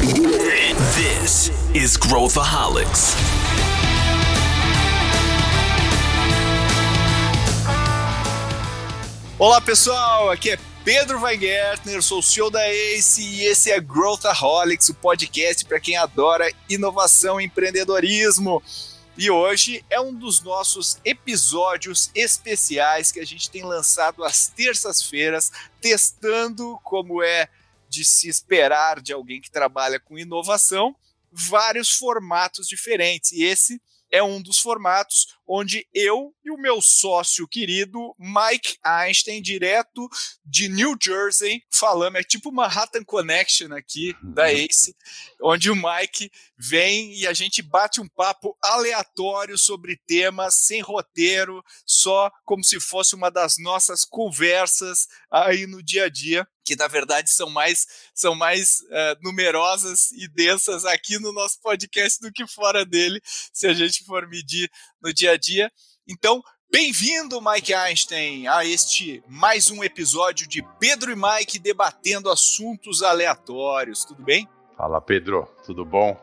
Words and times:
This 0.00 1.50
is 1.74 1.98
Growthaholics. 1.98 3.14
Olá 9.38 9.60
pessoal, 9.60 10.30
aqui 10.30 10.52
é 10.52 10.58
Pedro 10.86 11.20
Weingärtner, 11.20 12.02
sou 12.02 12.20
o 12.20 12.22
CEO 12.22 12.50
da 12.50 12.66
ACE 12.66 13.22
e 13.22 13.44
esse 13.44 13.70
é 13.70 13.78
Growthaholics, 13.78 14.88
o 14.88 14.94
podcast 14.94 15.66
para 15.66 15.78
quem 15.78 15.98
adora 15.98 16.50
inovação 16.66 17.38
e 17.38 17.44
empreendedorismo. 17.44 18.62
E 19.18 19.30
hoje 19.30 19.84
é 19.90 20.00
um 20.00 20.14
dos 20.14 20.40
nossos 20.40 20.96
episódios 21.04 22.10
especiais 22.14 23.12
que 23.12 23.20
a 23.20 23.26
gente 23.26 23.50
tem 23.50 23.64
lançado 23.64 24.24
às 24.24 24.46
terças-feiras, 24.46 25.52
testando 25.78 26.80
como 26.82 27.22
é 27.22 27.50
de 27.90 28.04
se 28.04 28.28
esperar 28.28 29.02
de 29.02 29.12
alguém 29.12 29.40
que 29.40 29.50
trabalha 29.50 29.98
com 29.98 30.16
inovação, 30.16 30.94
vários 31.30 31.90
formatos 31.90 32.68
diferentes. 32.68 33.32
E 33.32 33.42
esse 33.42 33.82
é 34.10 34.22
um 34.22 34.42
dos 34.42 34.58
formatos 34.58 35.28
onde 35.46 35.86
eu 35.94 36.34
e 36.44 36.50
o 36.50 36.56
meu 36.56 36.80
sócio 36.80 37.46
querido 37.46 38.14
Mike 38.18 38.76
Einstein, 38.82 39.40
direto 39.40 40.08
de 40.44 40.68
New 40.68 40.96
Jersey, 41.00 41.62
falamos. 41.70 42.20
É 42.20 42.22
tipo 42.22 42.52
Manhattan 42.52 43.04
Connection 43.04 43.72
aqui 43.72 44.14
da 44.22 44.44
uhum. 44.44 44.48
Ace, 44.48 44.96
onde 45.42 45.70
o 45.70 45.76
Mike 45.76 46.30
vem 46.56 47.14
e 47.14 47.26
a 47.26 47.32
gente 47.32 47.62
bate 47.62 48.00
um 48.00 48.08
papo 48.08 48.56
aleatório 48.62 49.56
sobre 49.56 49.96
temas, 50.06 50.54
sem 50.54 50.80
roteiro, 50.80 51.64
só 51.86 52.30
como 52.44 52.64
se 52.64 52.80
fosse 52.80 53.14
uma 53.14 53.30
das 53.30 53.56
nossas 53.58 54.04
conversas 54.04 55.06
aí 55.30 55.66
no 55.66 55.82
dia 55.82 56.04
a 56.04 56.08
dia 56.08 56.46
que 56.70 56.76
na 56.76 56.86
verdade 56.86 57.28
são 57.30 57.50
mais, 57.50 57.84
são 58.14 58.32
mais 58.32 58.78
uh, 58.82 59.18
numerosas 59.20 60.12
e 60.12 60.28
densas 60.28 60.84
aqui 60.84 61.18
no 61.18 61.32
nosso 61.32 61.60
podcast 61.60 62.20
do 62.20 62.32
que 62.32 62.46
fora 62.46 62.84
dele, 62.84 63.20
se 63.52 63.66
a 63.66 63.74
gente 63.74 64.04
for 64.04 64.28
medir 64.28 64.70
no 65.02 65.12
dia 65.12 65.32
a 65.32 65.36
dia. 65.36 65.68
Então, 66.06 66.40
bem-vindo, 66.70 67.42
Mike 67.42 67.74
Einstein, 67.74 68.46
a 68.46 68.64
este 68.64 69.20
mais 69.26 69.68
um 69.68 69.82
episódio 69.82 70.46
de 70.46 70.64
Pedro 70.78 71.10
e 71.10 71.16
Mike 71.16 71.58
debatendo 71.58 72.30
assuntos 72.30 73.02
aleatórios. 73.02 74.04
Tudo 74.04 74.22
bem? 74.22 74.48
Fala, 74.76 75.00
Pedro. 75.00 75.48
Tudo 75.66 75.84
bom? 75.84 76.16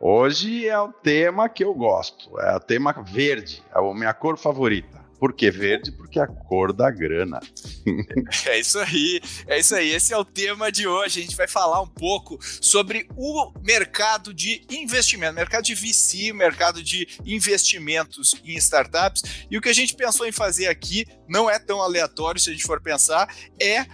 Hoje 0.00 0.66
é 0.66 0.80
o 0.80 0.90
tema 0.90 1.50
que 1.50 1.62
eu 1.62 1.74
gosto, 1.74 2.40
é 2.40 2.56
o 2.56 2.60
tema 2.60 2.94
verde, 3.02 3.62
é 3.74 3.78
a 3.78 3.94
minha 3.94 4.14
cor 4.14 4.38
favorita. 4.38 5.01
Por 5.22 5.32
que 5.32 5.52
verde? 5.52 5.92
Porque 5.92 6.18
é 6.18 6.22
a 6.22 6.26
cor 6.26 6.72
da 6.72 6.90
grana. 6.90 7.38
é 8.44 8.58
isso 8.58 8.76
aí, 8.80 9.20
é 9.46 9.60
isso 9.60 9.72
aí. 9.72 9.90
Esse 9.92 10.12
é 10.12 10.18
o 10.18 10.24
tema 10.24 10.72
de 10.72 10.84
hoje. 10.88 11.20
A 11.20 11.22
gente 11.22 11.36
vai 11.36 11.46
falar 11.46 11.80
um 11.80 11.86
pouco 11.86 12.40
sobre 12.60 13.06
o 13.16 13.52
mercado 13.62 14.34
de 14.34 14.66
investimento, 14.68 15.32
mercado 15.32 15.62
de 15.62 15.76
VC, 15.76 16.32
mercado 16.32 16.82
de 16.82 17.06
investimentos 17.24 18.34
em 18.44 18.56
startups. 18.56 19.22
E 19.48 19.56
o 19.56 19.60
que 19.60 19.68
a 19.68 19.72
gente 19.72 19.94
pensou 19.94 20.26
em 20.26 20.32
fazer 20.32 20.66
aqui 20.66 21.06
não 21.28 21.48
é 21.48 21.56
tão 21.56 21.80
aleatório 21.80 22.40
se 22.40 22.50
a 22.50 22.52
gente 22.52 22.64
for 22.64 22.82
pensar, 22.82 23.32
é 23.60 23.86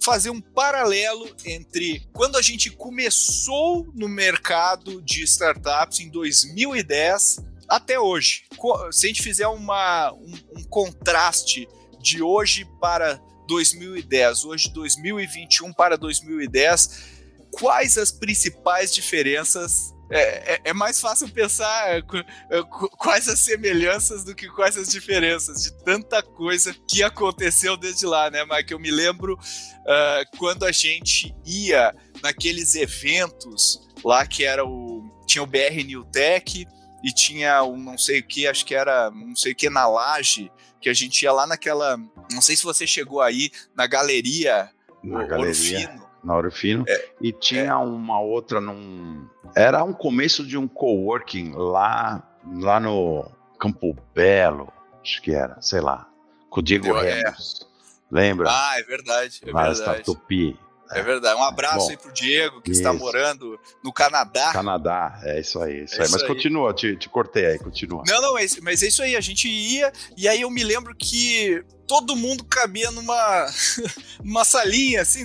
fazer 0.00 0.30
um 0.30 0.40
paralelo 0.40 1.28
entre 1.44 2.06
quando 2.12 2.36
a 2.36 2.42
gente 2.42 2.70
começou 2.70 3.90
no 3.92 4.08
mercado 4.08 5.02
de 5.02 5.24
startups 5.24 5.98
em 5.98 6.08
2010 6.10 7.55
até 7.68 7.98
hoje. 7.98 8.44
Se 8.92 9.06
a 9.06 9.08
gente 9.08 9.22
fizer 9.22 9.46
uma, 9.48 10.12
um, 10.12 10.34
um 10.58 10.64
contraste 10.64 11.68
de 12.00 12.22
hoje 12.22 12.64
para 12.80 13.20
2010, 13.48 14.44
hoje 14.44 14.72
2021 14.72 15.72
para 15.72 15.96
2010, 15.96 17.16
quais 17.50 17.96
as 17.96 18.10
principais 18.10 18.94
diferenças 18.94 19.94
é, 20.08 20.54
é, 20.54 20.60
é, 20.66 20.72
mais 20.72 21.00
fácil 21.00 21.28
pensar 21.28 21.90
é, 21.90 21.98
é, 21.98 22.62
quais 22.96 23.28
as 23.28 23.40
semelhanças 23.40 24.22
do 24.22 24.36
que 24.36 24.48
quais 24.48 24.76
as 24.76 24.88
diferenças 24.88 25.64
de 25.64 25.72
tanta 25.82 26.22
coisa 26.22 26.72
que 26.88 27.02
aconteceu 27.02 27.76
desde 27.76 28.06
lá, 28.06 28.30
né, 28.30 28.44
Mike? 28.44 28.72
Eu 28.72 28.78
me 28.78 28.90
lembro 28.90 29.34
uh, 29.34 30.38
quando 30.38 30.64
a 30.64 30.70
gente 30.70 31.34
ia 31.44 31.92
naqueles 32.22 32.76
eventos 32.76 33.80
lá 34.04 34.24
que 34.24 34.44
era 34.44 34.64
o. 34.64 35.04
Tinha 35.26 35.42
o 35.42 35.46
BR 35.46 35.82
New 35.84 36.04
Tech, 36.04 36.64
e 37.06 37.12
tinha 37.12 37.62
um 37.62 37.76
não 37.76 37.96
sei 37.96 38.18
o 38.18 38.22
que, 38.24 38.48
acho 38.48 38.66
que 38.66 38.74
era 38.74 39.12
não 39.12 39.36
sei 39.36 39.52
o 39.52 39.54
que 39.54 39.70
na 39.70 39.86
laje, 39.86 40.50
que 40.80 40.88
a 40.88 40.92
gente 40.92 41.22
ia 41.22 41.30
lá 41.30 41.46
naquela. 41.46 41.96
Não 42.32 42.42
sei 42.42 42.56
se 42.56 42.64
você 42.64 42.84
chegou 42.84 43.22
aí 43.22 43.52
na 43.76 43.86
galeria. 43.86 44.68
Na 45.04 45.22
galeria. 45.22 45.88
Orfino. 45.88 46.06
Na 46.24 46.36
Orfino. 46.36 46.84
É, 46.88 47.08
e 47.22 47.32
tinha 47.32 47.66
é. 47.66 47.74
uma 47.76 48.20
outra 48.20 48.60
num. 48.60 49.24
Era 49.54 49.84
um 49.84 49.92
começo 49.92 50.44
de 50.44 50.58
um 50.58 50.66
coworking 50.66 51.52
lá, 51.54 52.28
lá 52.56 52.80
no 52.80 53.30
Campo 53.56 53.96
Belo, 54.12 54.72
acho 55.00 55.22
que 55.22 55.32
era, 55.32 55.62
sei 55.62 55.80
lá. 55.80 56.08
Com 56.50 56.58
o 56.58 56.62
Diego 56.62 56.88
é. 56.88 57.22
Ramos. 57.22 57.60
É. 57.62 57.66
Lembra? 58.10 58.48
Ah, 58.50 58.80
é 58.80 58.82
verdade. 58.82 59.40
É 59.46 59.52
lá 59.52 59.72
verdade. 59.72 60.02
Tupi. 60.02 60.58
É 60.90 61.02
verdade. 61.02 61.38
Um 61.38 61.44
abraço 61.44 61.86
Bom, 61.86 61.90
aí 61.90 61.96
pro 61.96 62.12
Diego, 62.12 62.60
que 62.60 62.70
isso. 62.70 62.80
está 62.80 62.92
morando 62.92 63.58
no 63.82 63.92
Canadá. 63.92 64.52
Canadá, 64.52 65.20
é 65.22 65.40
isso 65.40 65.60
aí. 65.60 65.84
Isso 65.84 66.00
é 66.00 66.04
aí. 66.04 66.10
Mas 66.10 66.22
aí. 66.22 66.28
continua, 66.28 66.72
te, 66.72 66.96
te 66.96 67.08
cortei 67.08 67.46
aí, 67.46 67.58
continua. 67.58 68.02
Não, 68.06 68.20
não, 68.20 68.34
mas, 68.34 68.58
mas 68.60 68.82
é 68.82 68.86
isso 68.86 69.02
aí. 69.02 69.16
A 69.16 69.20
gente 69.20 69.48
ia, 69.48 69.92
e 70.16 70.28
aí 70.28 70.40
eu 70.40 70.50
me 70.50 70.62
lembro 70.62 70.94
que 70.94 71.64
todo 71.86 72.16
mundo 72.16 72.44
cabia 72.44 72.90
numa, 72.90 73.46
numa 74.22 74.44
salinha, 74.44 75.02
assim, 75.02 75.24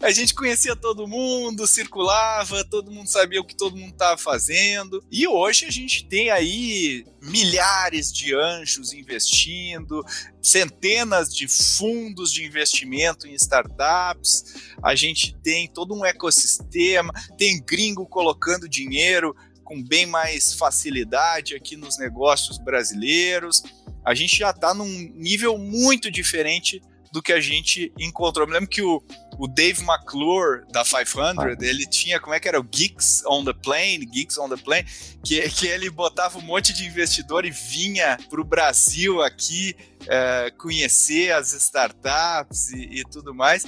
a 0.00 0.10
gente 0.10 0.34
conhecia 0.34 0.74
todo 0.74 1.06
mundo, 1.06 1.66
circulava, 1.66 2.64
todo 2.64 2.90
mundo 2.90 3.08
sabia 3.08 3.40
o 3.40 3.44
que 3.44 3.56
todo 3.56 3.76
mundo 3.76 3.92
estava 3.92 4.16
fazendo. 4.16 5.02
E 5.10 5.26
hoje 5.28 5.66
a 5.66 5.70
gente 5.70 6.04
tem 6.06 6.30
aí 6.30 7.04
milhares 7.20 8.12
de 8.12 8.34
anjos 8.34 8.92
investindo, 8.92 10.04
centenas 10.40 11.34
de 11.34 11.46
fundos 11.48 12.32
de 12.32 12.44
investimento 12.44 13.26
em 13.26 13.34
startups, 13.34 14.44
a 14.82 14.94
gente 14.94 15.36
tem 15.42 15.68
todo 15.68 15.94
um 15.94 16.04
ecossistema, 16.04 17.12
tem 17.36 17.62
gringo 17.62 18.06
colocando 18.06 18.68
dinheiro 18.68 19.34
com 19.68 19.82
bem 19.82 20.06
mais 20.06 20.54
facilidade 20.54 21.54
aqui 21.54 21.76
nos 21.76 21.98
negócios 21.98 22.56
brasileiros 22.56 23.62
a 24.04 24.14
gente 24.14 24.36
já 24.36 24.50
está 24.50 24.72
num 24.72 25.12
nível 25.14 25.58
muito 25.58 26.10
diferente 26.10 26.80
do 27.12 27.22
que 27.22 27.32
a 27.32 27.40
gente 27.40 27.92
encontrou. 27.98 28.44
Eu 28.44 28.48
me 28.48 28.54
lembro 28.54 28.68
que 28.68 28.82
o, 28.82 29.02
o 29.38 29.48
Dave 29.48 29.82
McClure, 29.82 30.64
da 30.70 30.84
500, 30.84 31.38
ah. 31.38 31.56
ele 31.60 31.86
tinha, 31.86 32.20
como 32.20 32.34
é 32.34 32.40
que 32.40 32.48
era? 32.48 32.60
O 32.60 32.62
Geeks 32.62 33.22
on 33.26 33.44
the 33.44 33.52
Plane, 33.52 34.04
Geeks 34.06 34.38
on 34.38 34.48
the 34.48 34.56
Plane, 34.56 34.84
que, 35.24 35.40
que 35.50 35.66
ele 35.66 35.90
botava 35.90 36.38
um 36.38 36.42
monte 36.42 36.72
de 36.72 36.84
investidor 36.84 37.44
e 37.44 37.50
vinha 37.50 38.18
para 38.28 38.40
o 38.40 38.44
Brasil 38.44 39.22
aqui 39.22 39.74
é, 40.06 40.50
conhecer 40.58 41.32
as 41.32 41.52
startups 41.52 42.70
e, 42.70 43.00
e 43.00 43.04
tudo 43.04 43.34
mais. 43.34 43.64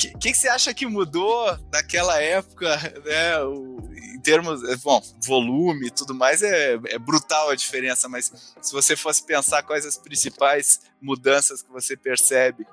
Que, 0.00 0.16
que, 0.16 0.34
você 0.34 0.48
acha 0.48 0.72
que 0.72 0.86
mudou 0.86 1.58
naquela 1.70 2.18
época, 2.22 2.74
né? 3.04 3.38
O, 3.44 3.78
em 3.92 4.18
termos, 4.20 4.66
é, 4.66 4.76
bom, 4.76 5.02
volume 5.22 5.88
e 5.88 5.90
tudo 5.90 6.14
mais, 6.14 6.42
é, 6.42 6.78
é 6.86 6.98
brutal 6.98 7.50
a 7.50 7.54
diferença, 7.54 8.08
mas 8.08 8.54
se 8.62 8.72
você 8.72 8.96
fosse 8.96 9.22
pensar 9.22 9.62
quais 9.62 9.84
as 9.84 9.98
principais 9.98 10.80
mudanças 11.02 11.62
que 11.62 11.70
você 11.70 11.96
percebe. 11.96 12.66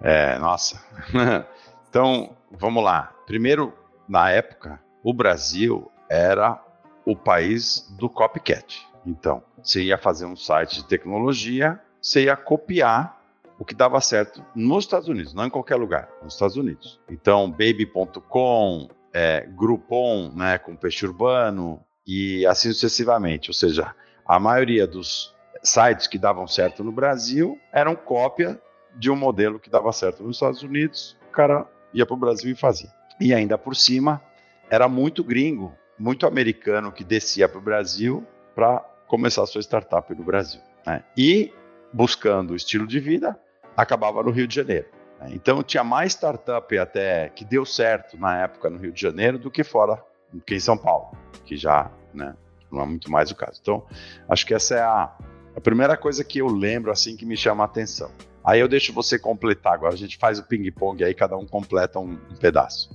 É, 0.00 0.38
nossa. 0.38 0.80
então, 1.90 2.36
vamos 2.52 2.84
lá. 2.84 3.12
Primeiro, 3.26 3.76
na 4.08 4.30
época, 4.30 4.80
o 5.02 5.12
Brasil 5.12 5.90
era 6.08 6.62
o 7.04 7.16
país 7.16 7.86
do 7.90 8.08
copycat. 8.08 8.86
Então, 9.04 9.42
você 9.62 9.82
ia 9.82 9.98
fazer 9.98 10.26
um 10.26 10.36
site 10.36 10.76
de 10.76 10.88
tecnologia, 10.88 11.80
você 12.00 12.24
ia 12.24 12.36
copiar 12.36 13.19
o 13.60 13.64
que 13.64 13.74
dava 13.74 14.00
certo 14.00 14.42
nos 14.54 14.84
Estados 14.84 15.06
Unidos, 15.06 15.34
não 15.34 15.44
em 15.44 15.50
qualquer 15.50 15.76
lugar, 15.76 16.08
nos 16.22 16.32
Estados 16.32 16.56
Unidos. 16.56 16.98
Então, 17.10 17.50
baby.com, 17.50 18.88
é, 19.12 19.46
Groupon, 19.54 20.32
né, 20.34 20.56
com 20.56 20.74
peixe 20.74 21.04
urbano 21.04 21.84
e 22.06 22.46
assim 22.46 22.72
sucessivamente. 22.72 23.50
Ou 23.50 23.54
seja, 23.54 23.94
a 24.26 24.40
maioria 24.40 24.86
dos 24.86 25.36
sites 25.62 26.06
que 26.06 26.16
davam 26.16 26.46
certo 26.46 26.82
no 26.82 26.90
Brasil 26.90 27.58
eram 27.70 27.94
cópia 27.94 28.58
de 28.96 29.10
um 29.10 29.16
modelo 29.16 29.60
que 29.60 29.68
dava 29.68 29.92
certo 29.92 30.22
nos 30.22 30.36
Estados 30.36 30.62
Unidos. 30.62 31.18
O 31.28 31.32
cara 31.32 31.68
ia 31.92 32.06
para 32.06 32.14
o 32.14 32.18
Brasil 32.18 32.50
e 32.50 32.54
fazia. 32.54 32.90
E 33.20 33.34
ainda 33.34 33.58
por 33.58 33.76
cima, 33.76 34.22
era 34.70 34.88
muito 34.88 35.22
gringo, 35.22 35.74
muito 35.98 36.26
americano 36.26 36.90
que 36.90 37.04
descia 37.04 37.46
para 37.46 37.58
o 37.58 37.62
Brasil 37.62 38.26
para 38.54 38.80
começar 39.06 39.44
sua 39.44 39.60
startup 39.60 40.14
no 40.14 40.24
Brasil. 40.24 40.62
Né? 40.86 41.04
E 41.14 41.52
buscando 41.92 42.54
estilo 42.54 42.86
de 42.86 42.98
vida, 42.98 43.38
acabava 43.82 44.22
no 44.22 44.30
Rio 44.30 44.46
de 44.46 44.54
Janeiro. 44.54 44.86
Né? 45.20 45.30
Então 45.32 45.62
tinha 45.62 45.84
mais 45.84 46.12
startup 46.12 46.78
até 46.78 47.28
que 47.30 47.44
deu 47.44 47.64
certo 47.64 48.18
na 48.18 48.42
época 48.42 48.70
no 48.70 48.78
Rio 48.78 48.92
de 48.92 49.00
Janeiro 49.00 49.38
do 49.38 49.50
que 49.50 49.62
fora, 49.64 50.02
do 50.32 50.40
que 50.40 50.54
em 50.54 50.60
São 50.60 50.76
Paulo, 50.76 51.16
que 51.44 51.56
já 51.56 51.90
né, 52.12 52.34
não 52.70 52.82
é 52.82 52.86
muito 52.86 53.10
mais 53.10 53.30
o 53.30 53.36
caso. 53.36 53.58
Então 53.60 53.84
acho 54.28 54.46
que 54.46 54.54
essa 54.54 54.74
é 54.74 54.82
a, 54.82 55.12
a 55.56 55.60
primeira 55.60 55.96
coisa 55.96 56.24
que 56.24 56.38
eu 56.38 56.48
lembro 56.48 56.90
assim 56.90 57.16
que 57.16 57.26
me 57.26 57.36
chama 57.36 57.64
a 57.64 57.66
atenção. 57.66 58.10
Aí 58.42 58.58
eu 58.58 58.68
deixo 58.68 58.92
você 58.92 59.18
completar 59.18 59.74
agora, 59.74 59.92
a 59.92 59.98
gente 59.98 60.16
faz 60.16 60.38
o 60.38 60.42
ping-pong 60.44 61.04
aí, 61.04 61.14
cada 61.14 61.36
um 61.36 61.46
completa 61.46 61.98
um, 61.98 62.12
um 62.12 62.36
pedaço. 62.40 62.90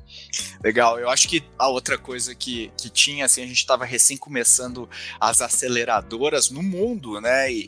Legal, 0.65 0.99
eu 0.99 1.11
acho 1.11 1.27
que 1.27 1.43
a 1.59 1.67
outra 1.67 1.95
coisa 1.95 2.33
que, 2.33 2.71
que 2.75 2.89
tinha, 2.89 3.25
assim, 3.25 3.43
a 3.43 3.45
gente 3.45 3.59
estava 3.59 3.85
recém 3.85 4.17
começando 4.17 4.89
as 5.21 5.39
aceleradoras 5.39 6.49
no 6.49 6.63
mundo, 6.63 7.21
né? 7.21 7.53
E, 7.53 7.59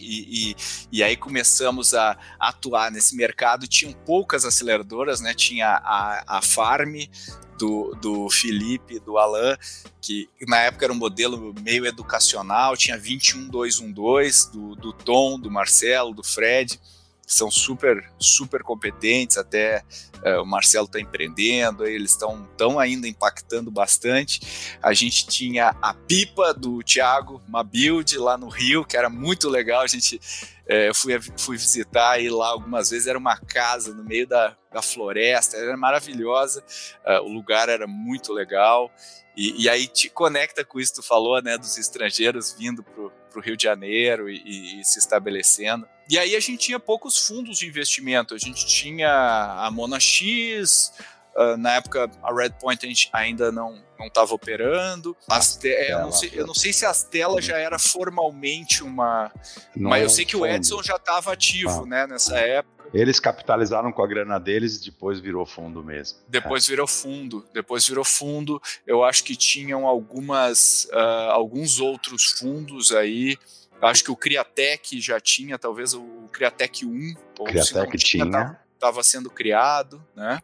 e, 0.52 0.56
e 0.92 1.04
aí 1.04 1.16
começamos 1.16 1.94
a, 1.94 2.18
atuar 2.40 2.90
nesse 2.90 3.16
mercado. 3.16 3.68
Tinham 3.68 3.94
poucas 3.94 4.46
aceleradoras, 4.46 5.22
né? 5.22 5.36
Tinha 5.36 5.80
a, 5.84 6.38
a 6.38 6.42
Farm, 6.42 6.96
do, 7.60 7.96
do 8.02 8.32
Felipe, 8.32 9.00
do 9.00 9.20
Alan, 9.20 9.56
que 10.02 10.28
na 10.48 10.62
época 10.62 10.86
era 10.86 10.94
um 10.94 10.98
modelo 10.98 11.54
meio 11.62 11.86
educacional, 11.86 12.76
tinha 12.76 12.98
21212, 12.98 14.52
do, 14.52 14.76
do 14.76 14.92
Tom, 14.92 15.40
do 15.40 15.52
Marcelo, 15.52 16.16
do 16.16 16.24
Fred 16.24 16.80
são 17.28 17.52
super, 17.52 18.10
super 18.18 18.64
competentes, 18.64 19.38
até 19.38 19.84
uh, 20.26 20.42
o 20.42 20.46
Marcelo 20.46 20.86
está 20.86 20.98
empreendendo, 20.98 21.86
eles 21.86 22.12
estão 22.12 22.48
tão 22.56 22.80
ainda 22.80 23.06
impactando 23.06 23.70
bastante. 23.70 24.78
A 24.82 24.94
gente 24.94 25.28
tinha 25.28 25.76
a 25.82 25.94
pipa 25.94 26.54
do 26.54 26.82
Thiago, 26.82 27.42
uma 27.46 27.66
build 27.66 28.18
lá 28.18 28.38
no 28.38 28.48
Rio, 28.48 28.86
que 28.86 28.96
era 28.96 29.10
muito 29.10 29.50
legal, 29.50 29.82
a 29.82 29.88
gente 29.88 30.22
é, 30.66 30.94
fui, 30.94 31.20
fui 31.38 31.58
visitar 31.58 32.18
e 32.22 32.30
lá 32.30 32.48
algumas 32.48 32.90
vezes 32.90 33.08
era 33.08 33.20
uma 33.20 33.38
casa 33.38 33.94
no 33.94 34.06
meio 34.06 34.26
da, 34.26 34.56
da 34.72 34.82
floresta, 34.82 35.58
era 35.58 35.76
maravilhosa, 35.76 36.64
uh, 37.06 37.22
o 37.24 37.34
lugar 37.34 37.68
era 37.68 37.86
muito 37.86 38.32
legal, 38.32 38.90
e, 39.36 39.66
e, 39.66 39.70
aí 39.70 39.86
te 39.88 40.10
conecta 40.10 40.66
com 40.66 40.80
isso 40.80 40.94
que 40.94 41.02
tu 41.02 41.08
falou, 41.08 41.40
né, 41.44 41.60
dos 41.60 41.78
estrangeiros 41.78 42.56
vindo 42.58 42.84
pro, 43.38 43.42
pro 43.42 43.42
Rio 43.42 43.56
de 43.56 43.64
Janeiro 43.64 44.30
e, 44.30 44.42
e, 44.44 44.82
e 44.82 44.86
se 44.86 45.00
estabelecendo. 45.00 45.88
E 46.10 46.18
aí 46.18 46.36
a 46.36 46.40
gente 46.40 46.58
tinha 46.58 46.80
poucos 46.80 47.28
fundos 47.28 47.60
de 47.60 47.68
investimento. 47.68 48.34
A 48.34 48.38
gente 48.38 48.66
tinha 48.66 49.10
a 49.60 49.70
Mona 49.72 50.00
X, 50.00 50.94
Uh, 51.38 51.56
na 51.56 51.74
época 51.74 52.10
a 52.24 52.34
Redpoint 52.34 52.84
a 52.84 52.90
gente 52.90 53.10
ainda 53.14 53.52
não 53.52 53.80
não 53.98 54.08
estava 54.08 54.34
operando. 54.34 55.16
As 55.30 55.56
te... 55.56 55.68
eu, 55.68 56.00
não 56.02 56.12
sei, 56.12 56.32
eu 56.34 56.48
não 56.48 56.54
sei 56.54 56.74
se 56.74 56.86
a 56.86 56.94
Stella 56.94 57.42
já 57.42 57.58
era 57.58 57.78
formalmente 57.80 58.84
uma. 58.84 59.32
Não 59.76 59.90
mas 59.90 60.04
eu 60.04 60.10
sei 60.10 60.26
que 60.26 60.36
o 60.36 60.46
Edson 60.46 60.82
já 60.84 60.96
estava 60.96 61.34
ativo, 61.34 61.84
ah. 61.84 61.86
né, 61.86 62.08
nessa 62.08 62.38
época. 62.38 62.78
Eles 62.94 63.20
capitalizaram 63.20 63.92
com 63.92 64.02
a 64.02 64.08
grana 64.08 64.40
deles 64.40 64.78
e 64.78 64.86
depois 64.86 65.20
virou 65.20 65.46
fundo 65.46 65.84
mesmo. 65.84 66.20
Depois 66.28 66.66
é. 66.66 66.70
virou 66.70 66.88
fundo. 66.88 67.46
Depois 67.54 67.86
virou 67.86 68.06
fundo. 68.06 68.62
Eu 68.86 69.04
acho 69.04 69.26
que 69.26 69.36
tinham 69.36 69.86
algumas, 69.86 70.88
uh, 70.94 71.32
alguns 71.32 71.80
outros 71.82 72.24
fundos 72.24 72.94
aí. 72.94 73.38
Acho 73.82 74.06
que 74.06 74.12
o 74.12 74.16
Criatec 74.16 75.02
já 75.02 75.20
tinha, 75.20 75.60
talvez 75.60 75.94
o 75.94 76.30
Criatec 76.32 76.86
1. 76.86 77.16
Ou 77.40 77.46
Criatec 77.46 77.98
tinha. 77.98 78.26
tinha 78.26 78.60
estava 78.78 79.04
sendo 79.04 79.30
criado, 79.30 80.04
né? 80.16 80.40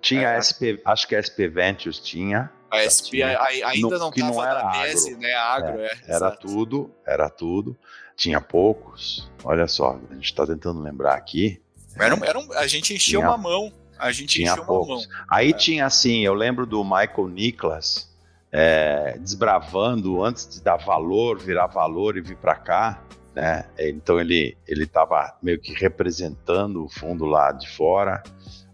Tinha 0.00 0.30
é, 0.30 0.40
SP, 0.40 0.80
acho 0.84 1.06
que 1.06 1.16
a 1.16 1.22
SP 1.22 1.48
Ventures 1.48 1.98
tinha. 1.98 2.50
A 2.70 2.80
SP 2.88 3.18
tinha, 3.22 3.40
ainda 3.40 3.98
não 3.98 4.10
estava 4.10 4.54
na 4.54 4.70
tese, 4.72 5.16
né? 5.16 5.32
Agro, 5.34 5.80
é, 5.80 5.86
é 5.86 5.98
Era 6.06 6.16
exato. 6.16 6.46
tudo, 6.46 6.94
era 7.06 7.30
tudo. 7.30 7.76
Tinha 8.16 8.40
poucos. 8.40 9.30
Olha 9.42 9.66
só, 9.66 9.98
a 10.10 10.14
gente 10.14 10.24
está 10.24 10.46
tentando 10.46 10.80
lembrar 10.80 11.14
aqui. 11.14 11.60
Era, 11.96 12.16
era 12.26 12.38
um, 12.38 12.52
a 12.52 12.66
gente 12.66 12.96
tinha, 12.98 13.20
uma 13.20 13.36
mão. 13.36 13.72
A 13.98 14.10
gente 14.10 14.34
tinha 14.36 14.52
enchia 14.52 14.64
poucos. 14.64 14.88
uma 14.88 14.96
mão. 14.96 15.26
Aí 15.30 15.50
é. 15.50 15.52
tinha 15.52 15.86
assim, 15.86 16.24
eu 16.24 16.34
lembro 16.34 16.66
do 16.66 16.82
Michael 16.82 17.28
Nicholas 17.28 18.12
é, 18.50 19.16
desbravando 19.18 20.22
antes 20.22 20.48
de 20.48 20.60
dar 20.60 20.76
valor, 20.76 21.38
virar 21.38 21.66
valor 21.66 22.16
e 22.16 22.20
vir 22.20 22.36
para 22.36 22.54
cá 22.54 23.02
né? 23.34 23.64
Então 23.78 24.20
ele 24.20 24.56
ele 24.66 24.84
estava 24.84 25.36
meio 25.42 25.58
que 25.58 25.72
representando 25.72 26.84
o 26.84 26.88
fundo 26.88 27.24
lá 27.26 27.50
de 27.52 27.68
fora. 27.68 28.22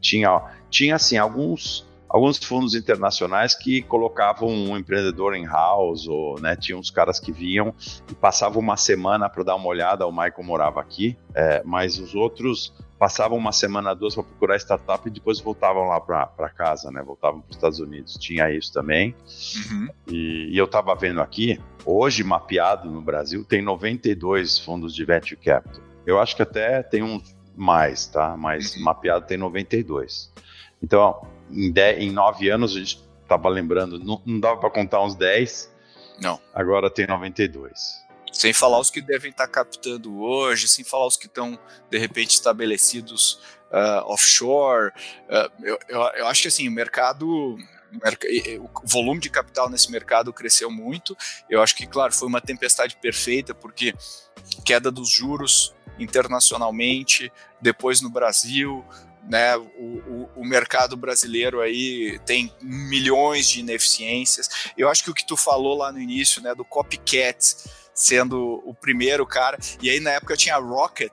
Tinha 0.01 0.43
tinha 0.69 0.97
assim 0.97 1.17
alguns 1.17 1.87
alguns 2.11 2.39
fundos 2.39 2.75
internacionais 2.75 3.55
que 3.55 3.81
colocavam 3.83 4.49
um 4.49 4.77
empreendedor 4.77 5.35
em 5.37 5.47
house 5.47 6.09
ou 6.09 6.41
né, 6.41 6.57
tinha 6.57 6.77
uns 6.77 6.91
caras 6.91 7.21
que 7.21 7.31
vinham 7.31 7.73
e 8.11 8.15
passavam 8.15 8.61
uma 8.61 8.77
semana 8.77 9.29
para 9.29 9.45
dar 9.45 9.55
uma 9.55 9.69
olhada. 9.69 10.05
O 10.07 10.11
Michael 10.11 10.43
morava 10.43 10.81
aqui, 10.81 11.17
é, 11.33 11.63
mas 11.65 12.01
os 12.01 12.13
outros 12.17 12.75
passavam 12.99 13.39
uma 13.39 13.53
semana, 13.53 13.95
duas 13.95 14.15
para 14.15 14.25
procurar 14.25 14.57
startup 14.57 15.07
e 15.09 15.11
depois 15.11 15.41
voltavam 15.41 15.85
lá 15.85 16.01
para 16.01 16.51
casa, 16.51 16.91
né? 16.91 17.01
Voltavam 17.01 17.41
para 17.41 17.51
os 17.51 17.57
Estados 17.57 17.79
Unidos. 17.79 18.15
Tinha 18.17 18.51
isso 18.51 18.73
também. 18.73 19.15
Uhum. 19.71 19.89
E, 20.09 20.51
e, 20.53 20.59
eu 20.59 20.65
estava 20.65 20.95
vendo 20.97 21.23
aqui, 21.23 21.59
hoje 21.87 22.25
mapeado 22.25 22.91
no 22.91 23.01
Brasil, 23.01 23.45
tem 23.45 23.63
92 23.63 24.59
fundos 24.59 24.95
de 24.95 25.05
venture 25.05 25.37
capital. 25.37 25.81
Eu 26.05 26.21
acho 26.21 26.35
que 26.35 26.43
até 26.43 26.83
tem 26.83 27.03
uns 27.03 27.35
mais, 27.57 28.07
tá? 28.09 28.37
Mas 28.37 28.77
uhum. 28.77 28.83
mapeado 28.83 29.27
tem 29.27 29.39
92. 29.39 30.31
Então, 30.83 31.23
em, 31.53 31.71
dez, 31.71 32.03
em 32.03 32.11
nove 32.11 32.49
anos, 32.49 32.77
a 32.77 32.79
gente 32.79 33.01
estava 33.23 33.49
lembrando, 33.49 33.99
não, 33.99 34.21
não 34.25 34.41
dava 34.41 34.59
para 34.59 34.71
contar 34.71 35.03
uns 35.03 35.15
10. 35.15 35.71
Não. 36.21 36.41
Agora 36.53 36.91
tem 36.91 37.07
92. 37.07 38.01
Sem 38.33 38.53
falar 38.53 38.79
os 38.79 38.91
que 38.91 39.01
devem 39.01 39.31
estar 39.31 39.47
tá 39.47 39.53
captando 39.53 40.21
hoje, 40.21 40.69
sem 40.69 40.85
falar 40.85 41.07
os 41.07 41.17
que 41.17 41.27
estão, 41.27 41.59
de 41.91 41.99
repente, 41.99 42.31
estabelecidos 42.31 43.41
uh, 43.71 44.05
offshore. 44.07 44.93
Uh, 45.29 45.65
eu, 45.65 45.79
eu, 45.89 46.01
eu, 46.01 46.27
acho 46.27 46.43
que 46.43 46.49
assim, 46.49 46.69
o 46.69 46.73
mercado. 46.73 47.57
O 48.61 48.87
volume 48.87 49.19
de 49.19 49.29
capital 49.29 49.69
nesse 49.69 49.91
mercado 49.91 50.33
cresceu 50.33 50.71
muito. 50.71 51.17
Eu 51.49 51.61
acho 51.61 51.75
que, 51.75 51.89
claro, 51.89 52.13
foi 52.13 52.29
uma 52.29 52.41
tempestade 52.41 52.97
perfeita, 52.97 53.53
porque 53.53 53.93
queda 54.65 54.93
dos 54.93 55.11
juros 55.11 55.75
internacionalmente, 55.99 57.33
depois 57.61 58.01
no 58.01 58.09
Brasil, 58.09 58.85
né, 59.29 59.57
o, 59.57 59.63
o, 59.77 60.31
o, 60.37 60.45
mercado 60.45 60.97
brasileiro 60.97 61.61
aí 61.61 62.19
tem 62.27 62.53
milhões 62.61 63.49
de 63.49 63.61
ineficiências. 63.61 64.49
Eu 64.77 64.89
acho 64.89 65.05
que 65.05 65.11
o 65.11 65.15
que 65.15 65.27
tu 65.27 65.37
falou 65.37 65.77
lá 65.77 65.93
no 65.93 66.01
início, 66.01 66.43
né, 66.43 66.55
do 66.55 66.65
copycat, 66.65 67.39
sendo 67.95 68.63
o 68.65 68.75
primeiro 68.75 69.27
cara. 69.27 69.59
E 69.83 69.91
aí 69.91 70.01
na 70.01 70.11
época 70.13 70.37
tinha 70.37 70.57
a 70.57 70.59
Rocket, 70.59 71.13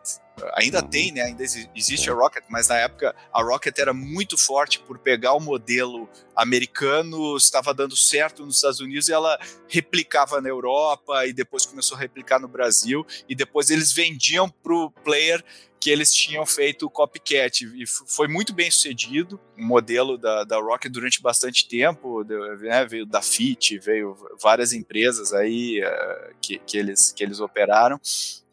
ainda 0.53 0.81
uhum. 0.81 0.87
tem, 0.87 1.11
né? 1.11 1.23
Ainda 1.23 1.43
existe 1.75 2.09
a 2.09 2.13
Rocket, 2.13 2.43
mas 2.49 2.67
na 2.67 2.77
época 2.77 3.15
a 3.33 3.41
Rocket 3.41 3.77
era 3.77 3.93
muito 3.93 4.37
forte 4.37 4.79
por 4.79 4.97
pegar 4.99 5.33
o 5.33 5.39
modelo 5.39 6.07
americano, 6.35 7.35
estava 7.35 7.73
dando 7.73 7.95
certo 7.95 8.45
nos 8.45 8.57
Estados 8.57 8.79
Unidos 8.79 9.09
e 9.09 9.13
ela 9.13 9.37
replicava 9.67 10.39
na 10.39 10.49
Europa 10.49 11.25
e 11.25 11.33
depois 11.33 11.65
começou 11.65 11.97
a 11.97 11.99
replicar 11.99 12.39
no 12.39 12.47
Brasil 12.47 13.05
e 13.27 13.35
depois 13.35 13.69
eles 13.69 13.91
vendiam 13.91 14.49
para 14.49 14.73
o 14.73 14.91
player 14.91 15.43
que 15.79 15.89
eles 15.89 16.13
tinham 16.13 16.45
feito 16.45 16.89
copycat. 16.89 17.65
E 17.65 17.85
foi 17.85 18.27
muito 18.27 18.53
bem 18.53 18.69
sucedido 18.69 19.39
o 19.57 19.63
modelo 19.63 20.17
da, 20.17 20.43
da 20.43 20.57
Rocket 20.57 20.91
durante 20.91 21.21
bastante 21.21 21.67
tempo. 21.67 22.23
Né, 22.23 22.85
veio 22.85 23.05
da 23.05 23.21
Fit 23.21 23.77
veio 23.79 24.15
várias 24.41 24.73
empresas 24.73 25.33
aí 25.33 25.81
uh, 25.83 26.35
que, 26.41 26.59
que, 26.59 26.77
eles, 26.77 27.11
que 27.11 27.23
eles 27.23 27.39
operaram. 27.39 27.99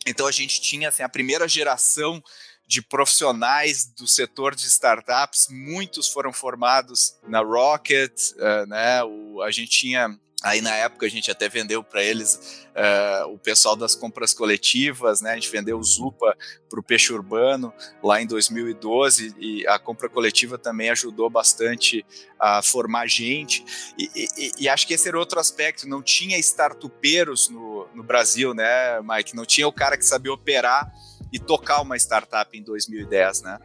Então 0.06 0.26
a 0.26 0.32
gente 0.32 0.60
tinha 0.60 0.88
assim, 0.88 1.02
a 1.02 1.08
primeira 1.08 1.48
geração 1.48 2.22
de 2.66 2.80
profissionais 2.80 3.86
do 3.86 4.06
setor 4.06 4.54
de 4.54 4.66
startups, 4.66 5.48
muitos 5.50 6.08
foram 6.08 6.32
formados 6.32 7.16
na 7.26 7.40
Rocket, 7.40 8.12
uh, 8.36 8.66
né? 8.66 9.02
O, 9.04 9.42
a 9.42 9.50
gente 9.50 9.70
tinha 9.70 10.18
Aí 10.44 10.60
na 10.60 10.74
época 10.76 11.06
a 11.06 11.08
gente 11.08 11.30
até 11.30 11.48
vendeu 11.48 11.82
para 11.82 12.02
eles 12.02 12.66
uh, 12.76 13.32
o 13.32 13.38
pessoal 13.38 13.74
das 13.74 13.94
compras 13.94 14.34
coletivas, 14.34 15.22
né? 15.22 15.30
A 15.30 15.34
gente 15.36 15.50
vendeu 15.50 15.78
o 15.78 15.82
Zupa 15.82 16.36
para 16.68 16.78
o 16.78 16.82
peixe 16.82 17.14
urbano 17.14 17.72
lá 18.02 18.20
em 18.20 18.26
2012 18.26 19.34
e 19.38 19.66
a 19.66 19.78
compra 19.78 20.06
coletiva 20.06 20.58
também 20.58 20.90
ajudou 20.90 21.30
bastante 21.30 22.04
a 22.38 22.60
formar 22.60 23.06
gente. 23.06 23.64
E, 23.98 24.10
e, 24.14 24.52
e 24.60 24.68
acho 24.68 24.86
que 24.86 24.92
esse 24.92 25.08
era 25.08 25.18
outro 25.18 25.40
aspecto. 25.40 25.88
Não 25.88 26.02
tinha 26.02 26.38
startupeiros 26.38 27.48
no, 27.48 27.88
no 27.94 28.02
Brasil, 28.02 28.52
né, 28.52 29.00
Mike? 29.00 29.34
Não 29.34 29.46
tinha 29.46 29.66
o 29.66 29.72
cara 29.72 29.96
que 29.96 30.04
sabia 30.04 30.32
operar 30.32 30.92
e 31.32 31.38
tocar 31.38 31.80
uma 31.80 31.96
startup 31.96 32.56
em 32.56 32.62
2010, 32.62 33.42
né? 33.42 33.58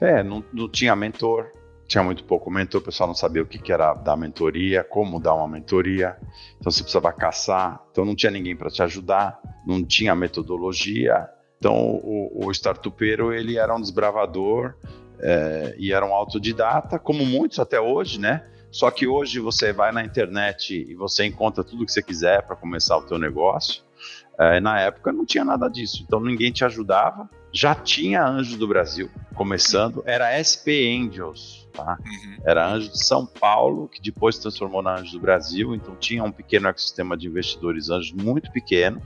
É, 0.00 0.22
não, 0.22 0.44
não 0.52 0.68
tinha 0.68 0.96
mentor, 0.96 1.52
tinha 1.88 2.04
muito 2.04 2.22
pouco 2.22 2.50
mentor, 2.50 2.82
o 2.82 2.84
pessoal 2.84 3.06
não 3.06 3.14
sabia 3.14 3.42
o 3.42 3.46
que, 3.46 3.72
era 3.72 3.94
dar 3.94 4.14
mentoria, 4.14 4.84
como 4.84 5.18
dar 5.18 5.34
uma 5.34 5.48
mentoria, 5.48 6.18
então 6.60 6.70
você 6.70 6.82
precisava 6.82 7.10
caçar, 7.12 7.82
então 7.90 8.04
não 8.04 8.14
tinha 8.14 8.30
ninguém 8.30 8.54
para 8.54 8.68
te 8.68 8.82
ajudar, 8.82 9.40
não 9.66 9.82
tinha 9.82 10.14
metodologia, 10.14 11.26
então 11.56 11.74
o, 11.74 12.44
o 12.46 12.50
startupeiro 12.52 13.32
ele 13.32 13.56
era 13.56 13.74
um 13.74 13.80
desbravador 13.80 14.74
é, 15.18 15.74
e 15.78 15.90
era 15.90 16.04
um 16.04 16.12
autodidata, 16.12 16.98
como 16.98 17.24
muitos 17.24 17.58
até 17.58 17.80
hoje, 17.80 18.20
né? 18.20 18.46
Só 18.70 18.90
que 18.90 19.06
hoje 19.06 19.40
você 19.40 19.72
vai 19.72 19.90
na 19.90 20.04
internet 20.04 20.74
e 20.74 20.94
você 20.94 21.24
encontra 21.24 21.64
tudo 21.64 21.86
que 21.86 21.92
você 21.92 22.02
quiser 22.02 22.42
para 22.42 22.54
começar 22.54 22.98
o 22.98 23.02
teu 23.02 23.18
negócio. 23.18 23.82
É, 24.38 24.60
na 24.60 24.78
época 24.78 25.10
não 25.10 25.24
tinha 25.24 25.44
nada 25.44 25.68
disso, 25.68 26.04
então 26.06 26.20
ninguém 26.20 26.52
te 26.52 26.66
ajudava. 26.66 27.28
Já 27.52 27.74
tinha 27.74 28.24
Anjos 28.24 28.56
do 28.56 28.68
Brasil 28.68 29.10
começando, 29.34 30.02
era 30.04 30.32
SP 30.36 30.84
Angels, 30.84 31.68
tá? 31.72 31.96
Uhum. 32.04 32.36
Era 32.44 32.68
Anjo 32.68 32.90
de 32.90 33.04
São 33.04 33.24
Paulo, 33.24 33.88
que 33.88 34.02
depois 34.02 34.36
se 34.36 34.42
transformou 34.42 34.82
na 34.82 34.98
Anjo 34.98 35.12
do 35.12 35.20
Brasil, 35.20 35.74
então 35.74 35.94
tinha 35.96 36.22
um 36.24 36.32
pequeno 36.32 36.68
ecossistema 36.68 37.16
de 37.16 37.26
investidores 37.26 37.88
anjos 37.88 38.12
muito 38.12 38.50
pequeno. 38.50 39.00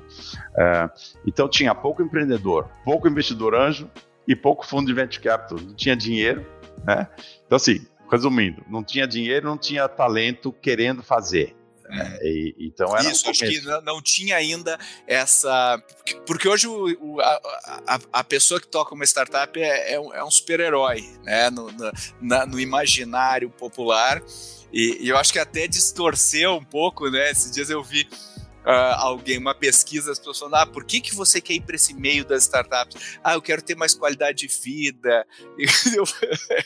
É, 0.57 0.91
então 1.27 1.49
tinha 1.49 1.75
pouco 1.75 2.03
empreendedor, 2.03 2.69
pouco 2.85 3.09
investidor 3.09 3.55
anjo 3.55 3.91
e 4.27 4.35
pouco 4.35 4.67
fundo 4.67 4.87
de 4.87 4.95
venture 4.95 5.23
capital. 5.23 5.59
Não 5.61 5.75
tinha 5.75 5.95
dinheiro, 5.95 6.47
né? 6.85 7.09
Então 7.47 7.57
assim, 7.57 7.87
resumindo, 8.11 8.63
não 8.69 8.83
tinha 8.83 9.07
dinheiro, 9.07 9.47
não 9.47 9.59
tinha 9.59 9.89
talento 9.89 10.53
querendo 10.53 11.03
fazer. 11.03 11.55
É, 11.93 12.27
e, 12.27 12.55
então 12.59 12.97
era 12.97 13.11
Isso, 13.11 13.29
acho 13.29 13.41
que 13.41 13.61
não, 13.61 13.83
não, 13.83 14.03
tinha 14.03 14.37
ainda 14.37 14.79
essa. 15.07 15.83
Porque 16.27 16.49
hoje 16.49 16.67
o, 16.67 16.87
o, 16.99 17.21
a, 17.21 17.41
a, 17.87 18.01
a, 18.13 18.25
pessoa 18.25 18.59
que 18.59 18.67
toca 18.67 18.95
uma 18.95 19.05
startup 19.05 19.61
é, 19.61 19.93
é 19.93 20.01
um, 20.01 20.15
é 20.15 20.25
um 20.25 20.31
super-herói 20.31 21.03
né? 21.23 21.51
No, 21.51 21.71
no, 21.71 21.93
na, 22.21 22.47
no, 22.47 22.59
imaginário 22.59 23.51
popular. 23.51 24.23
E, 24.73 25.05
e, 25.05 25.09
eu 25.11 25.19
acho 25.19 25.33
que 25.35 25.39
até 25.39 25.67
distorceu 25.67 26.55
um 26.55 26.65
pouco, 26.65 27.11
né? 27.11 27.31
Esses 27.31 27.53
dias 27.53 27.69
eu 27.69 27.83
vi 27.83 28.09
uh, 28.65 28.95
alguém, 28.99 29.39
uma 29.39 29.55
pesquisa, 29.55 30.13
as 30.13 30.19
pessoas 30.19 30.39
falando, 30.39 30.55
ah, 30.55 30.67
por 30.67 30.85
que, 30.85 31.01
que 31.01 31.15
você 31.15 31.41
quer 31.41 31.55
ir 31.55 31.63
para 31.63 31.77
esse 31.77 31.95
meio 31.95 32.25
das 32.25 32.45
startups? 32.45 33.19
Ah, 33.23 33.35
eu 33.35 33.43
quero 33.43 33.63
ter 33.63 33.77
mais 33.77 33.95
qualidade 33.95 34.47
de 34.47 34.49
vida. 34.49 35.27
Eu, 35.93 36.05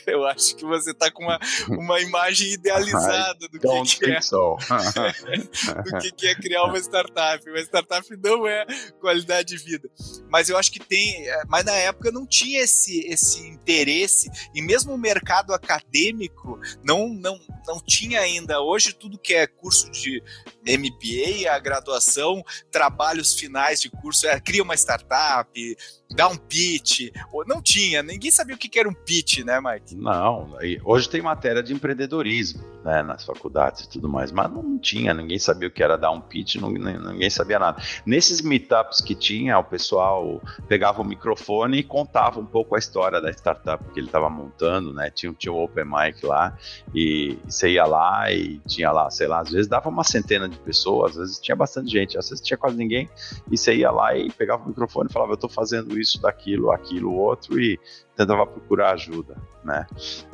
eu 0.05 0.25
acho 0.25 0.55
que 0.55 0.63
você 0.63 0.91
está 0.91 1.11
com 1.11 1.23
uma, 1.23 1.39
uma 1.67 1.99
imagem 1.99 2.53
idealizada 2.53 3.47
do 3.49 3.59
que, 3.59 3.97
que 3.97 4.11
é. 4.11 4.21
So. 4.21 4.55
do 5.83 5.99
que, 5.99 6.11
que 6.11 6.27
é 6.27 6.35
criar 6.35 6.63
uma 6.63 6.77
startup. 6.77 7.49
Uma 7.49 7.59
startup 7.59 8.07
não 8.23 8.47
é 8.47 8.65
qualidade 8.99 9.49
de 9.49 9.57
vida. 9.57 9.89
Mas 10.29 10.49
eu 10.49 10.57
acho 10.57 10.71
que 10.71 10.79
tem. 10.79 11.27
Eh, 11.27 11.43
mas 11.47 11.65
na 11.65 11.73
época 11.73 12.11
não 12.11 12.25
tinha 12.25 12.61
esse, 12.61 12.99
esse 13.07 13.45
interesse, 13.47 14.29
e 14.53 14.61
mesmo 14.61 14.93
o 14.93 14.97
mercado 14.97 15.53
acadêmico 15.53 16.59
não, 16.83 17.09
não, 17.09 17.39
não 17.65 17.79
tinha 17.79 18.21
ainda. 18.21 18.61
Hoje, 18.61 18.93
tudo 18.93 19.17
que 19.17 19.33
é 19.33 19.47
curso 19.47 19.89
de 19.91 20.23
MBA, 20.65 21.49
a 21.49 21.59
graduação 21.59 21.86
graduação, 21.87 22.43
trabalhos 22.69 23.33
finais 23.33 23.81
de 23.81 23.89
curso, 23.89 24.27
é, 24.27 24.39
cria 24.39 24.61
uma 24.61 24.75
startup, 24.75 25.77
dá 26.11 26.27
um 26.27 26.35
pitch. 26.35 27.11
Não 27.47 27.61
tinha, 27.61 28.03
ninguém 28.03 28.29
sabia 28.29 28.55
o 28.55 28.57
que 28.57 28.77
era 28.77 28.87
um 28.87 28.93
pitch, 28.93 29.39
né, 29.39 29.59
Mike? 29.61 29.95
Não, 29.95 30.57
hoje 30.83 31.09
tem 31.09 31.21
matéria 31.21 31.63
de 31.63 31.73
empreendedorismo, 31.73 32.61
né, 32.87 33.03
nas 33.03 33.25
faculdades 33.25 33.81
e 33.81 33.89
tudo 33.89 34.07
mais, 34.07 34.31
mas 34.31 34.49
não 34.49 34.79
tinha, 34.79 35.13
ninguém 35.13 35.37
sabia 35.37 35.67
o 35.67 35.71
que 35.71 35.83
era 35.83 35.97
dar 35.97 36.09
um 36.11 36.21
pitch, 36.21 36.55
não, 36.55 36.71
ninguém 36.71 37.29
sabia 37.29 37.59
nada. 37.59 37.83
Nesses 38.05 38.41
meetups 38.41 39.01
que 39.01 39.13
tinha, 39.13 39.59
o 39.59 39.63
pessoal 39.63 40.41
pegava 40.69 41.01
o 41.01 41.05
microfone 41.05 41.79
e 41.79 41.83
contava 41.83 42.39
um 42.39 42.45
pouco 42.45 42.75
a 42.75 42.79
história 42.79 43.19
da 43.19 43.29
startup 43.29 43.83
que 43.91 43.99
ele 43.99 44.07
estava 44.07 44.29
montando, 44.29 44.93
né, 44.93 45.09
tinha, 45.09 45.33
tinha 45.33 45.51
o 45.51 45.61
open 45.61 45.83
mic 45.83 46.25
lá, 46.25 46.57
e 46.95 47.37
você 47.45 47.71
ia 47.71 47.85
lá 47.85 48.31
e 48.31 48.59
tinha 48.59 48.89
lá, 48.89 49.09
sei 49.09 49.27
lá, 49.27 49.41
às 49.41 49.51
vezes 49.51 49.67
dava 49.67 49.89
uma 49.89 50.05
centena 50.05 50.47
de 50.47 50.57
pessoas, 50.57 51.11
às 51.11 51.17
vezes 51.17 51.39
tinha 51.41 51.57
bastante 51.57 51.91
gente, 51.91 52.17
às 52.17 52.29
vezes 52.29 52.41
tinha 52.41 52.57
quase 52.57 52.77
ninguém, 52.77 53.09
e 53.51 53.57
você 53.57 53.75
ia 53.75 53.91
lá 53.91 54.15
e 54.15 54.31
pegava 54.31 54.63
o 54.63 54.69
microfone 54.69 55.09
e 55.09 55.13
falava, 55.13 55.33
eu 55.33 55.35
estou 55.35 55.49
fazendo 55.49 55.99
isso, 55.99 56.21
daquilo, 56.21 56.71
aquilo, 56.71 57.13
outro, 57.13 57.59
e 57.59 57.77
tentava 58.17 58.47
procurar 58.47 58.93
ajuda, 58.93 59.37
né? 59.63 59.85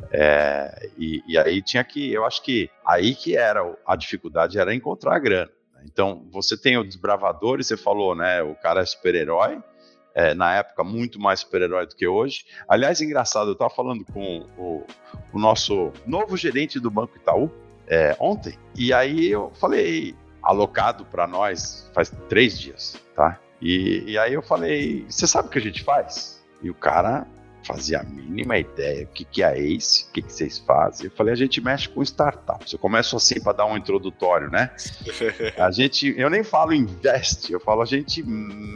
É, 0.10 0.90
e, 0.98 1.22
e, 1.28 1.38
aí 1.38 1.62
tinha 1.62 1.84
que, 1.84 2.14
eu 2.14 2.24
acho 2.24 2.42
que 2.42 2.70
aí 2.86 3.14
que 3.14 3.36
era 3.36 3.62
a 3.86 3.96
dificuldade 3.96 4.58
era 4.58 4.74
encontrar 4.74 5.16
a 5.16 5.20
grana. 5.20 5.52
Né? 5.74 5.82
Então 5.86 6.26
você 6.32 6.56
tem 6.56 6.78
o 6.78 6.84
desbravador 6.84 7.60
e 7.60 7.64
você 7.64 7.76
falou, 7.76 8.16
né? 8.16 8.42
O 8.42 8.56
cara 8.56 8.82
é 8.82 8.86
super-herói. 8.86 9.62
É, 10.16 10.36
na 10.36 10.56
época, 10.56 10.84
muito 10.84 11.20
mais 11.20 11.40
super-herói 11.40 11.88
do 11.88 11.96
que 11.96 12.08
hoje. 12.08 12.46
Aliás, 12.70 13.02
engraçado, 13.02 13.48
eu 13.48 13.54
estava 13.54 13.72
falando 13.72 14.06
com 14.06 14.46
o, 14.56 14.86
o, 15.34 15.40
nosso 15.40 15.92
novo 16.06 16.38
gerente 16.38 16.80
do 16.80 16.92
Banco 16.92 17.18
Itaú 17.18 17.52
é, 17.88 18.16
ontem, 18.20 18.56
e 18.76 18.94
aí 18.94 19.32
eu 19.32 19.52
falei, 19.56 20.16
alocado 20.44 21.04
para 21.04 21.26
nós 21.26 21.90
faz 21.96 22.14
três 22.30 22.60
dias, 22.60 22.96
tá? 23.16 23.40
E, 23.60 24.04
e 24.06 24.18
aí 24.18 24.36
eu 24.36 24.44
falei, 24.44 25.04
você 25.10 25.26
sabe 25.26 25.48
o 25.48 25.52
que 25.52 25.58
a 25.58 25.62
gente 25.62 25.84
faz? 25.84 26.44
E 26.62 26.70
o 26.70 26.76
cara 26.76 27.26
fazia 27.66 28.00
a 28.00 28.04
mínima 28.04 28.58
ideia 28.58 29.06
o 29.06 29.08
que, 29.08 29.26
que 29.26 29.44
é 29.44 29.58
Ace, 29.58 30.06
o 30.10 30.12
que, 30.12 30.22
que 30.22 30.32
vocês 30.32 30.60
fazem. 30.60 31.06
Eu 31.08 31.12
falei, 31.12 31.34
a 31.34 31.38
gente 31.38 31.62
mexe 31.62 31.90
com 31.90 32.02
startups. 32.02 32.74
Eu 32.74 32.80
começo 32.80 33.16
assim 33.16 33.42
para 33.42 33.54
dar 33.54 33.66
um 33.66 33.78
introdutório, 33.78 34.50
né? 34.50 34.72
A 35.58 35.72
gente, 35.72 36.14
eu 36.18 36.30
nem 36.30 36.44
falo 36.44 36.74
investe, 36.74 37.54
eu 37.54 37.60
falo 37.60 37.82
a 37.82 37.86
gente, 37.86 38.24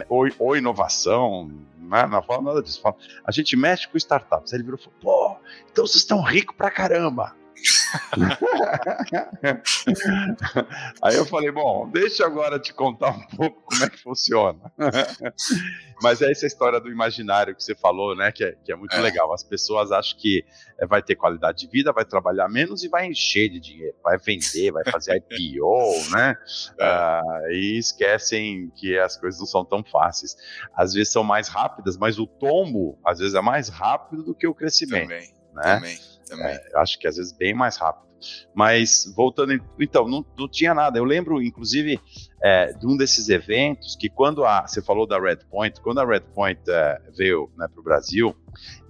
ou, 0.08 0.28
ou 0.38 0.56
inovação, 0.56 1.50
né? 1.78 2.06
não 2.06 2.22
falo 2.22 2.42
nada 2.42 2.62
disso. 2.62 2.80
Falo, 2.80 2.96
a 3.24 3.32
gente 3.32 3.56
mexe 3.56 3.88
com 3.88 3.96
startups. 3.96 4.52
Aí 4.52 4.58
ele 4.58 4.64
virou 4.64 4.78
e 4.78 4.82
falou, 4.82 4.98
pô, 5.00 5.40
então 5.70 5.86
vocês 5.86 6.02
estão 6.02 6.22
ricos 6.22 6.56
pra 6.56 6.70
caramba. 6.70 7.34
Aí 11.02 11.16
eu 11.16 11.24
falei, 11.24 11.50
bom, 11.50 11.88
deixa 11.90 12.26
agora 12.26 12.58
te 12.58 12.74
contar 12.74 13.10
um 13.10 13.26
pouco 13.36 13.62
como 13.62 13.84
é 13.84 13.90
que 13.90 14.02
funciona. 14.02 14.58
Mas 16.02 16.20
é 16.22 16.30
essa 16.30 16.46
história 16.46 16.80
do 16.80 16.90
imaginário 16.90 17.56
que 17.56 17.62
você 17.62 17.74
falou, 17.74 18.14
né? 18.14 18.30
Que 18.30 18.44
é, 18.44 18.54
que 18.64 18.70
é 18.72 18.76
muito 18.76 18.94
é. 18.94 19.00
legal. 19.00 19.32
As 19.32 19.42
pessoas 19.42 19.90
acham 19.90 20.18
que 20.18 20.44
é, 20.78 20.86
vai 20.86 21.02
ter 21.02 21.16
qualidade 21.16 21.58
de 21.58 21.66
vida, 21.68 21.92
vai 21.92 22.04
trabalhar 22.04 22.48
menos 22.48 22.84
e 22.84 22.88
vai 22.88 23.06
encher 23.06 23.48
de 23.48 23.58
dinheiro, 23.58 23.96
vai 24.02 24.18
vender, 24.18 24.70
vai 24.70 24.84
fazer 24.84 25.16
IPO, 25.30 26.10
né? 26.12 26.36
Uh, 26.78 27.50
e 27.50 27.78
esquecem 27.78 28.70
que 28.76 28.98
as 28.98 29.16
coisas 29.16 29.40
não 29.40 29.46
são 29.46 29.64
tão 29.64 29.82
fáceis. 29.82 30.36
Às 30.74 30.92
vezes 30.92 31.10
são 31.12 31.24
mais 31.24 31.48
rápidas, 31.48 31.96
mas 31.96 32.18
o 32.18 32.26
tombo 32.26 32.98
às 33.04 33.18
vezes 33.18 33.34
é 33.34 33.40
mais 33.40 33.68
rápido 33.68 34.22
do 34.22 34.34
que 34.34 34.46
o 34.46 34.54
crescimento. 34.54 35.08
Também, 35.08 35.32
né? 35.54 35.74
também 35.74 35.98
também. 36.28 36.46
É, 36.46 36.70
acho 36.76 36.98
que 36.98 37.06
às 37.06 37.16
vezes 37.16 37.32
bem 37.32 37.54
mais 37.54 37.76
rápido. 37.76 38.08
Mas 38.54 39.12
voltando, 39.14 39.52
então, 39.78 40.08
não, 40.08 40.24
não 40.36 40.48
tinha 40.48 40.74
nada. 40.74 40.98
Eu 40.98 41.04
lembro, 41.04 41.40
inclusive, 41.40 42.00
é, 42.42 42.72
de 42.72 42.86
um 42.86 42.96
desses 42.96 43.28
eventos 43.28 43.96
que 43.96 44.08
quando 44.08 44.44
a, 44.44 44.66
você 44.66 44.82
falou 44.82 45.06
da 45.06 45.20
Red 45.20 45.38
Point, 45.50 45.80
quando 45.80 46.00
a 46.00 46.04
Red 46.04 46.22
Point 46.34 46.60
é, 46.68 47.00
veio 47.16 47.50
né, 47.56 47.68
para 47.68 47.80
o 47.80 47.82
Brasil 47.82 48.34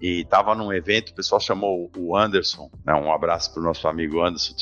e 0.00 0.21
estava 0.23 0.54
num 0.54 0.73
evento, 0.73 1.11
o 1.11 1.14
pessoal 1.14 1.40
chamou 1.40 1.90
o 1.97 2.16
Anderson, 2.16 2.71
né, 2.85 2.95
um 2.95 3.12
abraço 3.12 3.52
para 3.52 3.61
o 3.61 3.64
nosso 3.64 3.87
amigo 3.87 4.23
Anderson 4.23 4.54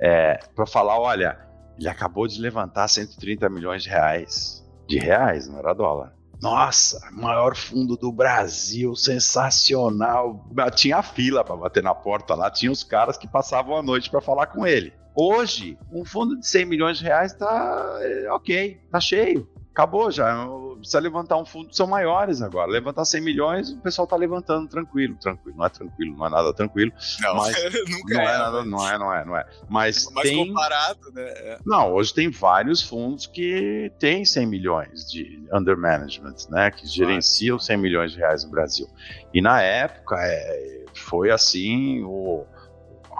é, 0.00 0.38
para 0.54 0.66
falar, 0.66 0.98
olha, 0.98 1.38
ele 1.78 1.88
acabou 1.88 2.26
de 2.26 2.40
levantar 2.40 2.88
130 2.88 3.48
milhões 3.50 3.82
de 3.82 3.90
reais, 3.90 4.66
de 4.88 4.98
reais, 4.98 5.46
não 5.46 5.58
era 5.58 5.74
dólar. 5.74 6.14
Nossa, 6.40 7.10
maior 7.12 7.54
fundo 7.54 7.96
do 7.96 8.10
Brasil, 8.10 8.96
sensacional. 8.96 10.48
Tinha 10.74 11.02
fila 11.02 11.44
para 11.44 11.56
bater 11.56 11.82
na 11.82 11.94
porta 11.94 12.34
lá, 12.34 12.50
tinha 12.50 12.72
os 12.72 12.82
caras 12.82 13.18
que 13.18 13.28
passavam 13.28 13.76
a 13.76 13.82
noite 13.82 14.08
para 14.08 14.22
falar 14.22 14.46
com 14.46 14.66
ele. 14.66 14.99
Hoje, 15.14 15.78
um 15.92 16.04
fundo 16.04 16.38
de 16.38 16.46
100 16.46 16.64
milhões 16.66 16.98
de 16.98 17.04
reais 17.04 17.32
tá 17.32 17.98
é, 18.00 18.30
ok, 18.30 18.80
tá 18.90 19.00
cheio 19.00 19.48
acabou 19.80 20.10
já. 20.10 20.46
Precisa 20.76 20.98
levantar 20.98 21.36
um 21.36 21.44
fundo, 21.44 21.74
são 21.74 21.86
maiores 21.86 22.42
agora. 22.42 22.70
Levantar 22.70 23.04
100 23.04 23.20
milhões, 23.20 23.70
o 23.70 23.78
pessoal 23.78 24.06
tá 24.06 24.16
levantando 24.16 24.68
tranquilo, 24.68 25.16
tranquilo. 25.16 25.56
Não 25.56 25.64
é 25.64 25.68
tranquilo, 25.68 26.16
não 26.16 26.26
é 26.26 26.30
nada 26.30 26.54
tranquilo. 26.54 26.92
Não, 27.20 27.34
mas 27.36 27.56
nunca 27.88 28.14
não 28.14 28.20
é, 28.20 28.24
é 28.24 28.38
nada, 28.38 28.64
não 28.64 28.88
é, 28.88 28.98
não 28.98 29.14
é, 29.14 29.24
não 29.24 29.36
é. 29.36 29.46
Mas 29.68 30.10
mais 30.12 30.28
tem, 30.28 30.46
comparado, 30.46 31.12
né? 31.12 31.22
É. 31.22 31.58
Não, 31.64 31.92
hoje 31.92 32.14
tem 32.14 32.30
vários 32.30 32.82
fundos 32.82 33.26
que 33.26 33.92
têm 33.98 34.24
100 34.24 34.46
milhões 34.46 35.10
de 35.10 35.42
under 35.52 35.76
management, 35.76 36.36
né? 36.48 36.70
Que 36.70 36.86
gerenciam 36.86 37.58
100 37.58 37.76
milhões 37.76 38.12
de 38.12 38.18
reais 38.18 38.44
no 38.44 38.50
Brasil. 38.50 38.88
E 39.32 39.40
na 39.40 39.60
época 39.62 40.16
é, 40.18 40.84
foi 40.94 41.30
assim 41.30 42.02
o 42.04 42.44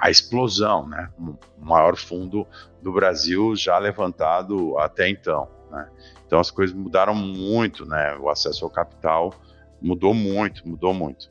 a 0.01 0.11
explosão, 0.11 0.89
né? 0.89 1.11
O 1.19 1.65
maior 1.65 1.97
fundo 1.97 2.47
do 2.83 2.93
Brasil 2.93 3.55
já 3.55 3.79
levantado 3.79 4.79
até 4.79 5.09
então, 5.09 5.49
né? 5.71 5.89
Então 6.27 6.41
as 6.41 6.51
coisas 6.51 6.75
mudaram 6.75 7.15
muito, 7.15 7.85
né? 7.85 8.17
O 8.17 8.29
acesso 8.29 8.65
ao 8.65 8.71
capital 8.71 9.35
mudou 9.81 10.15
muito, 10.15 10.67
mudou 10.67 10.95
muito. 10.95 11.31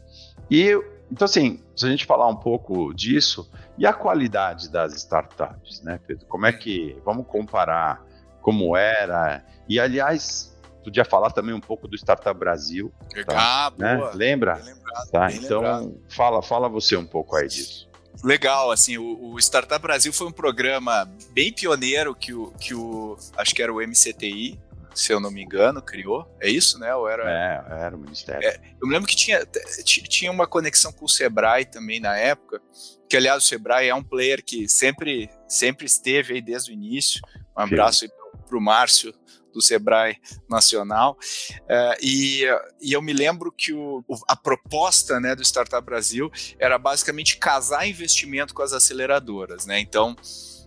E 0.49 0.79
então 1.11 1.25
assim, 1.25 1.63
se 1.75 1.85
a 1.85 1.89
gente 1.89 2.05
falar 2.05 2.27
um 2.27 2.35
pouco 2.35 2.93
disso 2.93 3.49
e 3.77 3.85
a 3.85 3.93
qualidade 3.93 4.69
das 4.69 4.93
startups, 4.93 5.81
né, 5.81 5.99
Pedro? 6.05 6.27
Como 6.27 6.45
é 6.45 6.53
que 6.53 6.95
vamos 7.03 7.25
comparar 7.25 8.05
como 8.41 8.77
era? 8.77 9.43
E 9.67 9.79
aliás, 9.79 10.55
podia 10.83 11.05
falar 11.05 11.31
também 11.31 11.53
um 11.53 11.59
pouco 11.59 11.87
do 11.87 11.95
Startup 11.95 12.37
Brasil. 12.37 12.91
Tá? 13.25 13.67
Ah, 13.67 13.73
né? 13.77 13.97
boa. 13.97 14.11
Lembra? 14.13 14.55
Lembrado, 14.55 15.11
tá? 15.11 15.31
Então 15.31 15.61
lembrado. 15.61 16.01
fala, 16.09 16.41
fala 16.41 16.69
você 16.69 16.95
um 16.95 17.05
pouco 17.05 17.35
aí 17.35 17.47
disso. 17.47 17.88
Legal, 18.23 18.71
assim, 18.71 18.97
o, 18.97 19.33
o, 19.33 19.39
Startup 19.39 19.81
Brasil 19.81 20.11
foi 20.11 20.27
um 20.27 20.31
programa 20.31 21.05
bem 21.31 21.53
pioneiro 21.53 22.13
que 22.13 22.33
o, 22.33 22.51
que 22.59 22.73
o 22.73 23.17
acho 23.37 23.55
que 23.55 23.61
era 23.61 23.73
o 23.73 23.81
MCTI, 23.81 24.59
se 24.93 25.13
eu 25.13 25.19
não 25.19 25.31
me 25.31 25.41
engano, 25.41 25.81
criou. 25.81 26.27
É 26.41 26.49
isso, 26.49 26.77
né? 26.77 26.93
Ou 26.93 27.07
era... 27.07 27.23
É, 27.23 27.85
era 27.85 27.95
o 27.95 27.99
Ministério. 27.99 28.45
É, 28.45 28.59
eu 28.81 28.87
me 28.87 28.93
lembro 28.93 29.07
que 29.07 29.15
tinha, 29.15 29.45
tinha 29.85 30.31
uma 30.31 30.45
conexão 30.45 30.91
com 30.91 31.05
o 31.05 31.09
Sebrae 31.09 31.65
também 31.65 31.99
na 31.99 32.17
época, 32.17 32.61
que 33.07 33.15
aliás 33.15 33.43
o 33.43 33.47
Sebrae 33.47 33.87
é 33.87 33.95
um 33.95 34.03
player 34.03 34.43
que 34.43 34.67
sempre, 34.67 35.29
sempre 35.47 35.85
esteve 35.85 36.33
aí 36.33 36.41
desde 36.41 36.71
o 36.71 36.73
início. 36.73 37.21
Um 37.57 37.61
abraço 37.61 38.03
aí 38.03 38.11
para 38.47 38.57
o 38.57 38.61
Márcio 38.61 39.13
do 39.53 39.61
Sebrae 39.61 40.17
Nacional. 40.49 41.17
Uh, 41.61 41.95
e, 42.01 42.43
e, 42.81 42.93
eu 42.93 43.01
me 43.01 43.13
lembro 43.13 43.51
que 43.51 43.73
o, 43.73 44.03
a 44.27 44.35
proposta 44.35 45.19
né, 45.19 45.35
do 45.35 45.43
Startup 45.43 45.83
Brasil 45.85 46.31
era 46.59 46.77
basicamente 46.77 47.37
casar 47.37 47.87
investimento 47.87 48.53
com 48.53 48.61
as 48.61 48.73
aceleradoras. 48.73 49.65
Né? 49.65 49.79
Então, 49.79 50.15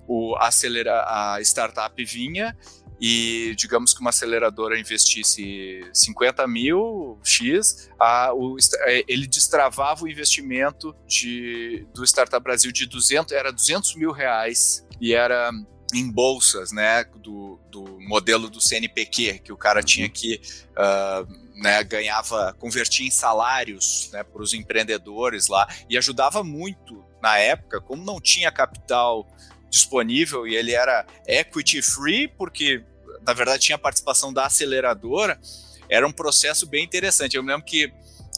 o 0.06 0.36
acelera, 0.36 1.04
a 1.06 1.40
startup 1.40 2.04
vinha 2.04 2.56
e 3.04 3.54
digamos 3.56 3.92
que 3.92 4.00
uma 4.00 4.10
aceleradora 4.10 4.78
investisse 4.78 5.80
50 5.92 6.46
mil 6.46 7.18
X, 7.24 7.90
a, 7.98 8.32
o, 8.32 8.56
é, 8.82 9.04
ele 9.08 9.26
destravava 9.26 10.04
o 10.04 10.08
investimento 10.08 10.94
de, 11.04 11.84
do 11.92 12.04
Startup 12.04 12.40
Brasil 12.40 12.70
de 12.70 12.86
200, 12.86 13.32
era 13.32 13.50
200 13.50 13.96
mil 13.96 14.12
reais 14.12 14.86
e 15.00 15.12
era 15.14 15.50
em 15.92 16.10
bolsas, 16.10 16.72
né, 16.72 17.04
do, 17.16 17.60
do 17.70 18.00
modelo 18.00 18.48
do 18.48 18.60
CNPq, 18.60 19.40
que 19.40 19.52
o 19.52 19.56
cara 19.56 19.82
tinha 19.82 20.08
que 20.08 20.40
uh, 20.72 21.60
né, 21.60 21.84
ganhava, 21.84 22.54
convertia 22.58 23.06
em 23.06 23.10
salários 23.10 24.10
né, 24.12 24.24
para 24.24 24.42
os 24.42 24.54
empreendedores 24.54 25.48
lá 25.48 25.68
e 25.88 25.96
ajudava 25.96 26.42
muito 26.42 27.04
na 27.22 27.38
época, 27.38 27.80
como 27.80 28.04
não 28.04 28.20
tinha 28.20 28.50
capital 28.50 29.28
disponível 29.70 30.46
e 30.46 30.54
ele 30.54 30.72
era 30.72 31.06
equity 31.26 31.80
free, 31.80 32.28
porque 32.28 32.84
na 33.24 33.32
verdade 33.32 33.62
tinha 33.62 33.78
participação 33.78 34.32
da 34.32 34.46
aceleradora, 34.46 35.40
era 35.88 36.06
um 36.06 36.12
processo 36.12 36.66
bem 36.66 36.84
interessante. 36.84 37.36
Eu 37.36 37.42
me 37.42 37.50
lembro 37.50 37.64
que 37.64 37.92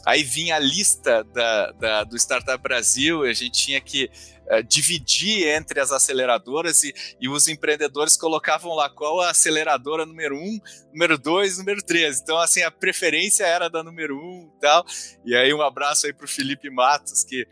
aí 0.05 0.23
vinha 0.23 0.55
a 0.55 0.59
lista 0.59 1.23
da, 1.23 1.71
da 1.71 2.03
do 2.03 2.15
Startup 2.15 2.61
Brasil, 2.61 3.23
a 3.23 3.33
gente 3.33 3.51
tinha 3.51 3.81
que 3.81 4.09
uh, 4.51 4.63
dividir 4.63 5.47
entre 5.47 5.79
as 5.79 5.91
aceleradoras 5.91 6.83
e, 6.83 6.93
e, 7.19 7.27
os 7.29 7.47
empreendedores 7.47 8.17
colocavam 8.17 8.73
lá 8.73 8.89
qual 8.89 9.21
a 9.21 9.29
aceleradora 9.29 10.05
número 10.05 10.37
um, 10.37 10.59
número 10.91 11.17
dois, 11.17 11.57
número 11.57 11.81
três. 11.83 12.19
Então, 12.21 12.37
assim, 12.37 12.61
a 12.61 12.71
preferência 12.71 13.45
era 13.45 13.69
da 13.69 13.83
número 13.83 14.17
um 14.17 14.51
e 14.55 14.59
tal. 14.59 14.85
E 15.25 15.35
aí, 15.35 15.53
um 15.53 15.61
abraço 15.61 16.05
aí 16.05 16.13
para 16.13 16.25
o 16.25 16.29
Felipe 16.29 16.69
Matos, 16.69 17.23
que 17.23 17.47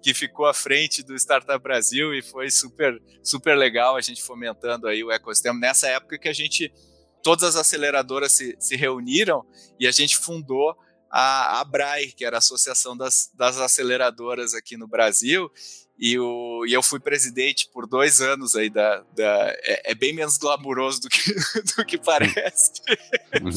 que 0.00 0.14
ficou 0.14 0.46
à 0.46 0.54
frente 0.54 1.02
do 1.02 1.16
Startup 1.16 1.60
Brasil 1.60 2.14
e 2.14 2.22
foi 2.22 2.50
super 2.50 3.02
super 3.20 3.56
legal 3.56 3.96
a 3.96 4.00
gente 4.00 4.22
fomentando 4.22 4.86
aí 4.86 5.02
o 5.02 5.10
ecossistema 5.10 5.58
nessa 5.58 5.88
época 5.88 6.16
que 6.16 6.28
a 6.28 6.32
gente 6.32 6.72
todas 7.20 7.42
as 7.44 7.56
aceleradoras 7.56 8.30
se, 8.30 8.56
se 8.60 8.76
reuniram 8.76 9.44
e 9.78 9.88
a 9.88 9.90
gente 9.90 10.16
fundou 10.16 10.76
a, 11.10 11.60
a 11.60 11.64
BRAE, 11.64 12.12
que 12.12 12.24
era 12.24 12.36
a 12.36 12.38
Associação 12.38 12.96
das, 12.96 13.30
das 13.34 13.58
Aceleradoras 13.58 14.54
aqui 14.54 14.76
no 14.76 14.86
Brasil, 14.86 15.50
e, 15.98 16.18
o, 16.18 16.64
e 16.64 16.72
eu 16.72 16.82
fui 16.82 17.00
presidente 17.00 17.68
por 17.72 17.86
dois 17.86 18.20
anos 18.20 18.54
aí 18.54 18.70
da. 18.70 19.02
da 19.16 19.52
é, 19.64 19.90
é, 19.90 19.94
bem 19.94 20.12
menos 20.12 20.36
glamuroso 20.36 21.00
do 21.00 21.08
que, 21.08 21.34
do 21.76 21.84
que 21.84 21.98
parece 21.98 22.72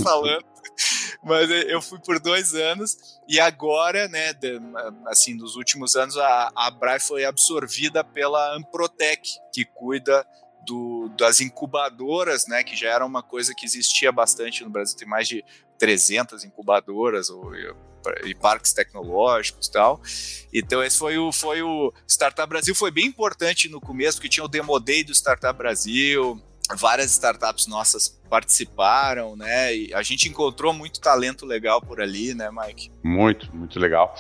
falando. 0.04 0.44
Mas 1.24 1.50
eu 1.52 1.82
fui 1.82 2.00
por 2.00 2.20
dois 2.20 2.56
anos 2.56 2.98
e 3.28 3.40
agora, 3.40 4.08
né, 4.08 4.34
assim, 5.06 5.36
nos 5.36 5.56
últimos 5.56 5.96
anos, 5.96 6.18
a, 6.18 6.52
a 6.56 6.72
Brai 6.72 7.00
foi 7.00 7.24
absorvida 7.26 8.04
pela 8.04 8.56
Amprotec, 8.56 9.22
que 9.54 9.64
cuida 9.64 10.26
do, 10.66 11.10
das 11.18 11.40
incubadoras, 11.42 12.48
né, 12.48 12.64
que 12.64 12.76
já 12.76 12.90
era 12.90 13.06
uma 13.06 13.22
coisa 13.22 13.54
que 13.54 13.66
existia 13.66 14.12
bastante 14.12 14.64
no 14.64 14.70
Brasil, 14.72 14.98
tem 14.98 15.08
mais 15.08 15.28
de 15.28 15.46
300 15.78 16.44
incubadoras 16.44 17.30
ou, 17.30 17.56
e 18.24 18.34
parques 18.34 18.74
tecnológicos 18.74 19.68
e 19.68 19.72
tal. 19.72 20.02
Então 20.54 20.84
esse 20.84 20.98
foi 20.98 21.18
o, 21.18 21.32
foi 21.32 21.62
o 21.62 21.94
Startup 22.08 22.48
Brasil, 22.48 22.76
foi 22.76 22.92
bem 22.92 23.06
importante 23.06 23.70
no 23.70 23.80
começo, 23.80 24.18
porque 24.18 24.30
tinha 24.30 24.44
o 24.44 24.48
Demo 24.48 24.80
Day 24.80 25.04
do 25.04 25.12
Startup 25.12 25.58
Brasil, 25.58 26.42
várias 26.76 27.12
startups 27.12 27.68
nossas 27.68 28.10
participaram, 28.30 29.36
né? 29.36 29.76
E 29.76 29.94
a 29.94 30.02
gente 30.02 30.30
encontrou 30.30 30.74
muito 30.74 31.00
talento 31.00 31.46
legal 31.46 31.82
por 31.82 32.02
ali, 32.02 32.34
né, 32.34 32.50
Mike? 32.52 32.92
Muito, 33.04 33.54
muito 33.56 33.80
legal. 33.80 34.16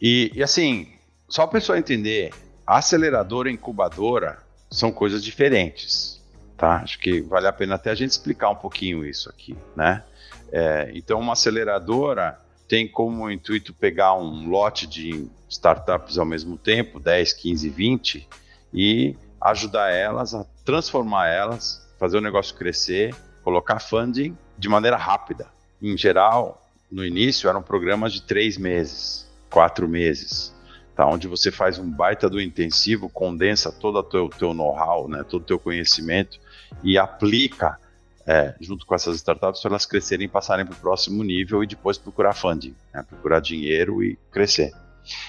E, 0.00 0.30
e 0.34 0.42
assim, 0.42 0.88
só 1.28 1.46
para 1.46 1.58
a 1.58 1.60
pessoa 1.60 1.78
entender, 1.78 2.32
aceleradora 2.66 3.50
e 3.50 3.54
incubadora 3.54 4.42
são 4.70 4.92
coisas 4.92 5.22
diferentes, 5.22 6.22
tá? 6.56 6.76
Acho 6.76 6.98
que 6.98 7.20
vale 7.20 7.46
a 7.46 7.52
pena 7.52 7.74
até 7.74 7.90
a 7.90 7.94
gente 7.94 8.10
explicar 8.10 8.50
um 8.50 8.56
pouquinho 8.56 9.04
isso 9.04 9.28
aqui, 9.28 9.56
né? 9.76 10.04
É, 10.52 10.90
então, 10.94 11.20
uma 11.20 11.34
aceleradora 11.34 12.40
tem 12.70 12.86
como 12.86 13.28
intuito 13.28 13.74
pegar 13.74 14.14
um 14.14 14.48
lote 14.48 14.86
de 14.86 15.28
startups 15.48 16.16
ao 16.16 16.24
mesmo 16.24 16.56
tempo, 16.56 17.00
10, 17.00 17.32
15, 17.32 17.68
20, 17.68 18.28
e 18.72 19.16
ajudar 19.40 19.90
elas 19.90 20.34
a 20.34 20.46
transformar 20.64 21.26
elas, 21.26 21.84
fazer 21.98 22.18
o 22.18 22.20
negócio 22.20 22.54
crescer, 22.54 23.12
colocar 23.42 23.80
funding 23.80 24.38
de 24.56 24.68
maneira 24.68 24.96
rápida. 24.96 25.48
Em 25.82 25.98
geral, 25.98 26.64
no 26.88 27.04
início 27.04 27.50
eram 27.50 27.60
programas 27.60 28.12
de 28.12 28.22
três 28.22 28.56
meses, 28.56 29.28
quatro 29.50 29.88
meses, 29.88 30.54
tá? 30.94 31.04
onde 31.04 31.26
você 31.26 31.50
faz 31.50 31.76
um 31.76 31.90
baita 31.90 32.30
do 32.30 32.40
intensivo, 32.40 33.08
condensa 33.08 33.72
todo 33.72 33.98
o 33.98 34.02
teu, 34.04 34.28
teu 34.28 34.54
know-how, 34.54 35.08
né? 35.08 35.24
todo 35.28 35.42
o 35.42 35.46
teu 35.46 35.58
conhecimento 35.58 36.38
e 36.84 36.96
aplica 36.96 37.80
é, 38.26 38.54
junto 38.60 38.86
com 38.86 38.94
essas 38.94 39.16
startups 39.16 39.60
para 39.60 39.70
elas 39.70 39.86
crescerem 39.86 40.26
e 40.26 40.28
passarem 40.28 40.64
para 40.64 40.74
o 40.74 40.78
próximo 40.78 41.22
nível 41.24 41.62
e 41.62 41.66
depois 41.66 41.98
procurar 41.98 42.34
funding, 42.34 42.74
né? 42.92 43.02
procurar 43.02 43.40
dinheiro 43.40 44.02
e 44.02 44.16
crescer. 44.30 44.72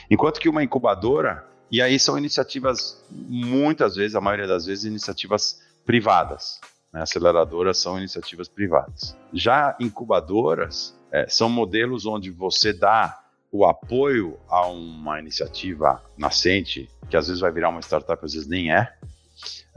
Enquanto 0.10 0.39
que 0.39 0.49
uma 0.49 0.63
incubadora, 0.63 1.45
e 1.71 1.82
aí 1.82 1.97
são 1.97 2.17
iniciativas, 2.17 3.01
muitas 3.10 3.95
vezes, 3.95 4.15
a 4.15 4.21
maioria 4.21 4.47
das 4.47 4.65
vezes, 4.65 4.86
iniciativas 4.86 5.62
privadas. 5.86 6.60
Né? 6.91 7.01
Aceleradoras 7.01 7.77
são 7.77 7.97
iniciativas 7.97 8.47
privadas. 8.47 9.15
Já 9.34 9.75
incubadoras 9.80 10.93
é, 11.12 11.27
são 11.27 11.49
modelos 11.49 12.06
onde 12.06 12.30
você 12.30 12.73
dá 12.73 13.19
o 13.51 13.65
apoio 13.65 14.39
a 14.47 14.67
uma 14.67 15.19
iniciativa 15.19 16.01
nascente, 16.17 16.89
que 17.10 17.17
às 17.17 17.27
vezes 17.27 17.41
vai 17.41 17.51
virar 17.51 17.69
uma 17.69 17.82
startup, 17.82 18.23
às 18.23 18.34
vezes 18.34 18.47
nem 18.47 18.71
é, 18.71 18.93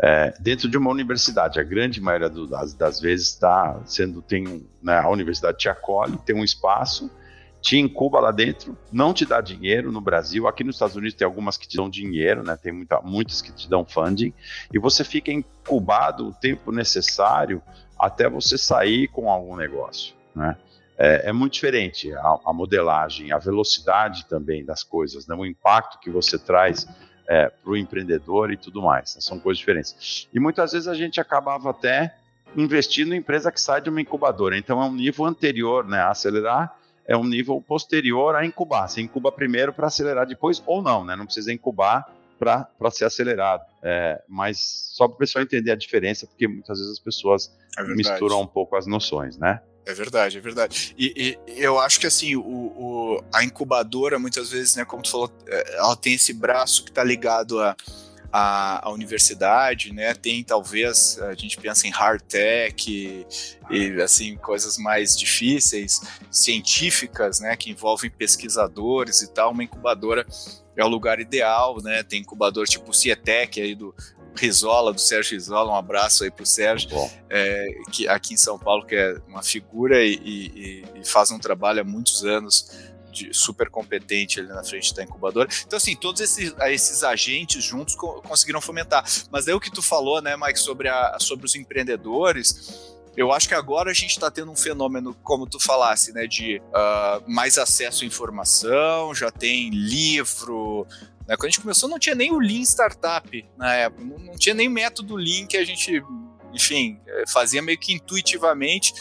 é, 0.02 0.34
dentro 0.40 0.68
de 0.68 0.76
uma 0.76 0.90
universidade. 0.90 1.60
A 1.60 1.62
grande 1.62 2.00
maioria 2.00 2.28
do, 2.28 2.46
das, 2.46 2.74
das, 2.74 3.00
vezes 3.00 3.28
está 3.28 3.80
sendo 3.84 4.20
tem 4.20 4.66
né, 4.82 4.98
a 4.98 5.08
universidade 5.08 5.58
te 5.58 5.68
acolhe, 5.68 6.18
tem 6.18 6.34
um 6.34 6.44
espaço, 6.44 7.10
te 7.60 7.78
incuba 7.78 8.20
lá 8.20 8.30
dentro, 8.30 8.76
não 8.92 9.14
te 9.14 9.24
dá 9.24 9.40
dinheiro 9.40 9.90
no 9.90 10.00
Brasil. 10.00 10.46
Aqui 10.46 10.62
nos 10.62 10.76
Estados 10.76 10.96
Unidos 10.96 11.14
tem 11.14 11.24
algumas 11.24 11.56
que 11.56 11.66
te 11.66 11.76
dão 11.76 11.88
dinheiro, 11.88 12.42
né? 12.42 12.56
Tem 12.56 12.72
muita, 12.72 13.00
muitas 13.00 13.40
que 13.40 13.52
te 13.52 13.68
dão 13.68 13.84
funding 13.86 14.34
e 14.72 14.78
você 14.78 15.02
fica 15.02 15.32
incubado 15.32 16.28
o 16.28 16.32
tempo 16.32 16.70
necessário 16.70 17.62
até 17.98 18.28
você 18.28 18.58
sair 18.58 19.08
com 19.08 19.30
algum 19.30 19.56
negócio, 19.56 20.14
né? 20.34 20.56
É, 20.96 21.30
é, 21.30 21.32
muito 21.32 21.54
diferente 21.54 22.14
a, 22.14 22.38
a, 22.46 22.52
modelagem, 22.52 23.32
a 23.32 23.38
velocidade 23.38 24.26
também 24.26 24.64
das 24.64 24.84
coisas, 24.84 25.26
né? 25.26 25.34
o 25.34 25.44
impacto 25.44 25.98
que 25.98 26.08
você 26.08 26.38
traz 26.38 26.86
é, 27.28 27.48
para 27.48 27.70
o 27.70 27.76
empreendedor 27.76 28.52
e 28.52 28.56
tudo 28.56 28.82
mais. 28.82 29.14
Né? 29.14 29.20
São 29.20 29.38
coisas 29.38 29.58
diferentes. 29.58 30.28
E 30.32 30.40
muitas 30.40 30.72
vezes 30.72 30.88
a 30.88 30.94
gente 30.94 31.20
acabava 31.20 31.70
até 31.70 32.14
investindo 32.56 33.14
em 33.14 33.18
empresa 33.18 33.50
que 33.50 33.60
sai 33.60 33.80
de 33.80 33.90
uma 33.90 34.00
incubadora. 34.00 34.56
Então 34.56 34.82
é 34.82 34.86
um 34.86 34.94
nível 34.94 35.24
anterior, 35.24 35.86
né? 35.86 35.98
A 35.98 36.10
acelerar 36.10 36.76
é 37.06 37.16
um 37.16 37.24
nível 37.24 37.60
posterior 37.60 38.34
a 38.34 38.44
incubar. 38.44 38.88
Você 38.88 39.00
incuba 39.00 39.30
primeiro 39.30 39.72
para 39.72 39.88
acelerar 39.88 40.26
depois, 40.26 40.62
ou 40.66 40.82
não, 40.82 41.04
né? 41.04 41.14
Não 41.16 41.26
precisa 41.26 41.52
incubar 41.52 42.08
para 42.38 42.90
ser 42.90 43.04
acelerado. 43.04 43.62
É, 43.82 44.22
mas 44.28 44.90
só 44.92 45.06
para 45.06 45.14
o 45.14 45.18
pessoal 45.18 45.42
entender 45.42 45.70
a 45.70 45.76
diferença, 45.76 46.26
porque 46.26 46.48
muitas 46.48 46.78
vezes 46.78 46.92
as 46.92 46.98
pessoas 46.98 47.54
é 47.78 47.82
misturam 47.94 48.40
um 48.40 48.46
pouco 48.46 48.76
as 48.76 48.86
noções, 48.86 49.36
né? 49.36 49.60
É 49.86 49.92
verdade, 49.92 50.38
é 50.38 50.40
verdade. 50.40 50.94
E, 50.98 51.38
e, 51.46 51.62
eu 51.62 51.78
acho 51.78 52.00
que 52.00 52.06
assim, 52.06 52.36
o, 52.36 52.42
o, 52.42 53.24
a 53.32 53.44
incubadora, 53.44 54.18
muitas 54.18 54.50
vezes, 54.50 54.76
né, 54.76 54.84
como 54.84 55.02
tu 55.02 55.10
falou, 55.10 55.30
é, 55.46 55.76
ela 55.76 55.94
tem 55.94 56.14
esse 56.14 56.32
braço 56.32 56.84
que 56.84 56.90
está 56.90 57.04
ligado 57.04 57.60
a, 57.60 57.76
a, 58.82 58.90
universidade, 58.90 59.92
né? 59.92 60.12
Tem 60.12 60.42
talvez, 60.42 61.20
a 61.20 61.34
gente 61.34 61.56
pensa 61.56 61.86
em 61.86 61.90
hard 61.90 62.20
tech 62.22 62.90
e, 62.90 63.24
e, 63.70 64.02
assim, 64.02 64.36
coisas 64.36 64.76
mais 64.76 65.16
difíceis, 65.16 66.00
científicas, 66.32 67.38
né? 67.38 67.54
Que 67.54 67.70
envolvem 67.70 68.10
pesquisadores 68.10 69.22
e 69.22 69.32
tal. 69.32 69.52
Uma 69.52 69.62
incubadora 69.62 70.26
é 70.76 70.84
o 70.84 70.88
lugar 70.88 71.20
ideal, 71.20 71.80
né? 71.80 72.02
Tem 72.02 72.22
incubador 72.22 72.66
tipo 72.66 72.92
Cietec 72.92 73.60
aí 73.60 73.76
do, 73.76 73.94
Rizola, 74.34 74.92
do 74.92 75.00
Sérgio 75.00 75.34
Rizola, 75.34 75.72
um 75.72 75.76
abraço 75.76 76.24
aí 76.24 76.30
pro 76.30 76.44
Sérgio, 76.44 76.88
é, 77.30 77.66
que 77.92 78.08
aqui 78.08 78.34
em 78.34 78.36
São 78.36 78.58
Paulo, 78.58 78.84
que 78.84 78.94
é 78.94 79.16
uma 79.28 79.42
figura 79.42 80.04
e, 80.04 80.14
e, 80.14 80.84
e 81.00 81.04
faz 81.04 81.30
um 81.30 81.38
trabalho 81.38 81.80
há 81.80 81.84
muitos 81.84 82.24
anos 82.24 82.70
de, 83.14 83.32
super 83.32 83.70
competente 83.70 84.40
ali 84.40 84.48
na 84.48 84.64
frente 84.64 84.92
da 84.92 85.04
incubadora. 85.04 85.48
Então, 85.64 85.76
assim, 85.76 85.94
todos 85.94 86.20
esses, 86.20 86.52
esses 86.66 87.04
agentes 87.04 87.62
juntos 87.62 87.94
co 87.94 88.20
conseguiram 88.22 88.60
fomentar. 88.60 89.04
Mas 89.30 89.44
daí 89.44 89.54
o 89.54 89.60
que 89.60 89.70
tu 89.70 89.80
falou, 89.80 90.20
né, 90.20 90.36
Mike, 90.36 90.58
sobre, 90.58 90.88
a, 90.88 91.16
sobre 91.20 91.46
os 91.46 91.54
empreendedores, 91.54 92.93
eu 93.16 93.32
acho 93.32 93.48
que 93.48 93.54
agora 93.54 93.90
a 93.90 93.94
gente 93.94 94.10
está 94.10 94.30
tendo 94.30 94.50
um 94.50 94.56
fenômeno, 94.56 95.14
como 95.22 95.46
tu 95.46 95.60
falasse, 95.60 96.12
né, 96.12 96.26
de 96.26 96.58
uh, 96.58 97.30
mais 97.30 97.58
acesso 97.58 98.04
à 98.04 98.06
informação, 98.06 99.14
já 99.14 99.30
tem 99.30 99.70
livro, 99.70 100.86
né? 101.26 101.36
Quando 101.36 101.46
a 101.46 101.48
gente 101.50 101.60
começou, 101.60 101.88
não 101.88 101.98
tinha 101.98 102.14
nem 102.14 102.32
o 102.32 102.38
Lean 102.38 102.62
Startup 102.62 103.44
na 103.56 103.74
época, 103.74 104.02
não, 104.04 104.36
tinha 104.36 104.54
nem 104.54 104.68
método 104.68 105.16
Lean 105.16 105.46
que 105.46 105.56
a 105.56 105.64
gente, 105.64 106.02
enfim, 106.52 107.00
eh, 107.06 107.24
fazia 107.28 107.62
meio 107.62 107.78
que 107.78 107.92
intuitivamente. 107.92 108.92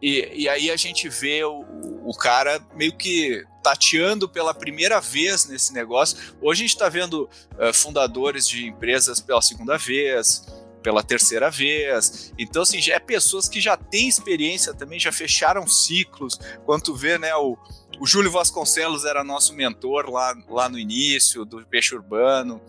E, 0.00 0.28
e 0.34 0.48
aí 0.48 0.70
a 0.70 0.76
gente 0.76 1.08
vê 1.08 1.44
o, 1.44 1.64
o 2.04 2.12
cara 2.16 2.60
meio 2.74 2.96
que 2.96 3.44
tateando 3.62 4.28
pela 4.28 4.52
primeira 4.52 5.00
vez 5.00 5.46
nesse 5.46 5.72
negócio. 5.72 6.18
Hoje 6.40 6.62
a 6.62 6.66
gente 6.66 6.74
está 6.74 6.88
vendo 6.88 7.30
uh, 7.56 7.72
fundadores 7.72 8.48
de 8.48 8.66
empresas 8.66 9.20
pela 9.20 9.40
segunda 9.40 9.78
vez, 9.78 10.44
pela 10.82 11.02
terceira 11.02 11.50
vez. 11.50 12.32
Então, 12.38 12.62
assim, 12.62 12.80
já 12.80 12.94
é 12.94 12.98
pessoas 12.98 13.48
que 13.48 13.60
já 13.60 13.76
têm 13.76 14.08
experiência 14.08 14.74
também, 14.74 14.98
já 14.98 15.12
fecharam 15.12 15.66
ciclos. 15.66 16.38
Quando 16.64 16.82
tu 16.82 16.94
vê, 16.94 17.18
né, 17.18 17.34
o, 17.36 17.56
o 18.00 18.06
Júlio 18.06 18.30
Vasconcelos 18.30 19.04
era 19.04 19.22
nosso 19.22 19.54
mentor 19.54 20.10
lá, 20.10 20.34
lá 20.48 20.68
no 20.68 20.78
início 20.78 21.44
do 21.44 21.64
Peixe 21.66 21.94
Urbano 21.94 22.60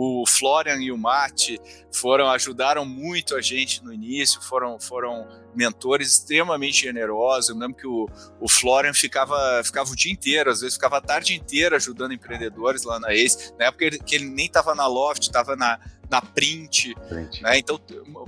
o 0.00 0.24
Florian 0.24 0.76
e 0.76 0.92
o 0.92 0.96
Mate 0.96 1.60
foram 1.92 2.30
ajudaram 2.30 2.84
muito 2.84 3.34
a 3.34 3.40
gente 3.40 3.82
no 3.82 3.92
início, 3.92 4.40
foram, 4.40 4.78
foram 4.78 5.26
mentores 5.56 6.12
extremamente 6.12 6.82
generosos. 6.82 7.50
Eu 7.50 7.56
lembro 7.56 7.76
que 7.76 7.86
o, 7.88 8.08
o 8.40 8.48
Florian 8.48 8.94
ficava, 8.94 9.60
ficava 9.64 9.90
o 9.90 9.96
dia 9.96 10.12
inteiro, 10.12 10.52
às 10.52 10.60
vezes 10.60 10.76
ficava 10.76 10.98
a 10.98 11.00
tarde 11.00 11.34
inteira 11.34 11.74
ajudando 11.74 12.14
empreendedores 12.14 12.84
lá 12.84 13.00
na 13.00 13.12
Ace. 13.12 13.52
Na 13.58 13.66
época 13.66 13.90
que 13.90 14.14
ele 14.14 14.26
nem 14.26 14.46
estava 14.46 14.72
na 14.72 14.86
Loft, 14.86 15.22
estava 15.22 15.56
na, 15.56 15.80
na 16.10 16.22
print, 16.22 16.94
print. 17.08 17.42
Né? 17.42 17.58
Então, 17.58 17.78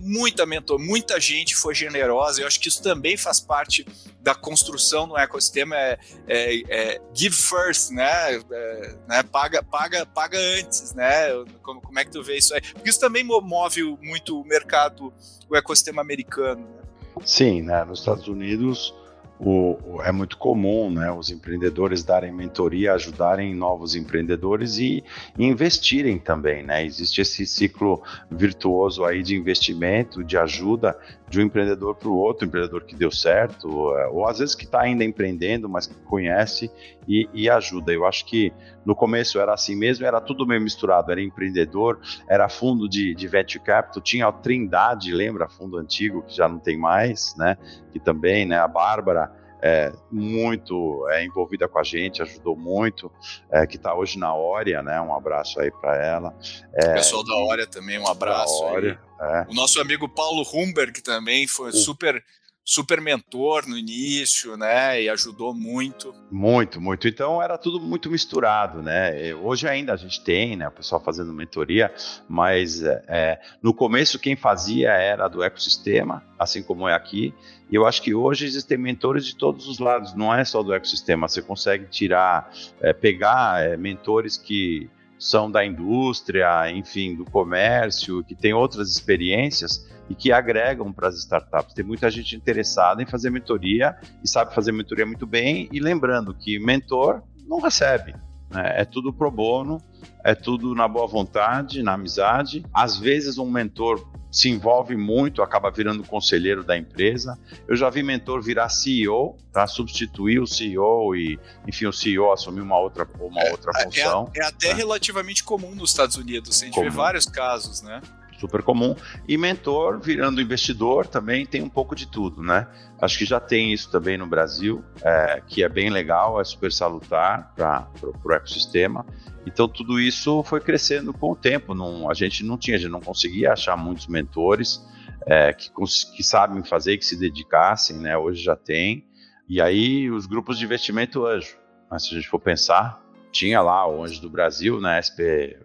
muita 0.01 0.45
mentor, 0.45 0.79
muita 0.79 1.19
gente 1.19 1.57
foi 1.57 1.75
generosa. 1.75 2.41
Eu 2.41 2.47
acho 2.47 2.61
que 2.61 2.69
isso 2.69 2.83
também 2.83 3.17
faz 3.17 3.41
parte 3.41 3.87
da 4.21 4.35
construção 4.35 5.07
no 5.07 5.17
ecossistema. 5.17 5.77
É, 5.77 5.99
é, 6.27 6.63
é 6.69 7.01
give 7.15 7.35
first, 7.35 7.91
né? 7.91 8.37
É, 8.37 8.97
né? 9.09 9.23
Paga, 9.23 9.63
paga, 9.63 10.05
paga 10.05 10.39
antes, 10.39 10.95
né? 10.95 11.31
Como, 11.63 11.81
como 11.81 11.99
é 11.99 12.05
que 12.05 12.11
tu 12.11 12.23
vê 12.23 12.37
isso 12.37 12.55
aí? 12.55 12.61
Porque 12.61 12.91
isso 12.91 13.01
também 13.01 13.25
move 13.25 13.83
muito 14.03 14.41
o 14.41 14.45
mercado, 14.45 15.13
o 15.49 15.57
ecossistema 15.57 16.03
americano. 16.03 16.63
Né? 16.63 16.83
Sim, 17.25 17.63
né? 17.63 17.85
Nos 17.85 18.01
Estados 18.01 18.29
Unidos 18.29 18.95
o, 19.41 20.03
é 20.03 20.13
muito 20.13 20.37
comum 20.37 20.91
né, 20.91 21.11
os 21.11 21.31
empreendedores 21.31 22.05
darem 22.05 22.31
mentoria, 22.31 22.93
ajudarem 22.93 23.55
novos 23.55 23.97
empreendedores 23.97 24.77
e, 24.77 25.03
e 25.39 25.47
investirem 25.47 26.19
também. 26.19 26.63
Né? 26.63 26.85
Existe 26.85 27.23
esse 27.23 27.47
ciclo 27.47 28.03
virtuoso 28.31 29.03
aí 29.03 29.23
de 29.23 29.35
investimento, 29.35 30.23
de 30.23 30.37
ajuda 30.37 30.99
de 31.31 31.39
um 31.39 31.45
empreendedor 31.45 31.95
para 31.95 32.09
o 32.09 32.17
outro, 32.17 32.45
empreendedor 32.45 32.83
que 32.83 32.97
deu 32.97 33.11
certo, 33.11 33.97
é, 33.97 34.09
ou 34.09 34.27
às 34.27 34.41
vezes 34.41 34.53
que 34.57 34.65
está 34.65 34.81
ainda 34.81 35.05
empreendendo, 35.05 35.69
mas 35.69 35.87
que 35.87 35.95
conhece 36.01 36.69
e, 37.07 37.29
e, 37.33 37.49
ajuda. 37.49 37.93
Eu 37.93 38.05
acho 38.05 38.27
que 38.27 38.53
no 38.85 38.97
começo 38.97 39.39
era 39.39 39.55
assim 39.55 39.77
mesmo, 39.77 40.05
era 40.05 40.21
tudo 40.21 40.45
meio 40.45 40.61
misturado, 40.61 41.13
era 41.13 41.23
empreendedor, 41.23 42.01
era 42.29 42.49
fundo 42.49 42.89
de, 42.89 43.15
de 43.15 43.29
venture 43.29 43.63
capital, 43.63 44.03
tinha 44.03 44.27
a 44.27 44.33
Trindade, 44.33 45.13
lembra, 45.13 45.49
fundo 45.49 45.79
antigo 45.79 46.23
que 46.23 46.37
já 46.37 46.49
não 46.49 46.59
tem 46.59 46.77
mais, 46.77 47.33
né? 47.39 47.57
Que 47.93 48.01
também, 48.01 48.45
né? 48.45 48.59
A 48.59 48.67
Bárbara 48.67 49.31
é, 49.63 49.93
muito 50.11 51.07
é, 51.11 51.25
envolvida 51.25 51.69
com 51.69 51.79
a 51.79 51.83
gente, 51.83 52.23
ajudou 52.23 52.57
muito, 52.57 53.11
é, 53.51 53.67
que 53.67 53.77
está 53.77 53.95
hoje 53.95 54.19
na 54.19 54.35
Ória, 54.35 54.83
né? 54.83 55.01
Um 55.01 55.15
abraço 55.15 55.61
aí 55.61 55.71
para 55.71 55.97
ela. 55.97 56.35
É, 56.75 56.91
o 56.91 56.95
pessoal 56.95 57.25
da 57.25 57.35
Ória 57.37 57.67
também, 57.67 57.99
um 57.99 58.09
abraço. 58.09 58.63
Ória, 58.65 59.01
é. 59.21 59.47
O 59.49 59.55
nosso 59.55 59.81
amigo 59.81 60.09
Paulo 60.09 60.43
Humberg 60.53 61.03
também 61.03 61.47
foi 61.47 61.71
o... 61.71 61.73
super 61.73 62.25
super 62.71 63.01
mentor 63.01 63.69
no 63.69 63.77
início, 63.77 64.57
né? 64.57 65.03
E 65.03 65.09
ajudou 65.09 65.53
muito. 65.53 66.15
Muito, 66.31 66.81
muito. 66.81 67.09
Então 67.09 67.43
era 67.43 67.59
tudo 67.59 67.81
muito 67.81 68.09
misturado, 68.09 68.81
né? 68.81 69.35
Hoje 69.35 69.67
ainda 69.67 69.93
a 69.93 69.97
gente 69.97 70.23
tem, 70.23 70.55
né? 70.55 70.69
O 70.69 70.71
pessoal 70.71 71.03
fazendo 71.03 71.33
mentoria, 71.33 71.93
mas 72.29 72.81
é, 72.85 73.41
no 73.61 73.75
começo 73.75 74.21
quem 74.21 74.37
fazia 74.37 74.91
era 74.91 75.27
do 75.27 75.43
ecossistema, 75.43 76.23
assim 76.39 76.63
como 76.63 76.89
é 76.89 76.95
aqui. 76.95 77.35
E 77.69 77.75
eu 77.75 77.89
acho 77.89 78.01
que 78.03 78.15
hoje 78.15 78.47
existem 78.47 78.79
mentores 78.79 79.27
de 79.27 79.35
todos 79.35 79.67
os 79.67 79.81
lados, 79.81 80.15
não 80.15 80.33
é 80.33 80.45
só 80.45 80.63
do 80.63 80.73
ecossistema. 80.73 81.27
Você 81.27 81.43
consegue 81.43 81.87
tirar, 81.87 82.53
é, 82.81 82.93
pegar 82.93 83.65
é, 83.65 83.77
mentores 83.77 84.37
que 84.37 84.89
são 85.19 85.51
da 85.51 85.67
indústria, 85.67 86.71
enfim, 86.71 87.17
do 87.17 87.25
comércio, 87.25 88.23
que 88.23 88.37
tem 88.37 88.55
outras 88.55 88.93
experiências 88.93 89.91
e 90.11 90.15
que 90.15 90.33
agregam 90.33 90.93
para 90.93 91.09
as 91.09 91.15
startups. 91.15 91.73
Tem 91.73 91.85
muita 91.85 92.11
gente 92.11 92.35
interessada 92.35 93.01
em 93.01 93.07
fazer 93.07 93.31
mentoria 93.31 93.97
e 94.23 94.29
sabe 94.29 94.53
fazer 94.53 94.73
mentoria 94.73 95.07
muito 95.07 95.25
bem. 95.25 95.69
E 95.73 95.79
lembrando 95.79 96.35
que 96.35 96.59
mentor 96.59 97.23
não 97.47 97.61
recebe, 97.61 98.17
né? 98.51 98.81
é 98.81 98.85
tudo 98.85 99.13
pro 99.13 99.31
bono, 99.31 99.81
é 100.25 100.35
tudo 100.35 100.75
na 100.75 100.89
boa 100.89 101.07
vontade, 101.07 101.81
na 101.81 101.95
amizade. 101.95 102.65
Às 102.75 102.99
vezes 102.99 103.39
um 103.39 103.49
mentor 103.49 104.05
se 104.33 104.49
envolve 104.49 104.97
muito, 104.97 105.43
acaba 105.43 105.71
virando 105.71 106.05
conselheiro 106.05 106.63
da 106.65 106.77
empresa. 106.77 107.39
Eu 107.69 107.77
já 107.77 107.89
vi 107.89 108.03
mentor 108.03 108.43
virar 108.43 108.69
CEO, 108.69 109.37
tá? 109.53 109.67
substituir 109.67 110.41
o 110.41 110.47
CEO 110.47 111.15
e, 111.17 111.39
enfim, 111.67 111.87
o 111.87 111.93
CEO 111.93 112.33
assumir 112.33 112.61
uma 112.61 112.79
outra, 112.79 113.09
uma 113.21 113.41
é, 113.43 113.51
outra 113.51 113.73
é, 113.77 113.85
função. 113.85 114.31
É, 114.35 114.41
é 114.41 114.45
até 114.45 114.69
né? 114.69 114.75
relativamente 114.75 115.43
comum 115.43 115.75
nos 115.75 115.91
Estados 115.91 116.17
Unidos, 116.17 116.63
a 116.63 116.65
gente 116.65 116.75
comum. 116.75 116.89
vê 116.89 116.97
vários 116.97 117.27
casos, 117.27 117.83
né? 117.83 118.01
Super 118.41 118.63
comum. 118.63 118.97
E 119.29 119.37
mentor, 119.37 120.01
virando 120.01 120.41
investidor, 120.41 121.07
também 121.07 121.45
tem 121.45 121.63
um 121.63 121.69
pouco 121.69 121.95
de 121.95 122.07
tudo, 122.07 122.43
né? 122.43 122.67
Acho 123.01 123.19
que 123.19 123.25
já 123.25 123.39
tem 123.39 123.73
isso 123.73 123.91
também 123.91 124.17
no 124.17 124.27
Brasil, 124.27 124.83
é, 125.03 125.43
que 125.47 125.63
é 125.63 125.69
bem 125.69 125.91
legal, 125.91 126.41
é 126.41 126.45
super 126.45 126.73
salutar 126.73 127.53
para 127.55 127.87
o 128.03 128.33
ecossistema. 128.33 129.05
Então, 129.47 129.69
tudo 129.69 130.01
isso 130.01 130.43
foi 130.43 130.61
crescendo 130.61 131.13
com 131.13 131.33
o 131.33 131.37
tempo. 131.37 131.75
Não, 131.75 132.11
a 132.11 132.15
gente 132.15 132.45
não 132.45 132.57
tinha, 132.57 132.77
a 132.77 132.81
gente 132.81 132.91
não 132.91 133.01
conseguia 133.01 133.53
achar 133.53 133.77
muitos 133.77 134.07
mentores 134.07 134.85
é, 135.27 135.53
que, 135.53 135.71
que 136.17 136.23
sabem 136.23 136.63
fazer, 136.65 136.97
que 136.99 137.05
se 137.05 137.19
dedicassem, 137.19 137.99
né? 137.99 138.17
Hoje 138.17 138.43
já 138.43 138.57
tem. 138.57 139.07
E 139.49 139.61
aí, 139.61 140.11
os 140.11 140.27
grupos 140.27 140.59
de 140.59 140.65
investimento 140.65 141.27
anjo. 141.27 141.57
Mas 141.91 142.05
se 142.05 142.15
a 142.15 142.17
gente 142.17 142.29
for 142.29 142.39
pensar, 142.39 143.03
tinha 143.33 143.61
lá 143.61 143.87
o 143.89 144.05
Anjo 144.05 144.21
do 144.21 144.31
Brasil, 144.31 144.81
né? 144.81 145.01
SP, 145.03 145.59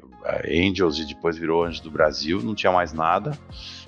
Angels 0.48 0.98
e 1.00 1.06
depois 1.06 1.38
virou 1.38 1.64
Anjos 1.64 1.80
do 1.80 1.92
Brasil, 1.92 2.42
não 2.42 2.56
tinha 2.56 2.72
mais 2.72 2.94
nada. 2.94 3.38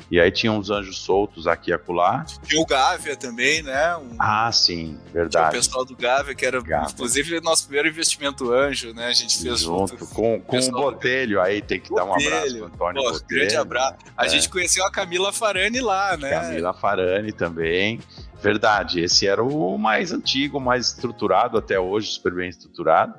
E 0.10 0.20
aí 0.20 0.32
tinha 0.32 0.52
uns 0.52 0.70
anjos 0.70 1.00
soltos 1.00 1.48
aqui 1.48 1.72
e 1.72 1.74
acolá. 1.74 2.26
Tinha 2.44 2.62
o 2.62 2.66
Gávea 2.66 3.16
também, 3.16 3.62
né? 3.62 3.96
Um... 3.98 4.16
Ah, 4.18 4.50
sim, 4.52 4.98
verdade. 5.12 5.50
Tinha 5.50 5.60
o 5.60 5.64
pessoal 5.64 5.86
do 5.86 5.96
Gávea, 5.96 6.34
que 6.34 6.46
era 6.46 6.62
Gávea. 6.62 6.92
inclusive 6.94 7.42
nosso 7.42 7.64
primeiro 7.64 7.90
investimento 7.90 8.54
anjo, 8.54 8.94
né? 8.94 9.08
A 9.08 9.14
gente 9.14 9.38
fez 9.38 9.62
junto. 9.62 9.98
junto 9.98 10.08
com, 10.14 10.40
com 10.40 10.60
o 10.60 10.72
Botelho, 10.72 11.42
aí 11.42 11.62
tem 11.62 11.80
que 11.80 11.90
Botelho. 11.90 12.08
dar 12.08 12.12
um 12.12 12.16
abraço 12.16 12.56
pro 12.56 12.66
Antônio 12.66 13.04
Pô, 13.04 13.12
Botelho. 13.12 13.40
Grande 13.40 13.56
abraço. 13.58 13.96
A 14.16 14.26
é. 14.26 14.30
gente 14.30 14.50
conheceu 14.50 14.86
a 14.86 14.92
Camila 14.92 15.34
Farani 15.34 15.82
lá, 15.82 16.16
né? 16.16 16.30
Camila 16.30 16.74
Farani 16.74 17.32
também. 17.34 18.00
Verdade, 18.42 19.02
esse 19.02 19.28
era 19.28 19.44
o 19.44 19.78
mais 19.78 20.14
antigo, 20.14 20.60
mais 20.60 20.88
estruturado 20.88 21.58
até 21.58 21.80
hoje, 21.80 22.12
super 22.12 22.34
bem 22.34 22.48
estruturado. 22.48 23.16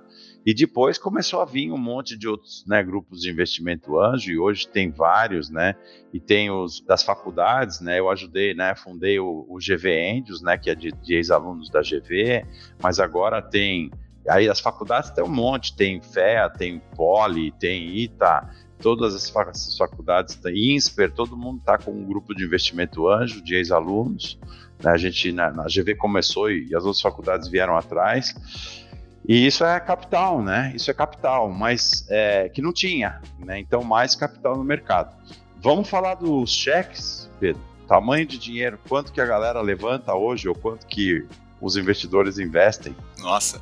E 0.49 0.55
depois 0.55 0.97
começou 0.97 1.43
a 1.43 1.45
vir 1.45 1.71
um 1.71 1.77
monte 1.77 2.17
de 2.17 2.27
outros 2.27 2.65
né, 2.67 2.83
grupos 2.83 3.21
de 3.21 3.31
investimento 3.31 4.01
anjo, 4.01 4.31
e 4.31 4.39
hoje 4.39 4.67
tem 4.67 4.91
vários, 4.91 5.51
né? 5.51 5.75
E 6.11 6.19
tem 6.19 6.51
os 6.51 6.81
das 6.81 7.03
faculdades, 7.03 7.83
né? 7.83 7.99
Eu 7.99 8.09
ajudei, 8.09 8.55
né? 8.55 8.75
Fundei 8.75 9.21
o, 9.21 9.45
o 9.47 9.59
GV 9.59 10.17
Angels, 10.17 10.41
né? 10.41 10.57
Que 10.57 10.71
é 10.71 10.75
de, 10.75 10.91
de 10.91 11.17
ex-alunos 11.17 11.69
da 11.69 11.83
GV, 11.83 12.47
mas 12.83 12.99
agora 12.99 13.43
tem. 13.43 13.91
Aí 14.27 14.49
as 14.49 14.59
faculdades 14.59 15.11
tem 15.11 15.23
um 15.23 15.29
monte, 15.29 15.77
tem 15.77 16.01
FEA, 16.01 16.49
tem 16.49 16.81
Poli, 16.97 17.53
tem 17.53 17.87
ITA, 17.99 18.49
todas 18.81 19.15
as 19.15 19.29
faculdades, 19.77 20.41
INSPER, 20.47 21.13
todo 21.13 21.37
mundo 21.37 21.59
está 21.59 21.77
com 21.77 21.91
um 21.91 22.07
grupo 22.07 22.35
de 22.35 22.43
investimento 22.43 23.07
anjo, 23.07 23.45
de 23.45 23.55
ex-alunos. 23.55 24.39
Né, 24.83 24.93
a 24.93 24.97
gente, 24.97 25.31
na, 25.31 25.51
na 25.51 25.65
GV 25.65 25.95
começou 25.97 26.51
e, 26.51 26.69
e 26.69 26.75
as 26.75 26.85
outras 26.85 27.03
faculdades 27.03 27.49
vieram 27.49 27.77
atrás. 27.77 28.35
E 29.29 29.47
isso 29.47 29.63
é 29.63 29.79
capital, 29.79 30.43
né? 30.43 30.73
Isso 30.75 30.91
é 30.91 30.95
capital, 30.95 31.51
mas 31.51 32.07
é, 32.09 32.49
que 32.49 32.63
não 32.63 32.73
tinha, 32.73 33.21
né? 33.39 33.61
Então, 33.61 33.85
mais 33.85 34.17
capital 34.17 34.57
no 34.57 34.65
mercado. 34.65 35.15
Vamos 35.61 35.87
falar 35.87 36.15
dos 36.15 36.51
cheques, 36.51 37.29
Pedro? 37.39 37.61
Tamanho 37.87 38.25
de 38.25 38.39
dinheiro, 38.39 38.79
quanto 38.89 39.13
que 39.13 39.21
a 39.21 39.27
galera 39.27 39.61
levanta 39.61 40.15
hoje 40.15 40.49
ou 40.49 40.55
quanto 40.55 40.87
que 40.87 41.27
os 41.61 41.77
investidores 41.77 42.39
investem? 42.39 42.97
Nossa, 43.19 43.61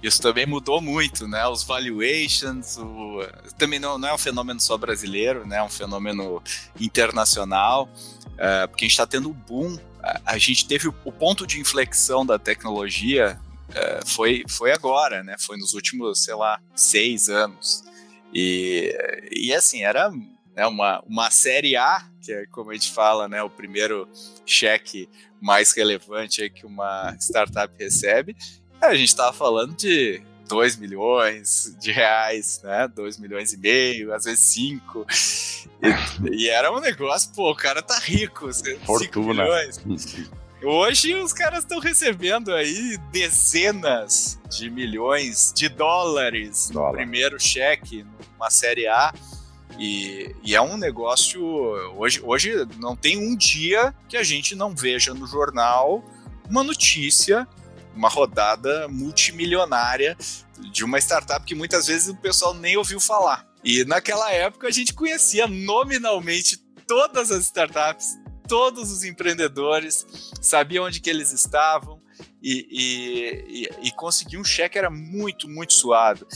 isso 0.00 0.22
também 0.22 0.46
mudou 0.46 0.80
muito, 0.80 1.26
né? 1.26 1.44
Os 1.48 1.64
valuations, 1.64 2.76
o... 2.76 3.20
também 3.56 3.80
não, 3.80 3.98
não, 3.98 4.10
é 4.10 4.14
um 4.14 4.18
fenômeno 4.18 4.60
só 4.60 4.78
brasileiro, 4.78 5.44
né? 5.44 5.56
É 5.56 5.62
um 5.64 5.68
fenômeno 5.68 6.40
internacional, 6.78 7.88
uh, 8.34 8.68
porque 8.68 8.84
a 8.84 8.86
gente 8.86 8.92
está 8.92 9.06
tendo 9.06 9.30
um 9.30 9.32
boom. 9.32 9.76
A 10.24 10.38
gente 10.38 10.66
teve 10.66 10.86
o 10.86 11.12
ponto 11.12 11.44
de 11.44 11.60
inflexão 11.60 12.24
da 12.24 12.38
tecnologia 12.38 13.38
é, 13.74 14.00
foi, 14.06 14.44
foi 14.48 14.72
agora, 14.72 15.22
né? 15.22 15.36
Foi 15.38 15.56
nos 15.56 15.74
últimos, 15.74 16.22
sei 16.24 16.34
lá, 16.34 16.60
seis 16.74 17.28
anos. 17.28 17.84
E, 18.32 18.94
e 19.30 19.54
assim, 19.54 19.82
era 19.82 20.10
né, 20.54 20.66
uma, 20.66 21.02
uma 21.06 21.30
série 21.30 21.76
A, 21.76 22.04
que 22.20 22.32
é 22.32 22.46
como 22.46 22.70
a 22.70 22.74
gente 22.74 22.92
fala, 22.92 23.28
né? 23.28 23.42
O 23.42 23.50
primeiro 23.50 24.08
cheque 24.44 25.08
mais 25.40 25.72
relevante 25.72 26.48
que 26.50 26.66
uma 26.66 27.14
startup 27.20 27.72
recebe. 27.78 28.36
A 28.80 28.94
gente 28.94 29.08
estava 29.08 29.32
falando 29.32 29.74
de 29.76 30.22
2 30.48 30.76
milhões 30.76 31.76
de 31.78 31.92
reais, 31.92 32.60
né? 32.64 32.88
2 32.88 33.18
milhões 33.18 33.52
e 33.52 33.56
meio, 33.58 34.12
às 34.14 34.24
vezes 34.24 34.40
5. 34.46 35.06
E, 35.80 36.44
e, 36.44 36.48
era 36.48 36.72
um 36.72 36.80
negócio, 36.80 37.32
pô, 37.34 37.52
o 37.52 37.54
cara 37.54 37.82
tá 37.82 37.98
rico, 37.98 38.52
5 38.52 39.22
milhões. 39.22 39.78
Hoje 40.62 41.14
os 41.14 41.32
caras 41.32 41.60
estão 41.60 41.78
recebendo 41.78 42.52
aí 42.52 42.98
dezenas 43.12 44.40
de 44.50 44.68
milhões 44.68 45.52
de 45.54 45.68
dólares 45.68 46.70
Dólar. 46.70 46.88
no 46.88 46.96
primeiro 46.96 47.38
cheque, 47.38 48.04
numa 48.34 48.50
série 48.50 48.88
A. 48.88 49.14
E, 49.78 50.34
e, 50.42 50.56
é 50.56 50.60
um 50.60 50.76
negócio. 50.76 51.40
Hoje, 51.96 52.20
hoje 52.24 52.66
não 52.78 52.96
tem 52.96 53.16
um 53.16 53.36
dia 53.36 53.94
que 54.08 54.16
a 54.16 54.24
gente 54.24 54.56
não 54.56 54.74
veja 54.74 55.14
no 55.14 55.26
jornal 55.26 56.02
uma 56.50 56.64
notícia, 56.64 57.46
uma 57.94 58.08
rodada 58.08 58.88
multimilionária 58.88 60.16
de 60.72 60.84
uma 60.84 60.98
startup 60.98 61.44
que 61.44 61.54
muitas 61.54 61.86
vezes 61.86 62.08
o 62.08 62.16
pessoal 62.16 62.52
nem 62.54 62.76
ouviu 62.76 62.98
falar. 62.98 63.46
E 63.62 63.84
naquela 63.84 64.32
época 64.32 64.66
a 64.66 64.72
gente 64.72 64.92
conhecia 64.92 65.46
nominalmente 65.46 66.56
todas 66.86 67.30
as 67.30 67.44
startups, 67.44 68.16
todos 68.48 68.90
os 68.90 69.04
empreendedores, 69.04 70.06
sabia 70.40 70.82
onde 70.82 71.00
que 71.00 71.10
eles 71.10 71.32
estavam 71.32 72.00
e, 72.42 72.66
e, 73.50 73.88
e, 73.88 73.90
conseguir 73.92 74.38
um 74.38 74.44
cheque 74.44 74.78
era 74.78 74.90
muito, 74.90 75.48
muito 75.48 75.72
suado. 75.72 76.26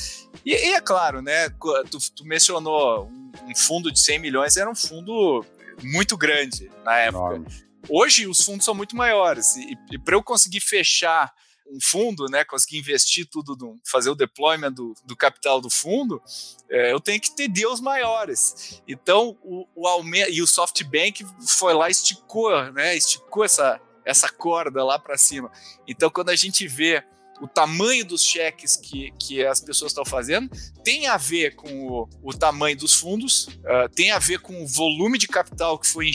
E, 0.45 0.51
e 0.51 0.75
é 0.75 0.81
claro, 0.81 1.23
né, 1.23 1.49
tu, 1.91 1.99
tu 2.15 2.25
mencionou 2.25 3.07
um, 3.07 3.33
um, 3.49 3.57
fundo 3.57 3.91
de 3.91 3.99
100 3.99 4.19
milhões, 4.19 4.57
era 4.57 4.71
um 4.71 4.75
fundo 4.75 5.45
muito 5.83 6.17
grande 6.17 6.71
na 6.85 6.97
época. 6.99 7.37
Enorme. 7.37 7.47
Hoje 7.89 8.27
os 8.27 8.41
fundos 8.43 8.65
são 8.65 8.75
muito 8.75 8.97
maiores 8.97 9.57
e, 9.57 9.77
e 9.91 9.99
para 9.99 10.15
eu 10.15 10.23
conseguir 10.23 10.61
fechar 10.61 11.33
um 11.73 11.79
fundo, 11.81 12.27
né, 12.27 12.45
conseguir 12.45 12.79
investir 12.79 13.27
tudo, 13.27 13.57
no, 13.57 13.81
fazer 13.85 14.11
o 14.11 14.15
deployment 14.15 14.73
do, 14.73 14.95
do 15.05 15.17
capital 15.17 15.61
do 15.61 15.71
fundo, 15.71 16.23
é, 16.71 16.93
eu 16.93 17.01
tenho 17.01 17.21
que 17.21 17.35
ter 17.35 17.49
deals 17.49 17.81
maiores. 17.81 18.83
Então, 18.87 19.39
o, 19.43 19.67
o 19.75 19.87
aumento, 19.87 20.31
e 20.31 20.43
o 20.43 20.47
SoftBank 20.47 21.25
foi 21.47 21.73
lá 21.73 21.89
esticou, 21.89 22.51
né, 22.73 22.95
esticou 22.95 23.45
essa, 23.45 23.81
essa 24.05 24.29
corda 24.29 24.85
lá 24.85 24.99
para 24.99 25.17
cima. 25.17 25.51
Então, 25.89 26.11
quando 26.11 26.29
a 26.29 26.37
gente 26.37 26.69
vê 26.69 27.03
o 27.41 27.49
tamanho 27.49 28.05
dos 28.05 28.23
cheques 28.23 28.77
que, 28.77 29.11
que 29.19 29.45
as 29.45 29.61
pessoas 29.61 29.91
estão 29.91 30.05
fazendo 30.05 30.49
tem 30.85 31.09
a 31.09 31.17
ver 31.17 31.57
com 31.57 31.89
o, 31.89 32.09
o 32.23 32.33
tamanho 32.33 32.77
dos 32.77 32.95
fundos, 32.95 33.47
uh, 33.47 33.89
tem 33.93 34.13
a 34.13 34.19
ver 34.19 34.39
com 34.39 34.63
o 34.63 34.67
volume 34.67 35.19
de 35.19 35.27
capital 35.27 35.77
que 35.77 35.89
foi 35.89 36.09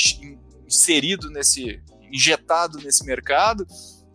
inserido 0.65 1.30
nesse, 1.30 1.82
injetado 2.12 2.78
nesse 2.78 3.04
mercado 3.04 3.67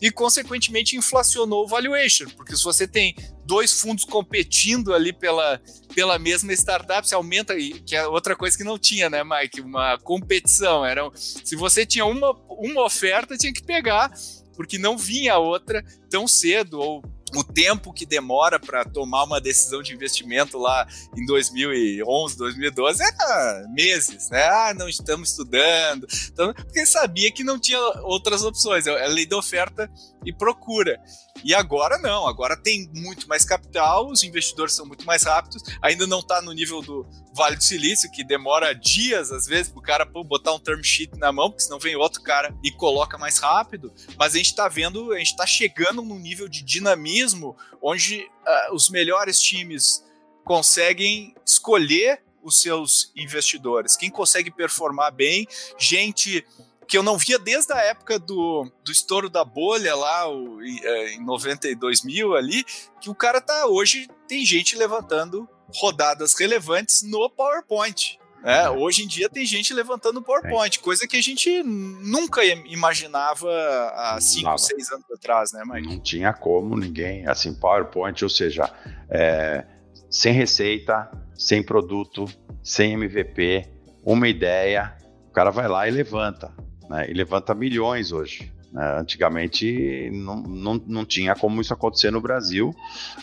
e, 0.03 0.11
consequentemente, 0.11 0.97
inflacionou 0.97 1.65
o 1.65 1.69
valuation, 1.69 2.27
porque 2.37 2.57
se 2.57 2.65
você 2.65 2.89
tem 2.89 3.15
dois 3.47 3.81
fundos 3.81 4.05
competindo 4.05 4.93
ali 4.93 5.13
pela, 5.13 5.63
pela 5.95 6.19
mesma 6.19 6.53
startup, 6.53 7.07
você 7.07 7.15
aumenta, 7.15 7.55
que 7.55 7.95
é 7.95 8.05
outra 8.09 8.35
coisa 8.35 8.59
que 8.59 8.65
não 8.65 8.77
tinha, 8.77 9.09
né, 9.09 9.23
Mike? 9.23 9.61
Uma 9.61 9.97
competição. 9.99 10.85
Era, 10.85 11.09
se 11.15 11.55
você 11.55 11.87
tinha 11.87 12.05
uma, 12.05 12.33
uma 12.49 12.85
oferta, 12.85 13.37
tinha 13.37 13.53
que 13.53 13.63
pegar, 13.63 14.13
porque 14.57 14.77
não 14.77 14.99
vinha 14.99 15.35
a 15.35 15.39
outra 15.39 15.85
tão 16.11 16.27
cedo, 16.27 16.81
ou 16.81 17.05
o 17.35 17.45
tempo 17.45 17.93
que 17.93 18.05
demora 18.05 18.59
para 18.59 18.85
tomar 18.85 19.25
uma 19.25 19.41
decisão 19.41 19.83
de 19.83 19.95
investimento 19.95 20.59
lá 20.59 20.87
em 21.17 21.25
2011, 21.25 22.37
2012 22.37 23.03
era 23.03 23.67
meses, 23.69 24.31
né? 24.31 24.45
Ah, 24.45 24.75
não 24.75 24.89
estamos 24.89 25.31
estudando, 25.31 26.07
então, 26.33 26.53
porque 26.53 26.85
sabia 26.87 27.31
que 27.31 27.45
não 27.45 27.59
tinha 27.59 27.79
outras 28.03 28.43
opções, 28.43 28.87
a 28.87 29.07
lei 29.07 29.27
da 29.27 29.37
oferta 29.37 29.91
e 30.25 30.33
procura. 30.33 31.01
E 31.45 31.55
agora 31.55 31.99
não, 31.99 32.27
agora 32.27 32.57
tem 32.57 32.89
muito 32.95 33.29
mais 33.29 33.45
capital, 33.45 34.09
os 34.09 34.23
investidores 34.23 34.75
são 34.75 34.87
muito 34.87 35.05
mais 35.05 35.25
rápidos, 35.25 35.63
ainda 35.81 36.07
não 36.07 36.21
está 36.21 36.41
no 36.41 36.53
nível 36.53 36.81
do 36.81 37.07
Vale 37.35 37.57
do 37.57 37.65
Silício, 37.65 38.11
que 38.11 38.23
demora 38.23 38.75
dias, 38.75 39.33
às 39.33 39.47
vezes, 39.47 39.73
para 39.73 39.81
o 39.81 39.83
cara 39.83 40.07
pô, 40.07 40.23
botar 40.23 40.53
um 40.53 40.59
term 40.59 40.83
sheet 40.83 41.19
na 41.19 41.33
mão, 41.33 41.51
porque 41.51 41.65
senão 41.65 41.79
vem 41.79 41.97
outro 41.97 42.23
cara 42.23 42.55
e 42.63 42.71
coloca 42.71 43.19
mais 43.19 43.39
rápido. 43.39 43.93
Mas 44.17 44.35
a 44.35 44.37
gente 44.37 44.47
está 44.47 44.69
vendo, 44.69 45.13
a 45.13 45.19
gente 45.19 45.31
está 45.31 45.47
chegando 45.47 46.03
num 46.03 46.19
nível 46.19 46.49
de 46.49 46.63
dinamismo 46.63 47.57
onde 47.81 48.21
uh, 48.21 48.75
os 48.75 48.89
melhores 48.91 49.41
times 49.41 50.05
conseguem 50.45 51.35
escolher 51.45 52.23
os 52.43 52.61
seus 52.61 53.13
investidores, 53.17 53.97
quem 53.97 54.11
consegue 54.11 54.51
performar 54.51 55.13
bem, 55.13 55.47
gente 55.79 56.45
que 56.93 56.99
eu 56.99 57.03
não 57.03 57.17
via 57.17 57.39
desde 57.39 57.73
a 57.73 57.79
época 57.79 58.19
do, 58.19 58.71
do 58.85 58.93
estouro 58.93 59.31
da 59.31 59.43
bolha 59.43 59.97
lá, 59.97 60.31
o, 60.31 60.61
é, 60.61 61.15
em 61.15 61.25
92 61.25 62.05
mil 62.05 62.37
ali, 62.37 62.63
que 63.01 63.09
o 63.09 63.15
cara 63.15 63.41
tá 63.41 63.67
hoje, 63.67 64.07
tem 64.29 64.45
gente 64.45 64.77
levantando 64.77 65.49
rodadas 65.75 66.35
relevantes 66.39 67.03
no 67.03 67.31
PowerPoint. 67.31 68.21
É, 68.45 68.69
hoje 68.69 69.05
em 69.05 69.07
dia 69.07 69.27
tem 69.31 69.47
gente 69.47 69.73
levantando 69.73 70.19
o 70.19 70.23
PowerPoint, 70.23 70.81
coisa 70.81 71.09
que 71.09 71.17
a 71.17 71.23
gente 71.23 71.63
nunca 71.63 72.45
imaginava 72.45 73.49
há 73.95 74.19
5, 74.21 74.59
6 74.59 74.93
anos 74.93 75.11
atrás, 75.13 75.51
né, 75.51 75.63
Mike? 75.65 75.89
Não 75.89 75.99
tinha 75.99 76.35
como 76.35 76.77
ninguém, 76.77 77.27
assim, 77.27 77.55
PowerPoint, 77.55 78.23
ou 78.23 78.29
seja, 78.29 78.71
é, 79.09 79.65
sem 80.11 80.35
receita, 80.35 81.11
sem 81.35 81.63
produto, 81.63 82.27
sem 82.63 82.93
MVP, 82.93 83.67
uma 84.05 84.29
ideia, 84.29 84.95
o 85.31 85.33
cara 85.33 85.51
vai 85.51 85.67
lá 85.67 85.89
e 85.89 85.91
levanta 85.91 86.55
né? 86.89 87.11
E 87.11 87.15
levanta 87.15 87.55
milhões 87.55 88.13
hoje. 88.13 88.53
Né? 88.73 88.99
Antigamente 88.99 90.11
não, 90.13 90.43
não, 90.43 90.83
não 90.87 91.05
tinha 91.05 91.35
como 91.35 91.61
isso 91.61 91.75
acontecer 91.75 92.11
no 92.11 92.21
Brasil. 92.21 92.75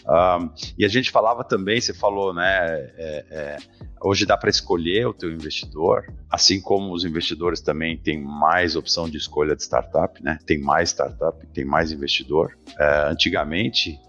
Um, 0.07 0.49
e 0.77 0.85
a 0.85 0.87
gente 0.87 1.09
falava 1.09 1.43
também, 1.43 1.81
você 1.81 1.93
falou, 1.93 2.33
né? 2.33 2.45
É, 2.45 3.25
é, 3.31 3.57
hoje 4.01 4.25
dá 4.25 4.37
para 4.37 4.49
escolher 4.49 5.07
o 5.07 5.13
teu 5.13 5.31
investidor, 5.31 6.13
assim 6.29 6.61
como 6.61 6.93
os 6.93 7.03
investidores 7.03 7.61
também 7.61 7.97
têm 7.97 8.21
mais 8.21 8.75
opção 8.75 9.09
de 9.09 9.17
escolha 9.17 9.55
de 9.55 9.63
startup, 9.63 10.23
né? 10.23 10.37
Tem 10.45 10.59
mais 10.59 10.89
startup, 10.89 11.45
tem 11.47 11.65
mais 11.65 11.91
investidor. 11.91 12.55
É, 12.77 13.09
antigamente 13.09 13.99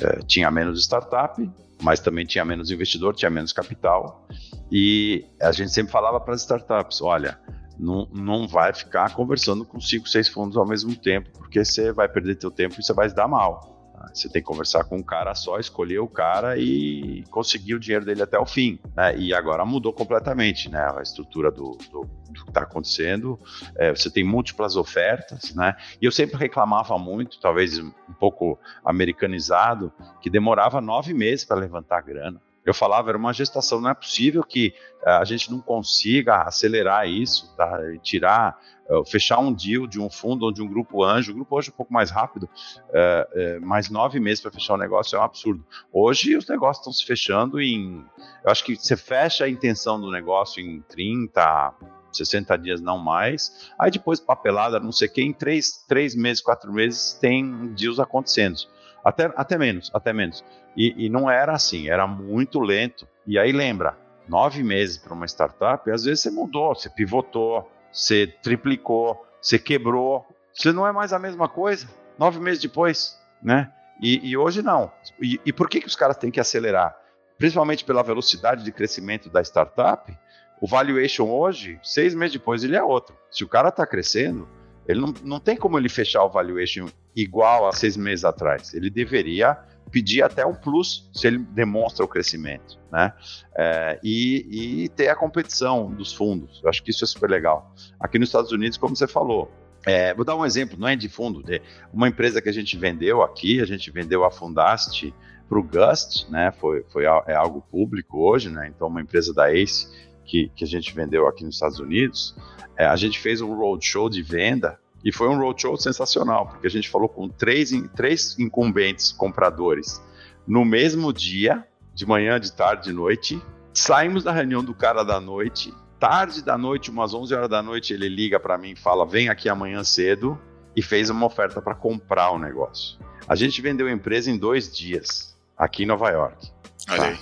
é, 0.00 0.18
tinha 0.26 0.50
menos 0.50 0.82
startup, 0.82 1.48
mas 1.80 2.00
também 2.00 2.26
tinha 2.26 2.44
menos 2.44 2.72
investidor, 2.72 3.14
tinha 3.14 3.30
menos 3.30 3.52
capital. 3.52 4.26
E 4.70 5.24
a 5.40 5.52
gente 5.52 5.70
sempre 5.70 5.92
falava 5.92 6.18
para 6.20 6.34
as 6.34 6.40
startups: 6.40 7.00
olha, 7.00 7.38
não, 7.78 8.08
não 8.12 8.48
vai 8.48 8.72
ficar 8.72 9.14
conversando 9.14 9.64
com 9.64 9.80
cinco, 9.80 10.08
seis 10.08 10.28
fundos 10.28 10.56
ao 10.56 10.66
mesmo 10.66 10.94
tempo, 10.96 11.30
porque 11.32 11.64
você 11.64 11.92
vai 11.92 12.08
perder 12.08 12.36
teu 12.36 12.50
tempo 12.50 12.74
e 12.78 12.82
você 12.82 12.92
vai 12.92 13.08
se 13.08 13.14
dar 13.14 13.28
mal. 13.28 13.78
Tá? 13.94 14.10
Você 14.12 14.28
tem 14.28 14.42
que 14.42 14.46
conversar 14.46 14.84
com 14.84 14.96
um 14.96 15.02
cara 15.02 15.34
só, 15.34 15.58
escolher 15.58 15.98
o 15.98 16.08
cara 16.08 16.56
e 16.58 17.24
conseguir 17.30 17.74
o 17.74 17.80
dinheiro 17.80 18.04
dele 18.04 18.22
até 18.22 18.38
o 18.38 18.46
fim. 18.46 18.78
Né? 18.96 19.16
E 19.18 19.34
agora 19.34 19.64
mudou 19.64 19.92
completamente 19.92 20.68
né? 20.68 20.92
a 20.96 21.02
estrutura 21.02 21.50
do, 21.50 21.76
do, 21.90 22.08
do 22.30 22.44
que 22.44 22.50
está 22.50 22.62
acontecendo. 22.62 23.38
É, 23.76 23.90
você 23.90 24.10
tem 24.10 24.24
múltiplas 24.24 24.76
ofertas, 24.76 25.54
né? 25.54 25.76
E 26.00 26.04
eu 26.04 26.12
sempre 26.12 26.36
reclamava 26.36 26.98
muito, 26.98 27.40
talvez 27.40 27.78
um 27.78 27.92
pouco 28.18 28.58
americanizado, 28.84 29.92
que 30.20 30.30
demorava 30.30 30.80
nove 30.80 31.14
meses 31.14 31.44
para 31.44 31.56
levantar 31.58 32.02
grana 32.02 32.40
eu 32.68 32.74
falava, 32.74 33.10
era 33.10 33.18
uma 33.18 33.32
gestação, 33.32 33.80
não 33.80 33.90
é 33.90 33.94
possível 33.94 34.42
que 34.42 34.74
uh, 35.02 35.10
a 35.10 35.24
gente 35.24 35.50
não 35.50 35.60
consiga 35.60 36.42
acelerar 36.42 37.08
isso, 37.08 37.54
tá? 37.56 37.78
tirar, 38.02 38.58
uh, 38.90 39.04
fechar 39.04 39.38
um 39.38 39.52
deal 39.52 39.86
de 39.86 40.00
um 40.00 40.10
fundo 40.10 40.44
ou 40.44 40.52
de 40.52 40.62
um 40.62 40.68
grupo 40.68 41.02
anjo, 41.02 41.32
o 41.32 41.34
grupo 41.34 41.56
hoje 41.56 41.70
é 41.70 41.72
um 41.72 41.76
pouco 41.76 41.92
mais 41.92 42.10
rápido, 42.10 42.44
uh, 42.44 43.66
mais 43.66 43.88
nove 43.88 44.20
meses 44.20 44.40
para 44.40 44.50
fechar 44.50 44.74
o 44.74 44.76
um 44.76 44.80
negócio 44.80 45.16
é 45.16 45.18
um 45.18 45.22
absurdo. 45.22 45.64
Hoje 45.92 46.36
os 46.36 46.46
negócios 46.46 46.78
estão 46.78 46.92
se 46.92 47.04
fechando 47.04 47.60
em, 47.60 48.04
eu 48.44 48.50
acho 48.50 48.64
que 48.64 48.76
você 48.76 48.96
fecha 48.96 49.44
a 49.44 49.48
intenção 49.48 50.00
do 50.00 50.10
negócio 50.10 50.60
em 50.60 50.82
30, 50.82 51.74
60 52.12 52.56
dias 52.58 52.80
não 52.80 52.98
mais, 52.98 53.70
aí 53.78 53.90
depois 53.90 54.20
papelada, 54.20 54.78
não 54.80 54.92
sei 54.92 55.08
o 55.08 55.12
que, 55.12 55.22
em 55.22 55.32
três, 55.32 55.84
três 55.88 56.14
meses, 56.14 56.42
quatro 56.42 56.72
meses 56.72 57.14
tem 57.14 57.68
deals 57.68 57.98
acontecendo. 57.98 58.58
Até, 59.08 59.32
até 59.36 59.56
menos, 59.56 59.90
até 59.94 60.12
menos. 60.12 60.44
E, 60.76 61.06
e 61.06 61.08
não 61.08 61.30
era 61.30 61.52
assim, 61.52 61.88
era 61.88 62.06
muito 62.06 62.60
lento. 62.60 63.08
E 63.26 63.38
aí 63.38 63.52
lembra, 63.52 63.96
nove 64.28 64.62
meses 64.62 64.98
para 64.98 65.14
uma 65.14 65.24
startup, 65.26 65.90
às 65.90 66.04
vezes 66.04 66.20
você 66.20 66.30
mudou, 66.30 66.74
você 66.74 66.90
pivotou, 66.90 67.72
você 67.90 68.26
triplicou, 68.26 69.24
você 69.40 69.58
quebrou, 69.58 70.26
você 70.52 70.72
não 70.72 70.86
é 70.86 70.92
mais 70.92 71.14
a 71.14 71.18
mesma 71.18 71.48
coisa. 71.48 71.88
Nove 72.18 72.38
meses 72.38 72.60
depois, 72.60 73.18
né? 73.42 73.72
E, 73.98 74.28
e 74.28 74.36
hoje 74.36 74.60
não. 74.60 74.92
E, 75.18 75.40
e, 75.42 75.54
por 75.54 75.70
que, 75.70 75.80
que 75.80 75.86
os 75.86 75.96
caras 75.96 76.18
têm 76.18 76.30
que 76.30 76.38
acelerar? 76.38 76.94
Principalmente 77.38 77.86
pela 77.86 78.02
velocidade 78.02 78.62
de 78.62 78.70
crescimento 78.70 79.30
da 79.30 79.40
startup. 79.40 80.14
O 80.60 80.66
valuation 80.66 81.30
hoje, 81.30 81.80
seis 81.82 82.14
meses 82.14 82.34
depois, 82.34 82.62
ele 82.62 82.76
é 82.76 82.82
outro. 82.82 83.16
Se 83.30 83.42
o 83.42 83.48
cara 83.48 83.70
está 83.70 83.86
crescendo, 83.86 84.46
ele 84.88 85.00
não, 85.00 85.14
não 85.22 85.38
tem 85.38 85.56
como 85.56 85.78
ele 85.78 85.88
fechar 85.88 86.24
o 86.24 86.30
valuation 86.30 86.88
igual 87.14 87.68
a 87.68 87.72
seis 87.72 87.96
meses 87.96 88.24
atrás. 88.24 88.72
Ele 88.72 88.88
deveria 88.88 89.54
pedir 89.90 90.22
até 90.22 90.44
um 90.44 90.54
plus 90.54 91.08
se 91.12 91.26
ele 91.26 91.38
demonstra 91.38 92.04
o 92.04 92.08
crescimento, 92.08 92.78
né? 92.90 93.12
É, 93.56 94.00
e, 94.02 94.84
e, 94.84 94.88
ter 94.90 95.08
a 95.08 95.14
competição 95.14 95.90
dos 95.90 96.12
fundos. 96.12 96.60
Eu 96.62 96.68
acho 96.68 96.82
que 96.82 96.90
isso 96.90 97.04
é 97.04 97.06
super 97.06 97.28
legal. 97.28 97.74
Aqui 98.00 98.18
nos 98.18 98.28
Estados 98.28 98.50
Unidos, 98.50 98.78
como 98.78 98.96
você 98.96 99.06
falou, 99.06 99.50
é, 99.86 100.12
vou 100.14 100.24
dar 100.24 100.36
um 100.36 100.44
exemplo, 100.44 100.78
não 100.78 100.88
é 100.88 100.96
de 100.96 101.08
fundo, 101.08 101.42
de 101.42 101.60
uma 101.92 102.08
empresa 102.08 102.42
que 102.42 102.48
a 102.48 102.52
gente 102.52 102.76
vendeu 102.76 103.22
aqui, 103.22 103.60
a 103.60 103.64
gente 103.64 103.90
vendeu 103.90 104.24
a 104.24 104.30
Fundast 104.30 105.14
para 105.48 105.58
o 105.58 105.62
Gust, 105.62 106.28
né? 106.28 106.52
Foi, 106.52 106.84
foi 106.90 107.04
é 107.04 107.34
algo 107.34 107.62
público 107.70 108.18
hoje, 108.18 108.50
né? 108.50 108.70
Então, 108.74 108.88
uma 108.88 109.00
empresa 109.00 109.32
da 109.32 109.52
Ace 109.52 109.88
que, 110.28 110.50
que 110.54 110.64
a 110.64 110.66
gente 110.66 110.94
vendeu 110.94 111.26
aqui 111.26 111.44
nos 111.44 111.56
Estados 111.56 111.80
Unidos, 111.80 112.36
é, 112.76 112.86
a 112.86 112.96
gente 112.96 113.18
fez 113.18 113.40
um 113.40 113.54
roadshow 113.54 114.08
de 114.08 114.22
venda 114.22 114.78
e 115.04 115.12
foi 115.12 115.28
um 115.28 115.38
roadshow 115.38 115.76
sensacional, 115.76 116.46
porque 116.46 116.66
a 116.66 116.70
gente 116.70 116.88
falou 116.88 117.08
com 117.08 117.28
três, 117.28 117.70
três 117.96 118.38
incumbentes 118.38 119.10
compradores 119.12 120.02
no 120.46 120.64
mesmo 120.64 121.12
dia, 121.12 121.66
de 121.94 122.06
manhã, 122.06 122.38
de 122.38 122.52
tarde, 122.52 122.84
de 122.84 122.92
noite, 122.92 123.40
Saímos 123.78 124.24
da 124.24 124.32
reunião 124.32 124.64
do 124.64 124.74
cara 124.74 125.04
da 125.04 125.20
noite, 125.20 125.72
tarde 126.00 126.42
da 126.42 126.58
noite, 126.58 126.90
umas 126.90 127.14
11 127.14 127.32
horas 127.32 127.48
da 127.48 127.62
noite, 127.62 127.92
ele 127.92 128.08
liga 128.08 128.40
para 128.40 128.58
mim 128.58 128.72
e 128.72 128.76
fala: 128.76 129.06
"Vem 129.06 129.28
aqui 129.28 129.48
amanhã 129.48 129.84
cedo" 129.84 130.36
e 130.74 130.82
fez 130.82 131.10
uma 131.10 131.26
oferta 131.26 131.62
para 131.62 131.76
comprar 131.76 132.32
o 132.32 132.38
negócio. 132.40 132.98
A 133.28 133.36
gente 133.36 133.62
vendeu 133.62 133.86
a 133.86 133.92
empresa 133.92 134.32
em 134.32 134.36
dois 134.36 134.76
dias 134.76 135.36
aqui 135.56 135.84
em 135.84 135.86
Nova 135.86 136.10
York. 136.10 136.50
Olha 136.90 136.98
tá? 136.98 137.06
aí. 137.06 137.18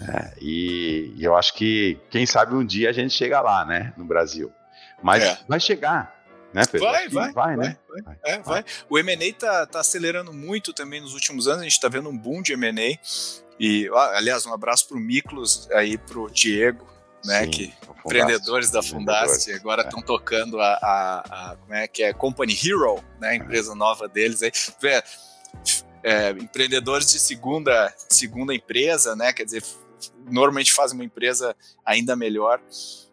É, 0.00 0.32
e, 0.40 1.12
e, 1.16 1.24
eu 1.24 1.36
acho 1.36 1.54
que, 1.54 1.98
quem 2.10 2.24
sabe, 2.24 2.54
um 2.54 2.64
dia 2.64 2.88
a 2.90 2.92
gente 2.92 3.12
chega 3.12 3.40
lá, 3.40 3.64
né, 3.64 3.92
no 3.96 4.04
Brasil. 4.04 4.50
Mas 5.02 5.22
é. 5.22 5.38
vai 5.46 5.60
chegar, 5.60 6.14
né, 6.52 6.62
Pedro? 6.66 6.86
Vai, 6.86 7.08
vai, 7.08 7.32
vai, 7.32 7.56
né? 7.56 7.76
Vai, 7.88 8.02
vai, 8.02 8.16
é, 8.24 8.38
vai. 8.38 8.64
O 8.88 8.98
M&A 8.98 9.32
tá, 9.34 9.66
tá 9.66 9.80
acelerando 9.80 10.32
muito 10.32 10.72
também 10.72 11.00
nos 11.00 11.12
últimos 11.14 11.46
anos, 11.46 11.60
a 11.60 11.64
gente 11.64 11.80
tá 11.80 11.88
vendo 11.88 12.08
um 12.08 12.16
boom 12.16 12.42
de 12.42 12.52
M&A. 12.54 12.98
E, 13.58 13.90
aliás, 14.14 14.46
um 14.46 14.54
abraço 14.54 14.88
pro 14.88 14.98
Miklos, 14.98 15.68
aí 15.72 15.98
pro 15.98 16.30
Diego, 16.30 16.86
né, 17.24 17.44
Sim, 17.44 17.50
que 17.50 17.74
empreendedores 18.04 18.70
da 18.70 18.82
Fundaste 18.82 19.52
agora 19.52 19.82
estão 19.82 20.00
é. 20.00 20.02
tocando 20.02 20.58
a, 20.58 20.78
a, 20.82 21.50
a, 21.50 21.56
como 21.56 21.74
é 21.74 21.86
que 21.86 22.02
é, 22.02 22.12
Company 22.12 22.54
Hero, 22.54 23.04
né, 23.20 23.28
a 23.28 23.34
empresa 23.34 23.72
é. 23.72 23.74
nova 23.74 24.08
deles 24.08 24.42
aí. 24.42 24.50
É, 26.02 26.30
empreendedores 26.30 27.12
de 27.12 27.18
segunda, 27.18 27.94
segunda 28.08 28.54
empresa, 28.54 29.14
né, 29.14 29.34
quer 29.34 29.44
dizer, 29.44 29.62
normalmente 30.26 30.72
fazem 30.72 30.98
uma 30.98 31.04
empresa 31.04 31.56
ainda 31.84 32.16
melhor 32.16 32.60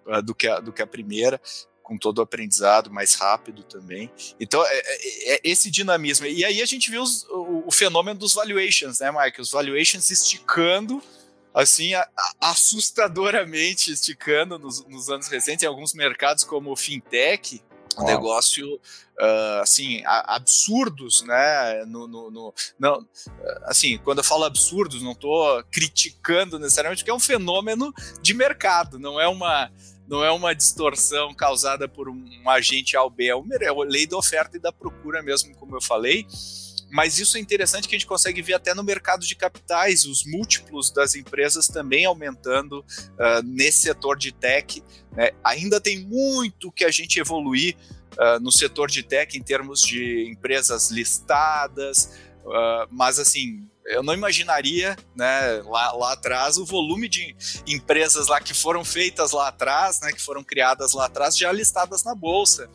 uh, 0.05 0.21
do, 0.21 0.33
que 0.33 0.47
a, 0.47 0.59
do 0.59 0.71
que 0.71 0.81
a 0.81 0.87
primeira, 0.87 1.39
com 1.87 1.97
todo 1.97 2.19
o 2.19 2.21
aprendizado 2.21 2.91
mais 2.91 3.15
rápido 3.15 3.63
também. 3.63 4.11
Então, 4.39 4.61
é, 4.65 4.77
é, 4.77 5.35
é 5.35 5.39
esse 5.43 5.71
dinamismo. 5.71 6.25
E 6.25 6.43
aí 6.43 6.61
a 6.61 6.65
gente 6.65 6.91
viu 6.91 7.01
os, 7.01 7.23
o, 7.29 7.63
o, 7.65 7.71
fenômeno 7.71 8.19
dos 8.19 8.33
valuations, 8.33 8.99
né, 8.99 9.09
Mike? 9.09 9.39
Os 9.39 9.51
valuations 9.51 10.11
esticando, 10.11 11.01
assim, 11.53 11.91
assustadoramente 12.41 13.91
esticando 13.91 14.59
nos, 14.59 14.85
nos, 14.85 15.09
anos 15.09 15.27
recentes, 15.29 15.63
em 15.63 15.67
alguns 15.67 15.93
mercados 15.93 16.43
como 16.43 16.71
o 16.71 16.75
fintech, 16.75 17.63
um 17.99 18.05
negócio 18.05 18.75
uh, 18.75 19.61
assim 19.61 20.01
absurdos, 20.05 21.21
né? 21.23 21.85
No, 21.85 22.07
no, 22.07 22.31
no, 22.31 22.53
não, 22.79 23.05
assim, 23.63 23.97
quando 23.99 24.19
eu 24.19 24.23
falo 24.23 24.43
absurdos, 24.43 25.01
não 25.01 25.11
estou 25.11 25.63
criticando 25.71 26.59
necessariamente, 26.59 27.01
porque 27.01 27.11
é 27.11 27.15
um 27.15 27.19
fenômeno 27.19 27.93
de 28.21 28.33
mercado, 28.33 28.99
não 28.99 29.19
é 29.19 29.27
uma 29.27 29.71
não 30.07 30.23
é 30.23 30.31
uma 30.31 30.55
distorção 30.55 31.33
causada 31.33 31.87
por 31.87 32.07
um, 32.07 32.23
um 32.43 32.49
agente 32.49 32.95
A 32.95 33.03
ou 33.03 33.09
B, 33.09 33.27
é 33.27 33.67
a 33.67 33.73
lei 33.83 34.07
da 34.07 34.17
oferta 34.17 34.55
e 34.55 34.59
da 34.59 34.71
procura 34.71 35.21
mesmo, 35.21 35.53
como 35.55 35.75
eu 35.75 35.81
falei. 35.81 36.25
Mas 36.89 37.19
isso 37.19 37.37
é 37.37 37.39
interessante 37.39 37.87
que 37.87 37.95
a 37.95 37.97
gente 37.97 38.07
consegue 38.07 38.41
ver 38.41 38.53
até 38.53 38.73
no 38.73 38.83
mercado 38.83 39.25
de 39.25 39.35
capitais, 39.35 40.05
os 40.05 40.23
múltiplos 40.25 40.89
das 40.91 41.15
empresas 41.15 41.67
também 41.67 42.05
aumentando 42.05 42.79
uh, 42.79 43.43
nesse 43.43 43.81
setor 43.81 44.17
de 44.17 44.31
tech. 44.31 44.81
Né? 45.11 45.31
Ainda 45.43 45.81
tem 45.81 45.99
muito 45.99 46.71
que 46.71 46.85
a 46.85 46.91
gente 46.91 47.19
evoluir 47.19 47.75
uh, 48.13 48.39
no 48.39 48.51
setor 48.51 48.89
de 48.89 49.03
tech 49.03 49.37
em 49.37 49.43
termos 49.43 49.81
de 49.81 50.29
empresas 50.29 50.89
listadas, 50.89 52.13
uh, 52.45 52.87
mas 52.89 53.19
assim, 53.19 53.67
eu 53.85 54.03
não 54.03 54.13
imaginaria, 54.13 54.97
né, 55.15 55.61
lá, 55.65 55.91
lá 55.93 56.13
atrás, 56.13 56.57
o 56.57 56.65
volume 56.65 57.07
de 57.07 57.35
empresas 57.65 58.27
lá 58.27 58.39
que 58.39 58.53
foram 58.53 58.83
feitas 58.83 59.31
lá 59.31 59.47
atrás, 59.47 60.01
né, 60.01 60.11
que 60.11 60.21
foram 60.21 60.43
criadas 60.43 60.91
lá 60.93 61.05
atrás, 61.05 61.37
já 61.37 61.51
listadas 61.51 62.03
na 62.03 62.13
bolsa 62.13 62.69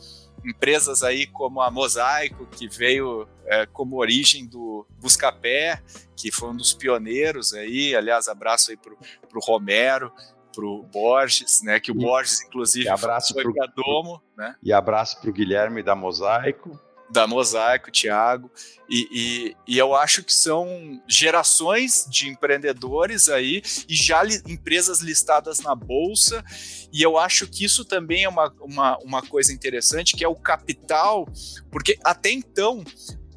empresas 0.45 1.03
aí 1.03 1.25
como 1.27 1.61
a 1.61 1.71
Mosaico, 1.71 2.45
que 2.45 2.67
veio 2.67 3.27
é, 3.45 3.65
como 3.65 3.97
origem 3.97 4.45
do 4.45 4.85
Buscapé, 4.99 5.81
que 6.15 6.31
foi 6.31 6.49
um 6.49 6.55
dos 6.55 6.73
pioneiros 6.73 7.53
aí, 7.53 7.95
aliás, 7.95 8.27
abraço 8.27 8.71
aí 8.71 8.77
pro, 8.77 8.97
pro 9.29 9.39
Romero, 9.39 10.11
pro 10.53 10.83
Borges, 10.83 11.61
né, 11.63 11.79
que 11.79 11.91
o 11.91 11.95
e, 11.95 11.99
Borges, 11.99 12.41
inclusive, 12.41 12.87
abraço 12.87 13.33
foi 13.33 13.51
para 13.51 13.67
Domo, 13.67 14.21
né? 14.37 14.55
E 14.61 14.71
abraço 14.71 15.19
pro 15.19 15.33
Guilherme 15.33 15.81
da 15.81 15.95
Mosaico 15.95 16.79
da 17.13 17.27
Mosaico, 17.27 17.91
Thiago, 17.91 18.51
e, 18.89 19.07
e, 19.11 19.55
e, 19.67 19.77
eu 19.77 19.95
acho 19.95 20.23
que 20.23 20.33
são 20.33 21.01
gerações 21.07 22.05
de 22.09 22.27
empreendedores 22.27 23.29
aí 23.29 23.61
e 23.87 23.95
já 23.95 24.21
li, 24.23 24.41
empresas 24.47 24.99
listadas 24.99 25.59
na 25.59 25.75
bolsa, 25.75 26.43
e 26.91 27.01
eu 27.01 27.17
acho 27.17 27.47
que 27.47 27.63
isso 27.63 27.85
também 27.85 28.23
é 28.23 28.29
uma, 28.29 28.51
uma, 28.59 28.97
uma 28.97 29.21
coisa 29.21 29.53
interessante, 29.53 30.15
que 30.15 30.23
é 30.23 30.27
o 30.27 30.35
capital, 30.35 31.27
porque 31.71 31.97
até 32.03 32.31
então 32.31 32.83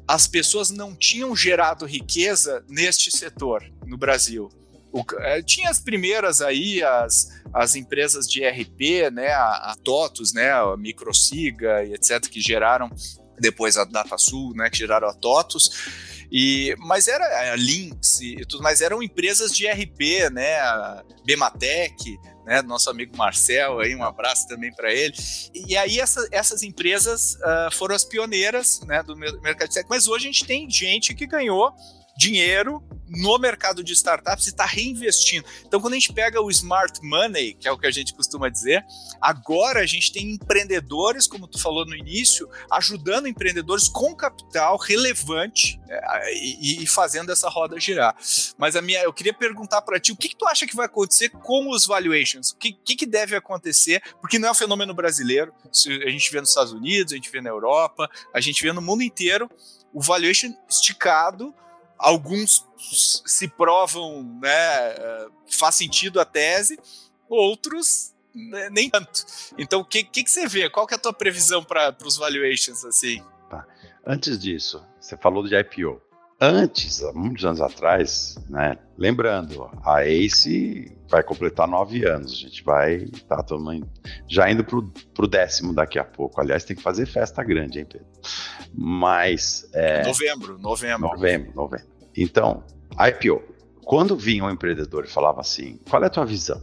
as 0.07 0.25
pessoas 0.25 0.71
não 0.71 0.95
tinham 0.95 1.35
gerado 1.35 1.85
riqueza 1.85 2.65
neste 2.67 3.15
setor 3.15 3.63
no 3.85 3.97
Brasil. 3.97 4.49
O, 4.91 5.03
é, 5.19 5.41
tinha 5.43 5.69
as 5.69 5.79
primeiras 5.79 6.41
aí, 6.41 6.81
as, 6.81 7.27
as 7.53 7.75
empresas 7.75 8.27
de 8.27 8.43
RP, 8.43 9.11
né, 9.11 9.27
a, 9.29 9.71
a 9.71 9.75
TOTUS, 9.83 10.33
né, 10.33 10.51
a 10.51 10.75
Microsiga 10.77 11.83
e 11.83 11.93
etc., 11.93 12.21
que 12.27 12.41
geraram 12.41 12.89
depois 13.39 13.77
a 13.77 13.83
DataSul, 13.83 14.53
né, 14.55 14.69
que 14.69 14.77
geraram 14.77 15.07
a 15.07 15.13
TOTUS. 15.13 15.69
E, 16.31 16.75
mas 16.79 17.07
era 17.07 17.53
a 17.53 17.55
Lynx 17.55 18.19
e 18.19 18.45
tudo, 18.45 18.61
mas 18.61 18.81
eram 18.81 19.01
empresas 19.01 19.51
de 19.51 19.65
RP, 19.65 20.29
né? 20.31 20.59
A 20.59 21.03
Bematec, 21.25 22.17
né? 22.45 22.61
Nosso 22.61 22.89
amigo 22.89 23.15
Marcel 23.15 23.79
aí, 23.79 23.95
um 23.95 24.03
abraço 24.03 24.47
também 24.47 24.73
para 24.73 24.91
ele. 24.91 25.13
E 25.53 25.77
aí 25.77 25.99
essa, 25.99 26.27
essas 26.31 26.63
empresas 26.63 27.35
uh, 27.35 27.71
foram 27.71 27.95
as 27.95 28.03
pioneiras, 28.03 28.81
né? 28.81 29.01
Do 29.03 29.15
mercado 29.15 29.69
de 29.69 29.75
tech. 29.75 29.87
Mas 29.89 30.07
hoje 30.07 30.27
a 30.27 30.31
gente 30.31 30.45
tem 30.45 30.69
gente 30.69 31.13
que 31.15 31.25
ganhou 31.25 31.73
dinheiro 32.17 32.83
no 33.09 33.37
mercado 33.37 33.83
de 33.83 33.93
startups 33.93 34.47
e 34.47 34.49
está 34.49 34.65
reinvestindo. 34.65 35.45
Então, 35.65 35.79
quando 35.79 35.93
a 35.93 35.95
gente 35.95 36.11
pega 36.11 36.41
o 36.41 36.49
smart 36.49 36.99
money, 37.01 37.53
que 37.53 37.67
é 37.67 37.71
o 37.71 37.77
que 37.77 37.87
a 37.87 37.91
gente 37.91 38.13
costuma 38.13 38.49
dizer, 38.49 38.85
agora 39.21 39.79
a 39.79 39.85
gente 39.85 40.11
tem 40.11 40.31
empreendedores, 40.31 41.27
como 41.27 41.47
tu 41.47 41.59
falou 41.59 41.85
no 41.85 41.95
início, 41.95 42.49
ajudando 42.71 43.27
empreendedores 43.27 43.87
com 43.87 44.15
capital 44.15 44.77
relevante 44.77 45.79
é, 45.89 46.33
e, 46.33 46.83
e, 46.83 46.87
fazendo 46.87 47.31
essa 47.31 47.47
roda 47.49 47.79
girar. 47.79 48.15
Mas 48.57 48.75
a 48.75 48.81
minha, 48.81 49.01
eu 49.03 49.13
queria 49.13 49.33
perguntar 49.33 49.81
para 49.81 49.99
ti, 49.99 50.11
o 50.11 50.15
que, 50.15 50.29
que, 50.29 50.35
tu 50.35 50.47
acha 50.47 50.67
que 50.67 50.75
vai 50.75 50.87
acontecer 50.87 51.29
com 51.29 51.69
os 51.69 51.85
valuations? 51.85 52.51
O 52.51 52.57
que, 52.57 52.73
que, 52.73 52.95
que 52.95 53.05
deve 53.05 53.35
acontecer? 53.35 54.01
Porque 54.19 54.37
não 54.37 54.49
é 54.49 54.51
um 54.51 54.55
fenômeno 54.55 54.93
brasileiro. 54.93 55.53
A 56.05 56.09
gente 56.09 56.31
vê 56.31 56.41
nos 56.41 56.49
Estados 56.49 56.73
Unidos, 56.73 57.13
a 57.13 57.15
gente 57.15 57.31
vê 57.31 57.39
na 57.39 57.49
Europa, 57.49 58.09
a 58.33 58.41
gente 58.41 58.61
vê 58.61 58.73
no 58.73 58.81
mundo 58.81 59.03
inteiro 59.03 59.49
o 59.93 60.01
valuation 60.01 60.53
esticado 60.69 61.53
alguns 61.97 62.65
se 62.77 63.47
provam, 63.47 64.23
né, 64.41 64.49
eh, 64.49 65.27
faz 65.49 65.75
sentido 65.75 66.19
a 66.19 66.25
tese, 66.25 66.79
outros 67.27 68.13
né, 68.33 68.69
nem 68.69 68.89
tanto. 68.89 69.25
Então, 69.57 69.81
o 69.81 69.85
que, 69.85 70.03
que, 70.03 70.23
que, 70.23 70.29
você 70.29 70.47
vê? 70.47 70.69
Qual 70.69 70.85
que 70.85 70.93
é 70.93 70.97
a 70.97 70.99
tua 70.99 71.13
previsão 71.13 71.63
para 71.63 71.95
os 72.05 72.17
valuations, 72.17 72.85
assim? 72.85 73.23
Tá. 73.49 73.65
Antes 74.05 74.37
disso, 74.37 74.85
você 74.99 75.17
falou 75.17 75.47
de 75.47 75.55
IPO. 75.55 76.01
Antes, 76.39 77.03
há 77.03 77.11
muitos 77.13 77.43
anos 77.45 77.61
atrás, 77.61 78.37
né, 78.47 78.77
lembrando, 78.95 79.71
a 79.83 80.03
ACE 80.03 80.95
vai 81.09 81.23
completar 81.23 81.67
nove 81.67 82.05
anos, 82.05 82.31
a 82.31 82.35
gente 82.35 82.63
vai 82.63 82.95
estar 82.97 83.41
tá 83.41 83.55
já 84.27 84.49
indo 84.51 84.63
para 84.63 84.77
o 84.77 85.27
décimo 85.27 85.73
daqui 85.73 85.97
a 85.97 86.03
pouco. 86.03 86.39
Aliás, 86.39 86.63
tem 86.63 86.75
que 86.75 86.83
fazer 86.83 87.07
festa 87.07 87.43
grande, 87.43 87.79
hein, 87.79 87.87
Pedro? 87.91 88.07
Mas. 88.71 89.67
É, 89.73 90.05
novembro, 90.05 90.59
novembro. 90.59 91.07
Novembro, 91.07 91.51
novembro. 91.55 91.87
Então, 92.15 92.63
IPO. 92.93 93.41
Quando 93.83 94.15
vinha 94.15 94.43
um 94.43 94.51
empreendedor 94.51 95.05
e 95.05 95.07
falava 95.07 95.41
assim: 95.41 95.79
qual 95.89 96.03
é 96.03 96.07
a 96.07 96.09
tua 96.09 96.25
visão? 96.25 96.61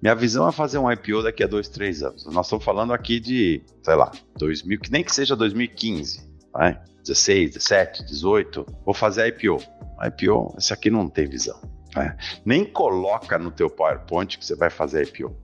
Minha 0.00 0.14
visão 0.14 0.46
é 0.48 0.52
fazer 0.52 0.78
um 0.78 0.90
IPO 0.92 1.24
daqui 1.24 1.42
a 1.42 1.46
dois, 1.48 1.68
três 1.68 2.04
anos. 2.04 2.24
Nós 2.26 2.46
estamos 2.46 2.64
falando 2.64 2.92
aqui 2.92 3.18
de, 3.18 3.62
sei 3.82 3.96
lá, 3.96 4.12
2000, 4.36 4.78
que 4.78 4.92
nem 4.92 5.02
que 5.02 5.12
seja 5.12 5.34
2015, 5.34 6.27
vai? 6.52 6.80
16, 7.04 7.54
17, 7.54 8.04
18, 8.04 8.66
vou 8.84 8.94
fazer 8.94 9.26
IPO. 9.28 9.62
IPO, 10.04 10.54
esse 10.58 10.72
aqui 10.72 10.90
não 10.90 11.08
tem 11.08 11.26
visão. 11.26 11.60
Né? 11.96 12.16
Nem 12.44 12.64
coloca 12.64 13.38
no 13.38 13.50
teu 13.50 13.70
PowerPoint 13.70 14.38
que 14.38 14.44
você 14.44 14.54
vai 14.54 14.70
fazer 14.70 15.08
IPO. 15.08 15.34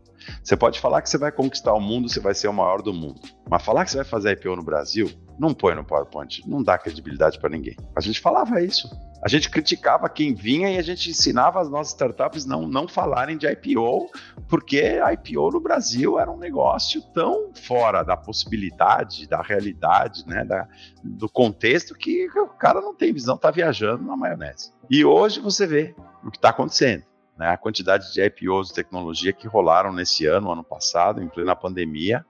Você 0.42 0.56
pode 0.56 0.80
falar 0.80 1.02
que 1.02 1.08
você 1.08 1.18
vai 1.18 1.32
conquistar 1.32 1.72
o 1.72 1.80
mundo, 1.80 2.08
você 2.08 2.20
vai 2.20 2.34
ser 2.34 2.48
o 2.48 2.52
maior 2.52 2.82
do 2.82 2.92
mundo. 2.92 3.20
Mas 3.48 3.64
falar 3.64 3.84
que 3.84 3.90
você 3.90 3.98
vai 3.98 4.06
fazer 4.06 4.32
IPO 4.32 4.56
no 4.56 4.62
Brasil, 4.62 5.10
não 5.38 5.52
põe 5.52 5.74
no 5.74 5.84
PowerPoint, 5.84 6.42
não 6.46 6.62
dá 6.62 6.78
credibilidade 6.78 7.38
para 7.38 7.50
ninguém. 7.50 7.76
A 7.96 8.00
gente 8.00 8.20
falava 8.20 8.60
isso. 8.60 8.88
A 9.22 9.28
gente 9.28 9.48
criticava 9.48 10.08
quem 10.08 10.34
vinha 10.34 10.70
e 10.70 10.78
a 10.78 10.82
gente 10.82 11.08
ensinava 11.08 11.58
as 11.58 11.70
nossas 11.70 11.94
startups 11.94 12.44
não 12.44 12.68
não 12.68 12.87
falarem 12.87 13.38
de 13.38 13.46
IPO, 13.46 14.10
porque 14.48 14.98
IPO 15.12 15.50
no 15.50 15.60
Brasil 15.60 16.18
era 16.18 16.31
um 16.31 16.37
negócio 16.37 17.00
tão 17.14 17.50
fora 17.54 18.02
da 18.02 18.16
possibilidade, 18.16 19.27
da 19.27 19.40
realidade, 19.40 20.27
né, 20.27 20.44
da, 20.44 20.68
do 21.02 21.29
contexto 21.29 21.94
que 21.94 22.29
o 22.38 22.48
cara 22.48 22.83
não 22.83 22.94
tem 22.94 23.14
visão, 23.14 23.37
tá 23.37 23.50
viajando 23.50 24.04
na 24.04 24.16
maionese. 24.16 24.72
E 24.90 25.04
hoje 25.04 25.40
você 25.40 25.66
vê 25.66 25.94
o 26.22 26.31
que 26.31 26.37
está 26.37 26.50
acontecendo 26.50 27.04
né, 27.37 27.48
a 27.50 27.56
quantidade 27.56 28.12
de 28.12 28.22
IPOs 28.22 28.68
de 28.68 28.74
tecnologia 28.74 29.32
que 29.32 29.46
rolaram 29.46 29.92
nesse 29.92 30.26
ano, 30.26 30.50
ano 30.50 30.64
passado, 30.64 31.22
em 31.22 31.28
plena 31.28 31.56
pandemia, 31.56 32.24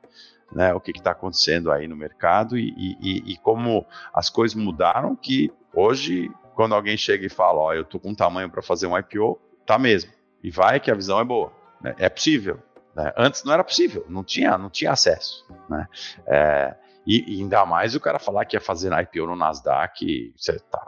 né, 0.53 0.73
o 0.73 0.81
que 0.81 0.93
está 0.93 1.11
acontecendo 1.11 1.71
aí 1.71 1.89
no 1.89 1.97
mercado 1.97 2.57
e, 2.57 2.71
e, 3.01 3.33
e, 3.33 3.37
como 3.39 3.85
as 4.13 4.31
coisas 4.31 4.55
mudaram 4.55 5.17
que 5.17 5.53
hoje, 5.75 6.31
quando 6.55 6.75
alguém 6.75 6.97
chega 6.97 7.27
e 7.27 7.31
fala, 7.31 7.59
ó, 7.59 7.75
eu 7.75 7.85
tô 7.85 7.99
com 7.99 8.15
tamanho 8.15 8.49
para 8.49 8.63
fazer 8.63 8.87
um 8.87 8.97
IPO, 8.97 9.41
tá 9.67 9.79
mesmo. 9.79 10.13
E 10.43 10.51
vai 10.51 10.79
que 10.79 10.91
a 10.91 10.95
visão 10.95 11.19
é 11.19 11.25
boa. 11.25 11.53
Né? 11.81 11.95
É 11.99 12.09
possível. 12.09 12.63
Né? 12.95 13.13
Antes 13.17 13.43
não 13.45 13.53
era 13.53 13.65
possível, 13.65 14.07
não 14.09 14.23
tinha, 14.23 14.57
não 14.57 14.71
tinha 14.71 14.93
acesso. 14.93 15.45
Né? 15.69 15.89
É, 16.27 16.77
e, 17.07 17.37
e, 17.37 17.43
ainda 17.43 17.67
mais 17.67 17.95
o 17.95 18.01
cara 18.01 18.19
falar 18.19 18.45
que 18.45 18.57
ia 18.57 18.61
fazer 18.61 18.93
IPO 18.93 19.27
no 19.27 19.37
Nasdaq, 19.37 20.33
você 20.37 20.59
tá, 20.59 20.87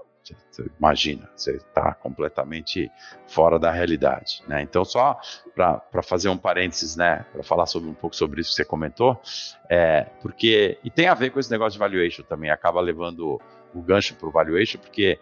você 0.51 0.65
imagina, 0.79 1.31
você 1.35 1.57
está 1.57 1.95
completamente 1.95 2.91
fora 3.27 3.59
da 3.59 3.71
realidade. 3.71 4.43
Né? 4.49 4.63
Então, 4.63 4.85
só 4.85 5.19
para 5.55 6.03
fazer 6.03 6.29
um 6.29 6.37
parênteses, 6.37 6.97
né, 6.97 7.25
para 7.33 7.43
falar 7.43 7.67
sobre 7.67 7.89
um 7.89 7.95
pouco 7.95 8.17
sobre 8.17 8.41
isso 8.41 8.51
que 8.51 8.57
você 8.57 8.65
comentou, 8.65 9.21
é, 9.69 10.07
porque, 10.23 10.79
e 10.83 10.91
tem 10.91 11.09
a 11.09 11.15
ver 11.15 11.31
com 11.31 11.39
esse 11.39 11.51
negócio 11.51 11.73
de 11.73 11.79
valuation 11.79 12.23
também, 12.23 12.51
acaba 12.51 12.81
levando 12.81 13.41
o 13.75 13.83
gancho 13.83 14.15
para 14.15 14.29
o 14.29 14.33
valuation, 14.33 14.79
porque 14.79 15.19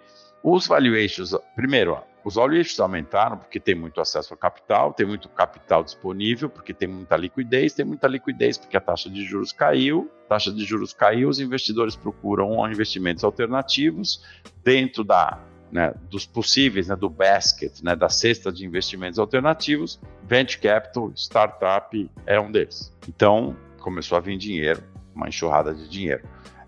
os 0.46 0.66
valuations, 0.66 1.34
primeiro, 1.56 1.98
os 2.22 2.34
valuations 2.34 2.78
aumentaram 2.78 3.38
porque 3.38 3.58
tem 3.58 3.74
muito 3.74 3.98
acesso 3.98 4.34
ao 4.34 4.36
capital, 4.36 4.92
tem 4.92 5.06
muito 5.06 5.26
capital 5.30 5.82
disponível, 5.82 6.50
porque 6.50 6.74
tem 6.74 6.86
muita 6.86 7.16
liquidez, 7.16 7.72
tem 7.72 7.86
muita 7.86 8.06
liquidez 8.06 8.58
porque 8.58 8.76
a 8.76 8.80
taxa 8.80 9.08
de 9.08 9.24
juros 9.24 9.52
caiu, 9.52 10.10
taxa 10.28 10.52
de 10.52 10.62
juros 10.62 10.92
caiu, 10.92 11.30
os 11.30 11.40
investidores 11.40 11.96
procuram 11.96 12.70
investimentos 12.70 13.24
alternativos 13.24 14.22
dentro 14.62 15.02
da 15.02 15.40
né, 15.72 15.94
dos 16.10 16.26
possíveis, 16.26 16.88
né, 16.88 16.94
do 16.94 17.08
basket, 17.08 17.82
né, 17.82 17.96
da 17.96 18.10
cesta 18.10 18.52
de 18.52 18.66
investimentos 18.66 19.18
alternativos, 19.18 19.98
venture 20.24 20.60
capital, 20.60 21.10
startup 21.16 22.10
é 22.26 22.38
um 22.38 22.52
deles. 22.52 22.94
Então 23.08 23.56
começou 23.80 24.18
a 24.18 24.20
vir 24.20 24.36
dinheiro, 24.36 24.84
uma 25.14 25.26
enxurrada 25.26 25.74
de 25.74 25.88
dinheiro, 25.88 26.22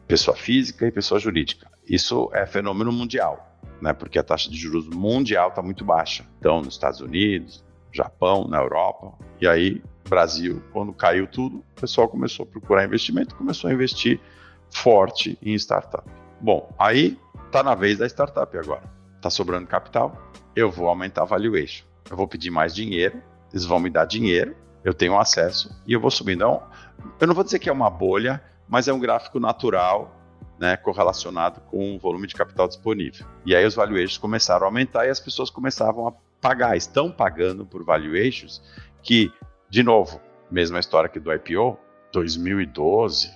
pessoa 0.08 0.34
física 0.34 0.86
e 0.86 0.90
pessoa 0.90 1.20
jurídica. 1.20 1.70
Isso 1.86 2.30
é 2.32 2.46
fenômeno 2.46 2.90
mundial 2.90 3.46
né, 3.80 3.92
porque 3.92 4.18
a 4.18 4.22
taxa 4.22 4.50
de 4.50 4.56
juros 4.56 4.88
mundial 4.88 5.48
está 5.48 5.62
muito 5.62 5.84
baixa. 5.84 6.24
Então, 6.38 6.60
nos 6.60 6.74
Estados 6.74 7.00
Unidos, 7.00 7.64
Japão, 7.92 8.46
na 8.48 8.58
Europa, 8.58 9.12
e 9.40 9.46
aí 9.46 9.82
Brasil, 10.08 10.62
quando 10.72 10.92
caiu 10.92 11.26
tudo, 11.26 11.58
o 11.58 11.80
pessoal 11.80 12.08
começou 12.08 12.44
a 12.44 12.46
procurar 12.46 12.84
investimento, 12.84 13.34
começou 13.34 13.68
a 13.68 13.72
investir 13.72 14.20
forte 14.70 15.38
em 15.42 15.54
startup. 15.54 16.08
Bom, 16.40 16.72
aí 16.78 17.18
está 17.46 17.62
na 17.62 17.74
vez 17.74 17.98
da 17.98 18.06
startup 18.06 18.56
agora. 18.56 18.82
Está 19.16 19.30
sobrando 19.30 19.66
capital, 19.66 20.30
eu 20.54 20.70
vou 20.70 20.88
aumentar 20.88 21.22
a 21.22 21.26
valuation. 21.26 21.84
Eu 22.08 22.16
vou 22.16 22.28
pedir 22.28 22.50
mais 22.50 22.74
dinheiro, 22.74 23.20
eles 23.52 23.64
vão 23.64 23.80
me 23.80 23.90
dar 23.90 24.04
dinheiro, 24.04 24.54
eu 24.84 24.94
tenho 24.94 25.18
acesso 25.18 25.82
e 25.86 25.92
eu 25.92 26.00
vou 26.00 26.10
subir. 26.10 26.34
Então, 26.34 26.62
eu 27.20 27.26
não 27.26 27.34
vou 27.34 27.42
dizer 27.42 27.58
que 27.58 27.68
é 27.68 27.72
uma 27.72 27.90
bolha, 27.90 28.42
mas 28.68 28.86
é 28.86 28.92
um 28.92 29.00
gráfico 29.00 29.40
natural 29.40 30.15
né, 30.58 30.76
correlacionado 30.76 31.60
com 31.62 31.96
o 31.96 31.98
volume 31.98 32.26
de 32.26 32.34
capital 32.34 32.66
disponível. 32.66 33.26
E 33.44 33.54
aí 33.54 33.64
os 33.64 33.74
valuations 33.74 34.18
começaram 34.18 34.64
a 34.64 34.68
aumentar 34.68 35.06
e 35.06 35.10
as 35.10 35.20
pessoas 35.20 35.50
começavam 35.50 36.08
a 36.08 36.12
pagar, 36.40 36.76
estão 36.76 37.10
pagando 37.10 37.66
por 37.66 37.84
valuations 37.84 38.62
que, 39.02 39.32
de 39.68 39.82
novo, 39.82 40.20
mesma 40.50 40.78
história 40.78 41.08
que 41.08 41.20
do 41.20 41.32
IPO, 41.32 41.78
2012, 42.12 43.30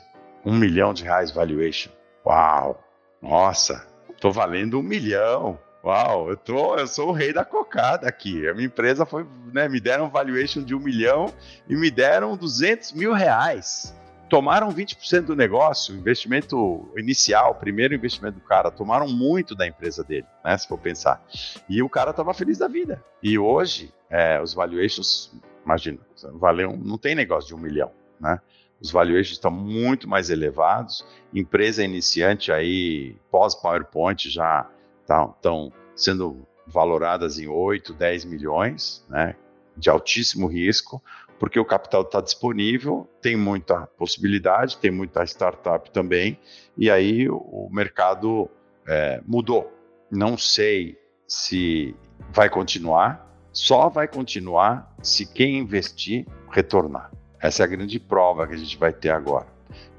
um 0.45 0.57
milhão 0.57 0.95
de 0.95 1.05
reais 1.05 1.31
valuation. 1.31 1.91
Uau! 2.25 2.83
Nossa, 3.21 3.87
tô 4.21 4.31
valendo 4.31 4.79
um 4.79 4.83
milhão. 4.83 5.59
Uau, 5.85 6.31
eu, 6.31 6.37
tô, 6.37 6.77
eu 6.77 6.87
sou 6.87 7.09
o 7.09 7.13
rei 7.13 7.33
da 7.33 7.45
cocada 7.45 8.09
aqui. 8.09 8.47
A 8.49 8.55
minha 8.55 8.67
empresa 8.67 9.07
foi, 9.07 9.27
né, 9.53 9.69
me 9.69 9.81
deram 9.81 10.07
um 10.07 10.11
valuation 10.11 10.63
de 10.63 10.75
um 10.75 10.81
milhão 10.81 11.33
e 11.69 11.75
me 11.75 11.91
deram 11.91 12.37
200 12.37 12.93
mil 12.93 13.13
reais 13.13 13.95
tomaram 14.31 14.73
20% 14.73 15.23
do 15.23 15.37
negócio, 15.37 15.95
investimento 15.95 16.89
inicial, 16.97 17.57
primeiro 17.57 17.95
investimento 17.95 18.39
do 18.39 18.45
cara, 18.45 18.71
tomaram 18.71 19.09
muito 19.09 19.57
da 19.57 19.67
empresa 19.67 20.05
dele, 20.05 20.27
né? 20.45 20.57
Se 20.57 20.69
for 20.69 20.79
pensar. 20.79 21.23
E 21.69 21.83
o 21.83 21.89
cara 21.89 22.13
estava 22.13 22.33
feliz 22.33 22.57
da 22.57 22.69
vida. 22.69 23.05
E 23.21 23.37
hoje, 23.37 23.93
é, 24.09 24.41
os 24.41 24.55
valuations, 24.55 25.33
imagina, 25.65 25.99
valeu, 26.35 26.75
não 26.77 26.97
tem 26.97 27.15
negócio 27.15 27.49
de 27.49 27.55
um 27.55 27.59
milhão, 27.59 27.91
né? 28.21 28.41
Os 28.81 28.91
valuations 28.91 29.33
estão 29.33 29.51
muito 29.51 30.09
mais 30.09 30.31
elevados. 30.31 31.05
Empresa 31.35 31.85
iniciante 31.85 32.51
aí, 32.51 33.17
pós-PowerPoint, 33.31 34.31
já 34.31 34.67
estão 35.03 35.73
sendo 35.95 36.47
valoradas 36.67 37.39
em 37.39 37.49
8, 37.49 37.93
10 37.93 38.25
milhões, 38.25 39.05
né? 39.09 39.35
De 39.77 39.91
altíssimo 39.91 40.47
risco 40.47 41.03
porque 41.41 41.59
o 41.59 41.65
capital 41.65 42.03
está 42.03 42.21
disponível, 42.21 43.09
tem 43.23 43.35
muita 43.35 43.87
possibilidade, 43.97 44.77
tem 44.77 44.91
muita 44.91 45.25
startup 45.25 45.91
também, 45.91 46.39
e 46.77 46.91
aí 46.91 47.31
o 47.31 47.67
mercado 47.73 48.49
é, 48.87 49.23
mudou. 49.27 49.73
Não 50.11 50.37
sei 50.37 50.99
se 51.27 51.97
vai 52.31 52.51
continuar, 52.51 53.27
só 53.53 53.89
vai 53.89 54.07
continuar 54.07 54.95
se 55.03 55.25
quem 55.25 55.57
investir 55.57 56.27
retornar. 56.51 57.11
Essa 57.41 57.63
é 57.63 57.65
a 57.65 57.69
grande 57.69 57.99
prova 57.99 58.47
que 58.47 58.53
a 58.53 58.59
gente 58.59 58.77
vai 58.77 58.93
ter 58.93 59.09
agora, 59.09 59.47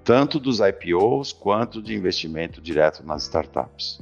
tanto 0.04 0.40
dos 0.40 0.60
IPOs 0.60 1.34
quanto 1.34 1.82
de 1.82 1.96
investimento 1.96 2.62
direto 2.62 3.04
nas 3.04 3.24
startups. 3.24 4.00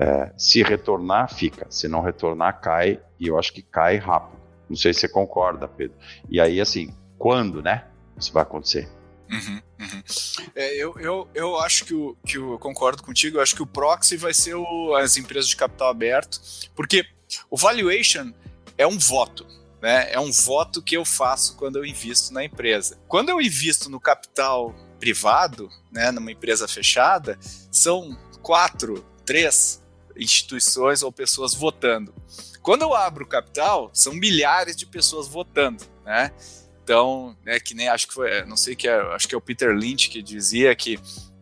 É, 0.00 0.32
se 0.34 0.62
retornar, 0.62 1.34
fica, 1.34 1.66
se 1.68 1.88
não 1.88 2.00
retornar, 2.00 2.58
cai, 2.58 2.98
e 3.18 3.26
eu 3.26 3.38
acho 3.38 3.52
que 3.52 3.60
cai 3.60 3.98
rápido. 3.98 4.40
Não 4.70 4.76
sei 4.76 4.94
se 4.94 5.00
você 5.00 5.08
concorda, 5.08 5.66
Pedro. 5.66 5.96
E 6.30 6.40
aí, 6.40 6.60
assim, 6.60 6.94
quando, 7.18 7.60
né? 7.60 7.84
Isso 8.16 8.32
vai 8.32 8.44
acontecer. 8.44 8.88
Uhum, 9.28 9.60
uhum. 9.80 10.02
É, 10.54 10.74
eu, 10.76 10.94
eu, 11.00 11.28
eu 11.34 11.58
acho 11.58 11.84
que, 11.84 11.92
o, 11.92 12.16
que 12.24 12.38
eu 12.38 12.56
concordo 12.58 13.02
contigo, 13.02 13.38
eu 13.38 13.42
acho 13.42 13.56
que 13.56 13.62
o 13.62 13.66
proxy 13.66 14.16
vai 14.16 14.32
ser 14.32 14.54
o, 14.54 14.94
as 14.94 15.16
empresas 15.16 15.48
de 15.48 15.56
capital 15.56 15.88
aberto, 15.88 16.40
porque 16.74 17.04
o 17.50 17.56
valuation 17.56 18.32
é 18.78 18.86
um 18.86 18.98
voto. 18.98 19.44
Né? 19.82 20.12
É 20.12 20.20
um 20.20 20.30
voto 20.30 20.82
que 20.82 20.96
eu 20.96 21.04
faço 21.04 21.56
quando 21.56 21.76
eu 21.76 21.84
invisto 21.84 22.32
na 22.32 22.44
empresa. 22.44 22.96
Quando 23.08 23.30
eu 23.30 23.40
invisto 23.40 23.90
no 23.90 23.98
capital 23.98 24.74
privado, 25.00 25.68
né, 25.90 26.10
numa 26.12 26.30
empresa 26.30 26.68
fechada, 26.68 27.38
são 27.72 28.16
quatro, 28.42 29.04
três 29.24 29.82
instituições 30.16 31.02
ou 31.02 31.10
pessoas 31.10 31.54
votando. 31.54 32.14
Quando 32.62 32.82
eu 32.82 32.94
abro 32.94 33.26
capital, 33.26 33.90
são 33.92 34.12
milhares 34.12 34.76
de 34.76 34.86
pessoas 34.86 35.26
votando, 35.26 35.84
né? 36.04 36.32
Então, 36.82 37.36
é 37.46 37.60
que 37.60 37.74
nem 37.74 37.88
acho 37.88 38.08
que 38.08 38.14
foi, 38.14 38.44
não 38.44 38.56
sei 38.56 38.74
que 38.74 38.88
é, 38.88 39.00
acho 39.14 39.28
que 39.28 39.34
é 39.34 39.38
o 39.38 39.40
Peter 39.40 39.74
Lynch 39.74 40.10
que 40.10 40.20
dizia 40.20 40.74
que 40.74 40.98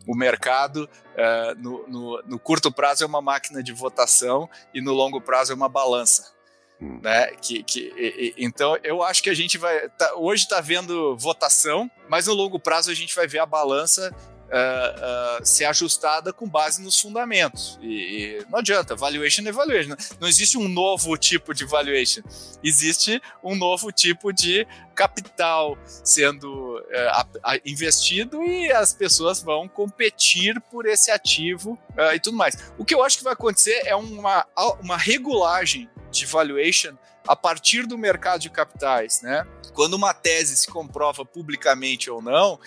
o 0.06 0.14
mercado 0.14 0.88
é, 1.16 1.54
no, 1.54 1.86
no, 1.88 2.22
no, 2.26 2.38
curto 2.38 2.70
prazo 2.70 3.02
é 3.02 3.06
uma 3.06 3.20
máquina 3.20 3.62
de 3.62 3.72
votação 3.72 4.48
e 4.74 4.80
no 4.80 4.92
longo 4.92 5.20
prazo 5.20 5.52
é 5.52 5.54
uma 5.54 5.68
balança. 5.68 6.32
Hum. 6.80 7.00
Né? 7.02 7.26
Que, 7.42 7.62
que, 7.62 7.92
e, 7.96 8.34
então 8.38 8.76
eu 8.82 9.02
acho 9.02 9.22
que 9.22 9.30
a 9.30 9.34
gente 9.34 9.58
vai. 9.58 9.88
Tá, 9.90 10.14
hoje 10.16 10.44
está 10.44 10.60
vendo 10.60 11.16
votação, 11.16 11.90
mas 12.08 12.26
no 12.26 12.34
longo 12.34 12.60
prazo 12.60 12.90
a 12.90 12.94
gente 12.94 13.14
vai 13.14 13.26
ver 13.26 13.40
a 13.40 13.46
balança 13.46 14.14
uh, 14.48 15.40
uh, 15.40 15.46
ser 15.46 15.66
ajustada 15.66 16.32
com 16.32 16.48
base 16.48 16.82
nos 16.82 17.00
fundamentos. 17.00 17.78
E, 17.82 18.40
e, 18.40 18.46
não 18.50 18.58
adianta, 18.58 18.96
valuation 18.96 19.42
é 19.46 19.52
valuation. 19.52 19.94
Não 20.20 20.28
existe 20.28 20.56
um 20.58 20.68
novo 20.68 21.16
tipo 21.16 21.54
de 21.54 21.64
valuation. 21.64 22.22
Existe 22.62 23.20
um 23.42 23.54
novo 23.54 23.92
tipo 23.92 24.32
de 24.32 24.66
capital 24.94 25.78
sendo 25.86 26.78
uh, 26.78 27.60
investido 27.64 28.42
e 28.42 28.72
as 28.72 28.92
pessoas 28.92 29.42
vão 29.42 29.68
competir 29.68 30.60
por 30.70 30.86
esse 30.86 31.10
ativo 31.10 31.78
e 32.14 32.20
tudo 32.20 32.36
mais. 32.36 32.56
O 32.76 32.84
que 32.84 32.94
eu 32.94 33.04
acho 33.04 33.18
que 33.18 33.24
vai 33.24 33.32
acontecer 33.32 33.82
é 33.84 33.94
uma, 33.94 34.44
uma 34.82 34.96
regulagem 34.96 35.88
de 36.10 36.26
valuation 36.26 36.96
a 37.26 37.36
partir 37.36 37.86
do 37.86 37.98
mercado 37.98 38.40
de 38.40 38.50
capitais, 38.50 39.20
né? 39.20 39.46
Quando 39.74 39.94
uma 39.94 40.14
tese 40.14 40.56
se 40.56 40.66
comprova 40.66 41.24
publicamente 41.24 42.10
ou 42.10 42.22
não, 42.22 42.58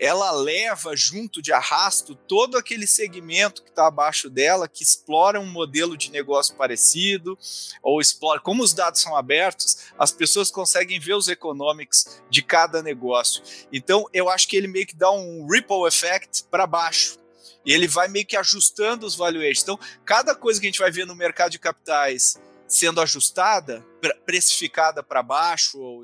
ela 0.00 0.30
leva 0.30 0.94
junto 0.94 1.42
de 1.42 1.52
arrasto 1.52 2.14
todo 2.14 2.56
aquele 2.56 2.86
segmento 2.86 3.62
que 3.62 3.70
está 3.70 3.86
abaixo 3.86 4.30
dela, 4.30 4.68
que 4.68 4.82
explora 4.82 5.40
um 5.40 5.46
modelo 5.46 5.96
de 5.96 6.10
negócio 6.10 6.54
parecido, 6.54 7.38
ou 7.82 8.00
explora. 8.00 8.40
Como 8.40 8.62
os 8.62 8.72
dados 8.72 9.00
são 9.00 9.16
abertos, 9.16 9.88
as 9.98 10.12
pessoas 10.12 10.50
conseguem 10.50 11.00
ver 11.00 11.14
os 11.14 11.28
economics 11.28 12.22
de 12.30 12.42
cada 12.42 12.82
negócio. 12.82 13.42
Então, 13.72 14.06
eu 14.12 14.28
acho 14.28 14.46
que 14.48 14.56
ele 14.56 14.68
meio 14.68 14.86
que 14.86 14.96
dá 14.96 15.10
um 15.10 15.46
ripple 15.50 15.86
effect 15.86 16.44
para 16.50 16.66
baixo. 16.66 17.18
E 17.64 17.72
ele 17.72 17.86
vai 17.86 18.08
meio 18.08 18.24
que 18.24 18.36
ajustando 18.36 19.04
os 19.04 19.14
valuations. 19.14 19.62
Então, 19.62 19.78
cada 20.04 20.34
coisa 20.34 20.60
que 20.60 20.66
a 20.66 20.70
gente 20.70 20.78
vai 20.78 20.90
ver 20.90 21.04
no 21.06 21.14
mercado 21.14 21.50
de 21.50 21.58
capitais 21.58 22.38
sendo 22.68 23.00
ajustada, 23.00 23.84
precificada 24.26 25.02
para 25.02 25.22
baixo, 25.22 26.02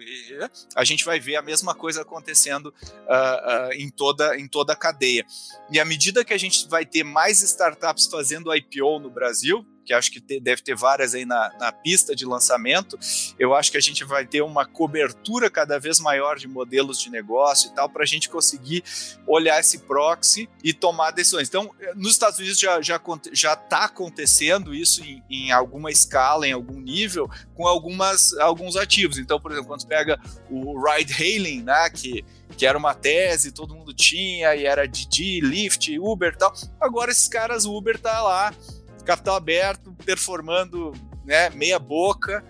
a 0.74 0.82
gente 0.82 1.04
vai 1.04 1.20
ver 1.20 1.36
a 1.36 1.42
mesma 1.42 1.74
coisa 1.74 2.02
acontecendo 2.02 2.66
uh, 2.66 3.68
uh, 3.68 3.72
em, 3.74 3.90
toda, 3.90 4.36
em 4.38 4.48
toda 4.48 4.72
a 4.72 4.76
cadeia. 4.76 5.26
E 5.70 5.78
à 5.78 5.84
medida 5.84 6.24
que 6.24 6.32
a 6.32 6.38
gente 6.38 6.66
vai 6.68 6.86
ter 6.86 7.04
mais 7.04 7.42
startups 7.42 8.06
fazendo 8.06 8.54
IPO 8.54 8.98
no 8.98 9.10
Brasil, 9.10 9.64
que 9.84 9.92
acho 9.92 10.10
que 10.10 10.20
te, 10.20 10.40
deve 10.40 10.62
ter 10.62 10.74
várias 10.74 11.14
aí 11.14 11.24
na, 11.24 11.52
na 11.58 11.72
pista 11.72 12.14
de 12.14 12.24
lançamento. 12.24 12.98
Eu 13.38 13.54
acho 13.54 13.70
que 13.70 13.76
a 13.76 13.80
gente 13.80 14.04
vai 14.04 14.26
ter 14.26 14.42
uma 14.42 14.64
cobertura 14.64 15.50
cada 15.50 15.78
vez 15.78 16.00
maior 16.00 16.38
de 16.38 16.48
modelos 16.48 17.00
de 17.00 17.10
negócio 17.10 17.70
e 17.70 17.74
tal, 17.74 17.88
para 17.88 18.02
a 18.02 18.06
gente 18.06 18.28
conseguir 18.28 18.82
olhar 19.26 19.60
esse 19.60 19.78
proxy 19.78 20.48
e 20.62 20.72
tomar 20.72 21.10
decisões. 21.10 21.48
Então, 21.48 21.70
nos 21.94 22.12
Estados 22.12 22.38
Unidos 22.38 22.58
já 22.58 22.80
já 22.80 23.00
já 23.32 23.52
está 23.54 23.84
acontecendo 23.84 24.74
isso 24.74 25.02
em, 25.04 25.22
em, 25.28 25.52
alguma 25.52 25.90
escala, 25.90 26.46
em 26.46 26.52
algum 26.52 26.80
nível, 26.80 27.28
com 27.54 27.66
algumas 27.66 28.32
alguns 28.38 28.76
ativos. 28.76 29.18
Então, 29.18 29.40
por 29.40 29.52
exemplo, 29.52 29.68
quando 29.68 29.82
você 29.82 29.88
pega 29.88 30.20
o 30.50 30.82
ride 30.82 31.12
hailing, 31.12 31.62
né, 31.62 31.90
que 31.90 32.24
que 32.56 32.66
era 32.66 32.78
uma 32.78 32.94
tese, 32.94 33.52
todo 33.52 33.74
mundo 33.74 33.92
tinha, 33.92 34.54
e 34.54 34.64
era 34.64 34.86
Didi, 34.86 35.40
Lyft, 35.40 35.98
Uber 35.98 36.32
e 36.32 36.38
tal. 36.38 36.52
Agora 36.80 37.10
esses 37.10 37.28
caras, 37.28 37.64
o 37.64 37.76
Uber 37.76 37.98
tá 37.98 38.22
lá, 38.22 38.54
capital 39.04 39.36
aberto, 39.36 39.94
performando 40.04 40.92
né, 41.24 41.50
meia 41.50 41.78
boca. 41.78 42.44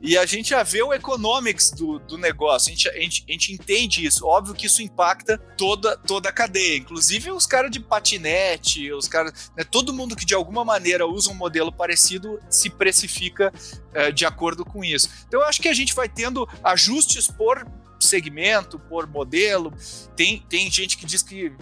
E 0.00 0.16
a 0.16 0.24
gente 0.24 0.50
já 0.50 0.62
vê 0.62 0.80
o 0.80 0.92
economics 0.92 1.72
do, 1.72 1.98
do 1.98 2.16
negócio, 2.16 2.68
a 2.68 2.70
gente, 2.70 2.88
a, 2.88 3.00
gente, 3.00 3.24
a 3.28 3.32
gente 3.32 3.52
entende 3.52 4.06
isso. 4.06 4.24
Óbvio 4.24 4.54
que 4.54 4.66
isso 4.66 4.80
impacta 4.80 5.36
toda, 5.56 5.96
toda 5.96 6.28
a 6.28 6.32
cadeia, 6.32 6.76
inclusive 6.78 7.32
os 7.32 7.46
caras 7.46 7.70
de 7.70 7.80
patinete, 7.80 8.92
os 8.92 9.08
caras. 9.08 9.50
Né, 9.56 9.64
todo 9.64 9.92
mundo 9.92 10.14
que 10.14 10.24
de 10.24 10.34
alguma 10.34 10.64
maneira 10.64 11.04
usa 11.04 11.30
um 11.30 11.34
modelo 11.34 11.72
parecido 11.72 12.38
se 12.48 12.70
precifica 12.70 13.52
é, 13.92 14.12
de 14.12 14.24
acordo 14.24 14.64
com 14.64 14.84
isso. 14.84 15.08
Então 15.26 15.40
eu 15.40 15.46
acho 15.46 15.60
que 15.60 15.68
a 15.68 15.74
gente 15.74 15.92
vai 15.92 16.08
tendo 16.08 16.48
ajustes 16.62 17.26
por 17.26 17.66
segmento, 17.98 18.78
por 18.78 19.06
modelo. 19.08 19.72
Tem, 20.14 20.44
tem 20.48 20.70
gente 20.70 20.96
que 20.96 21.04
diz 21.04 21.22
que 21.22 21.52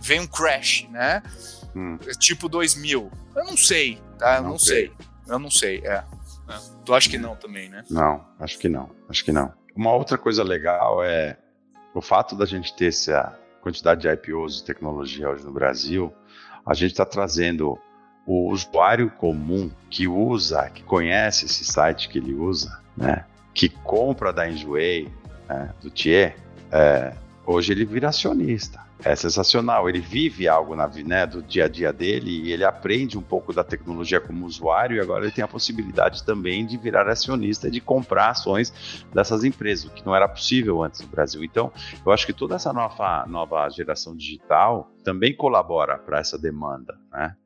vem 0.00 0.20
um 0.20 0.26
crash, 0.26 0.88
né? 0.90 1.22
Hum. 1.74 1.98
Tipo 2.18 2.48
2000. 2.48 3.10
Eu 3.34 3.44
não 3.44 3.56
sei, 3.56 4.00
tá? 4.18 4.36
Eu 4.36 4.42
não, 4.42 4.50
não 4.50 4.58
sei. 4.58 4.86
sei. 4.86 5.06
Eu 5.28 5.38
não 5.38 5.50
sei, 5.50 5.80
é. 5.84 6.04
é. 6.48 6.60
Tu 6.84 6.94
acha 6.94 7.08
que 7.08 7.18
não 7.18 7.34
também, 7.34 7.68
né? 7.68 7.84
Não, 7.90 8.24
acho 8.38 8.58
que 8.58 8.68
não. 8.68 8.90
Acho 9.08 9.24
que 9.24 9.32
não. 9.32 9.52
Uma 9.74 9.92
outra 9.92 10.16
coisa 10.18 10.42
legal 10.44 11.02
é 11.02 11.36
o 11.94 12.00
fato 12.00 12.36
da 12.36 12.44
gente 12.44 12.74
ter 12.76 12.86
essa 12.86 13.38
quantidade 13.60 14.02
de 14.02 14.08
IPOs 14.08 14.58
de 14.58 14.64
tecnologia 14.64 15.30
hoje 15.30 15.44
no 15.44 15.52
Brasil, 15.52 16.12
a 16.66 16.74
gente 16.74 16.90
está 16.90 17.06
trazendo 17.06 17.78
o 18.26 18.50
usuário 18.50 19.10
comum 19.10 19.70
que 19.90 20.06
usa, 20.06 20.68
que 20.70 20.82
conhece 20.82 21.46
esse 21.46 21.64
site 21.64 22.08
que 22.08 22.18
ele 22.18 22.34
usa, 22.34 22.78
né? 22.96 23.24
Que 23.54 23.68
compra 23.68 24.32
da 24.32 24.48
Enjoei, 24.48 25.10
né, 25.48 25.72
do 25.80 25.90
Thier, 25.90 26.36
é, 26.70 27.14
hoje 27.46 27.72
ele 27.72 27.84
vira 27.84 28.08
acionista. 28.08 28.80
É 29.02 29.14
sensacional. 29.16 29.88
Ele 29.88 30.00
vive 30.00 30.46
algo 30.46 30.76
na, 30.76 30.88
né, 30.88 31.26
do 31.26 31.42
dia 31.42 31.64
a 31.64 31.68
dia 31.68 31.92
dele 31.92 32.30
e 32.44 32.52
ele 32.52 32.64
aprende 32.64 33.18
um 33.18 33.22
pouco 33.22 33.52
da 33.52 33.64
tecnologia 33.64 34.20
como 34.20 34.46
usuário 34.46 34.96
e 34.96 35.00
agora 35.00 35.24
ele 35.24 35.32
tem 35.32 35.44
a 35.44 35.48
possibilidade 35.48 36.24
também 36.24 36.64
de 36.64 36.76
virar 36.76 37.08
acionista 37.08 37.68
e 37.68 37.70
de 37.70 37.80
comprar 37.80 38.30
ações 38.30 39.04
dessas 39.12 39.44
empresas, 39.44 39.86
o 39.86 39.90
que 39.90 40.04
não 40.06 40.14
era 40.14 40.28
possível 40.28 40.82
antes 40.82 41.00
no 41.00 41.08
Brasil. 41.08 41.42
Então, 41.42 41.72
eu 42.04 42.12
acho 42.12 42.24
que 42.24 42.32
toda 42.32 42.54
essa 42.54 42.72
nova, 42.72 43.26
nova 43.26 43.68
geração 43.68 44.16
digital 44.16 44.90
também 45.02 45.34
colabora 45.34 45.98
para 45.98 46.18
essa 46.18 46.38
demanda, 46.38 46.98
né? 47.12 47.36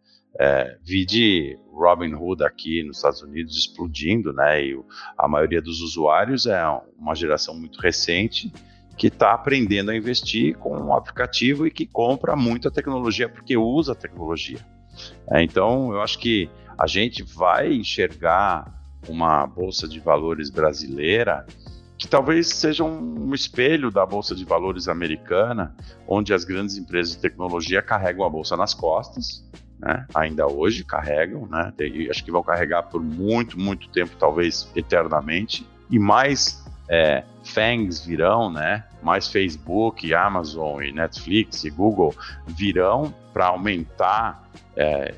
É, 0.40 0.78
vide 0.84 1.58
Robin 1.72 2.14
Hood 2.14 2.44
aqui 2.44 2.84
nos 2.84 2.98
Estados 2.98 3.22
Unidos 3.22 3.56
explodindo, 3.56 4.32
né? 4.32 4.62
E 4.62 4.80
a 5.16 5.26
maioria 5.26 5.60
dos 5.60 5.80
usuários 5.80 6.46
é 6.46 6.62
uma 6.96 7.14
geração 7.14 7.58
muito 7.58 7.80
recente 7.80 8.52
que 8.98 9.06
está 9.06 9.32
aprendendo 9.32 9.92
a 9.92 9.96
investir 9.96 10.58
com 10.58 10.76
um 10.76 10.92
aplicativo 10.92 11.66
e 11.66 11.70
que 11.70 11.86
compra 11.86 12.34
muita 12.34 12.70
tecnologia 12.70 13.28
porque 13.28 13.56
usa 13.56 13.92
a 13.92 13.94
tecnologia. 13.94 14.58
É, 15.30 15.40
então, 15.40 15.92
eu 15.92 16.02
acho 16.02 16.18
que 16.18 16.50
a 16.76 16.86
gente 16.86 17.22
vai 17.22 17.72
enxergar 17.72 18.74
uma 19.08 19.46
bolsa 19.46 19.86
de 19.86 20.00
valores 20.00 20.50
brasileira 20.50 21.46
que 21.96 22.06
talvez 22.06 22.48
seja 22.48 22.84
um, 22.84 23.34
espelho 23.34 23.90
da 23.90 24.06
bolsa 24.06 24.34
de 24.34 24.44
valores 24.44 24.86
americana, 24.86 25.74
onde 26.06 26.32
as 26.32 26.44
grandes 26.44 26.76
empresas 26.76 27.14
de 27.14 27.20
tecnologia 27.20 27.82
carregam 27.82 28.24
a 28.24 28.30
bolsa 28.30 28.56
nas 28.56 28.72
costas, 28.72 29.44
né? 29.80 30.06
ainda 30.14 30.46
hoje 30.46 30.84
carregam, 30.84 31.46
né? 31.46 31.72
acho 32.08 32.24
que 32.24 32.30
vão 32.30 32.42
carregar 32.42 32.84
por 32.84 33.02
muito, 33.02 33.58
muito 33.58 33.88
tempo, 33.90 34.14
talvez 34.16 34.70
eternamente, 34.76 35.68
e 35.90 35.98
mais 35.98 36.64
é, 36.88 37.24
FANGs 37.44 38.04
virão, 38.04 38.50
né? 38.50 38.84
Mais 39.02 39.28
Facebook, 39.28 40.12
Amazon 40.14 40.82
e 40.82 40.92
Netflix 40.92 41.64
e 41.64 41.70
Google 41.70 42.14
virão 42.46 43.14
para 43.32 43.48
aumentar 43.48 44.48
é, 44.76 45.14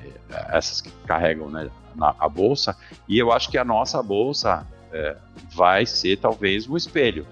essas 0.49 0.81
que 0.81 0.91
carregam 1.07 1.49
né, 1.49 1.71
na, 1.95 2.15
a 2.19 2.29
bolsa. 2.29 2.77
E 3.09 3.19
eu 3.19 3.33
acho 3.33 3.51
que 3.51 3.59
a 3.59 3.65
nossa 3.65 4.03
bolsa 4.03 4.67
é, 4.93 5.17
vai 5.53 5.87
ser 5.87 6.19
talvez 6.19 6.69
um 6.69 6.77
espelho. 6.77 7.27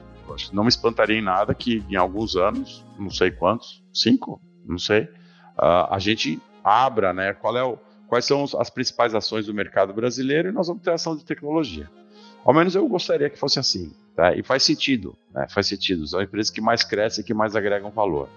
não 0.53 0.62
me 0.62 0.68
espantaria 0.68 1.18
em 1.18 1.22
nada 1.22 1.55
que 1.55 1.84
em 1.89 1.97
alguns 1.97 2.36
anos, 2.36 2.84
não 2.99 3.11
sei 3.11 3.30
quantos, 3.30 3.82
cinco, 3.93 4.41
não 4.64 4.78
sei, 4.78 5.03
uh, 5.57 5.89
a 5.91 5.99
gente 5.99 6.41
abra, 6.62 7.12
né? 7.12 7.32
Qual 7.32 7.57
é 7.57 7.64
o, 7.64 7.78
quais 8.07 8.24
são 8.24 8.45
as 8.59 8.70
principais 8.70 9.14
ações 9.14 9.47
do 9.47 9.55
mercado 9.55 9.93
brasileiro 9.93 10.49
e 10.49 10.53
nós 10.53 10.68
vamos 10.68 10.82
ter 10.82 10.91
ação 10.91 11.16
de 11.16 11.24
tecnologia. 11.24 11.91
Ao 12.45 12.55
menos 12.55 12.74
eu 12.74 12.86
gostaria 12.89 13.28
que 13.28 13.39
fosse 13.39 13.59
assim. 13.59 13.93
Tá? 14.18 14.34
E 14.34 14.42
faz 14.42 14.64
sentido, 14.64 15.16
né? 15.32 15.46
faz 15.48 15.68
sentido. 15.68 16.04
São 16.04 16.20
empresas 16.20 16.50
que 16.50 16.60
mais 16.60 16.82
crescem, 16.82 17.22
que 17.22 17.32
mais 17.32 17.54
agregam 17.54 17.88
valor. 17.88 18.28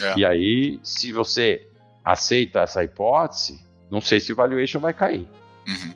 É. 0.00 0.18
E 0.18 0.24
aí, 0.24 0.80
se 0.82 1.12
você 1.12 1.68
aceita 2.02 2.60
essa 2.60 2.82
hipótese, 2.82 3.62
não 3.90 4.00
sei 4.00 4.18
se 4.18 4.32
o 4.32 4.34
valuation 4.34 4.80
vai 4.80 4.94
cair. 4.94 5.28
Uhum. 5.68 5.92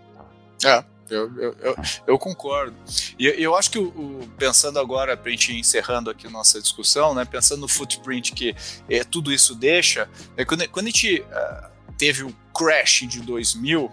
É, 0.63 0.85
eu, 1.09 1.35
eu, 1.39 1.57
eu, 1.63 1.77
eu, 2.09 2.19
concordo. 2.19 2.77
E 3.19 3.29
eu 3.29 3.57
acho 3.57 3.71
que, 3.71 3.79
o, 3.79 3.85
o, 3.89 4.29
pensando 4.37 4.79
agora, 4.79 5.17
para 5.17 5.29
a 5.29 5.31
gente 5.31 5.57
encerrando 5.57 6.11
aqui 6.11 6.29
nossa 6.29 6.61
discussão, 6.61 7.15
né, 7.15 7.25
pensando 7.25 7.63
no 7.63 7.69
footprint 7.69 8.33
que 8.33 8.55
é, 8.91 9.03
tudo 9.05 9.33
isso 9.33 9.55
deixa, 9.55 10.07
é, 10.37 10.45
quando, 10.45 10.69
quando 10.69 10.89
a 10.89 10.91
gente 10.91 11.19
uh, 11.19 11.71
teve 11.97 12.25
o 12.25 12.37
crash 12.55 13.07
de 13.09 13.23
2000, 13.23 13.91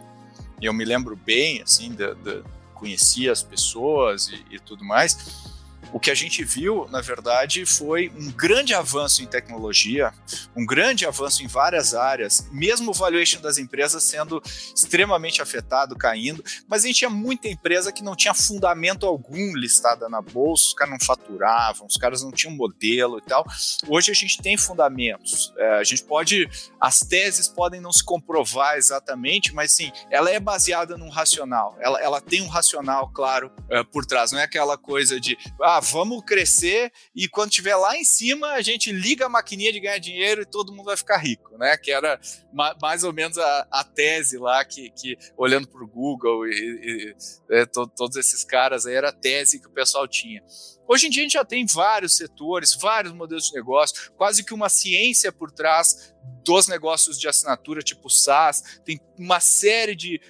e 0.62 0.66
eu 0.66 0.74
me 0.74 0.84
lembro 0.84 1.16
bem, 1.16 1.62
assim, 1.62 1.94
da, 1.94 2.14
da 2.16 2.44
conhecia 2.78 3.32
as 3.32 3.44
pessoas 3.44 4.28
e, 4.28 4.46
e 4.52 4.60
tudo 4.60 4.86
mais 4.86 5.57
o 5.92 6.00
que 6.00 6.12
a 6.12 6.16
gente 6.16 6.44
viu, 6.44 6.88
na 6.90 7.02
verdade, 7.02 7.66
foi 7.66 8.10
um 8.16 8.32
grande 8.32 8.74
avanço 8.74 9.22
em 9.22 9.28
tecnologia, 9.28 10.14
um 10.56 10.66
grande 10.66 11.06
avanço 11.06 11.44
em 11.44 11.48
várias 11.48 11.94
áreas, 11.94 12.48
mesmo 12.52 12.92
o 12.92 12.94
valuation 12.94 13.40
das 13.42 13.58
empresas 13.58 14.04
sendo 14.04 14.42
extremamente 14.76 15.42
afetado, 15.42 15.96
caindo, 15.96 16.44
mas 16.68 16.84
a 16.84 16.88
gente 16.88 16.98
tinha 16.98 17.10
muita 17.10 17.48
empresa 17.48 17.92
que 17.92 18.04
não 18.04 18.16
tinha 18.16 18.34
fundamento 18.34 19.06
algum 19.06 19.56
listada 19.56 20.10
na 20.10 20.22
bolsa, 20.22 20.68
os 20.68 20.74
caras 20.74 20.92
não 20.92 21.06
faturavam, 21.06 21.88
os 21.88 21.98
caras 21.98 22.22
não 22.22 22.32
tinham 22.32 22.56
modelo 22.56 23.18
e 23.20 23.22
tal. 23.22 23.46
Hoje 23.88 24.12
a 24.12 24.14
gente 24.14 24.42
tem 24.42 24.58
fundamentos, 24.58 25.54
é, 25.58 25.76
a 25.76 25.84
gente 25.84 26.04
pode, 26.04 26.50
as 26.80 27.00
teses 27.00 27.48
podem 27.48 27.80
não 27.80 27.92
se 27.92 28.04
comprovar 28.04 28.78
exatamente, 28.78 29.54
mas 29.54 29.72
sim, 29.72 29.92
ela 30.10 30.30
é 30.30 30.40
baseada 30.40 30.98
num 30.98 31.10
racional, 31.10 31.76
ela, 31.80 32.02
ela 32.02 32.22
tem 32.22 32.42
um 32.42 32.48
racional, 32.48 33.10
claro, 33.10 33.52
é, 33.70 33.84
por 33.84 34.06
trás, 34.06 34.32
não 34.32 34.40
é 34.40 34.44
aquela 34.44 34.78
coisa 34.78 35.20
de, 35.20 35.38
ah, 35.62 35.77
ah, 35.78 35.80
vamos 35.80 36.24
crescer 36.24 36.92
e 37.16 37.28
quando 37.28 37.52
tiver 37.52 37.76
lá 37.76 37.96
em 37.96 38.04
cima 38.04 38.48
a 38.50 38.62
gente 38.62 38.92
liga 38.92 39.26
a 39.26 39.30
maquininha 39.30 39.72
de 39.72 39.80
ganhar 39.80 39.98
dinheiro 40.00 40.42
e 40.42 40.46
todo 40.46 40.72
mundo 40.72 40.86
vai 40.86 40.98
ficar 40.98 41.18
rico, 41.18 41.58
né? 41.58 41.78
Que 41.78 41.92
era 41.92 42.20
ma 42.52 42.76
mais 42.82 43.04
ou 43.04 43.14
menos 43.14 43.38
a, 43.38 43.68
a, 43.72 43.84
tese 43.84 44.38
lá 44.38 44.64
que, 44.66 44.90
que 44.92 45.18
olhando 45.38 45.68
para 45.68 45.84
o 45.84 45.88
Google 45.88 46.48
e, 46.48 46.52
e, 46.52 47.16
e 47.50 47.56
é, 47.56 47.66
to 47.66 47.88
todos 47.88 48.18
esses 48.18 48.44
caras 48.44 48.86
aí 48.86 48.96
era 48.96 49.10
a 49.10 49.14
tese 49.14 49.60
que 49.60 49.68
o 49.68 49.72
pessoal 49.72 50.08
tinha. 50.08 50.44
Hoje 50.88 51.08
em 51.08 51.10
dia 51.10 51.22
a 51.22 51.26
gente 51.26 51.34
já 51.34 51.44
tem 51.44 51.66
vários 51.66 52.16
setores, 52.16 52.74
vários 52.74 53.14
modelos 53.14 53.48
de 53.48 53.54
negócio, 53.54 54.12
quase 54.16 54.44
que 54.44 54.54
uma 54.54 54.70
ciência 54.70 55.32
por 55.32 55.52
trás 55.52 56.14
dos 56.46 56.68
negócios 56.68 57.20
de 57.20 57.28
assinatura, 57.28 57.82
tipo 57.82 58.10
SaaS, 58.10 58.80
tem 58.86 59.00
uma 59.18 59.42
série 59.42 59.96
de 59.96 60.22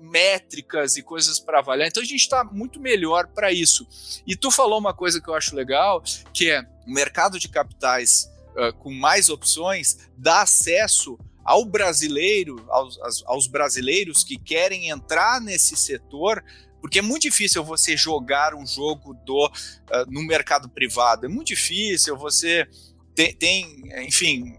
métricas 0.00 0.96
e 0.96 1.02
coisas 1.02 1.38
para 1.38 1.58
avaliar. 1.58 1.88
Então 1.88 2.02
a 2.02 2.06
gente 2.06 2.20
está 2.20 2.42
muito 2.42 2.80
melhor 2.80 3.26
para 3.28 3.52
isso. 3.52 3.86
E 4.26 4.34
tu 4.34 4.50
falou 4.50 4.78
uma 4.78 4.94
coisa 4.94 5.20
que 5.20 5.28
eu 5.28 5.34
acho 5.34 5.54
legal, 5.54 6.02
que 6.32 6.50
é 6.50 6.62
o 6.86 6.90
mercado 6.90 7.38
de 7.38 7.48
capitais 7.48 8.30
uh, 8.56 8.72
com 8.78 8.90
mais 8.90 9.28
opções 9.28 10.08
dá 10.16 10.42
acesso 10.42 11.18
ao 11.44 11.64
brasileiro, 11.64 12.64
aos, 12.68 12.98
aos 13.26 13.46
brasileiros 13.46 14.24
que 14.24 14.38
querem 14.38 14.88
entrar 14.88 15.40
nesse 15.40 15.76
setor 15.76 16.42
porque 16.80 16.98
é 16.98 17.02
muito 17.02 17.22
difícil 17.22 17.62
você 17.62 17.96
jogar 17.96 18.54
um 18.54 18.66
jogo 18.66 19.14
do 19.24 19.46
uh, 19.46 20.10
no 20.10 20.22
mercado 20.22 20.68
privado. 20.68 21.26
É 21.26 21.28
muito 21.28 21.48
difícil 21.48 22.16
você 22.16 22.66
tem, 23.14 23.34
tem, 23.34 23.82
enfim, 24.06 24.56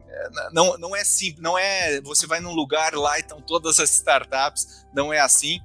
não, 0.52 0.78
não 0.78 0.96
é 0.96 1.04
simples, 1.04 1.42
não 1.42 1.58
é 1.58 2.02
você 2.02 2.28
vai 2.28 2.40
num 2.40 2.54
lugar 2.54 2.94
lá 2.94 3.18
e 3.18 3.22
estão 3.22 3.42
todas 3.42 3.80
as 3.80 3.90
startups, 3.96 4.86
não 4.94 5.12
é 5.12 5.20
assim. 5.20 5.60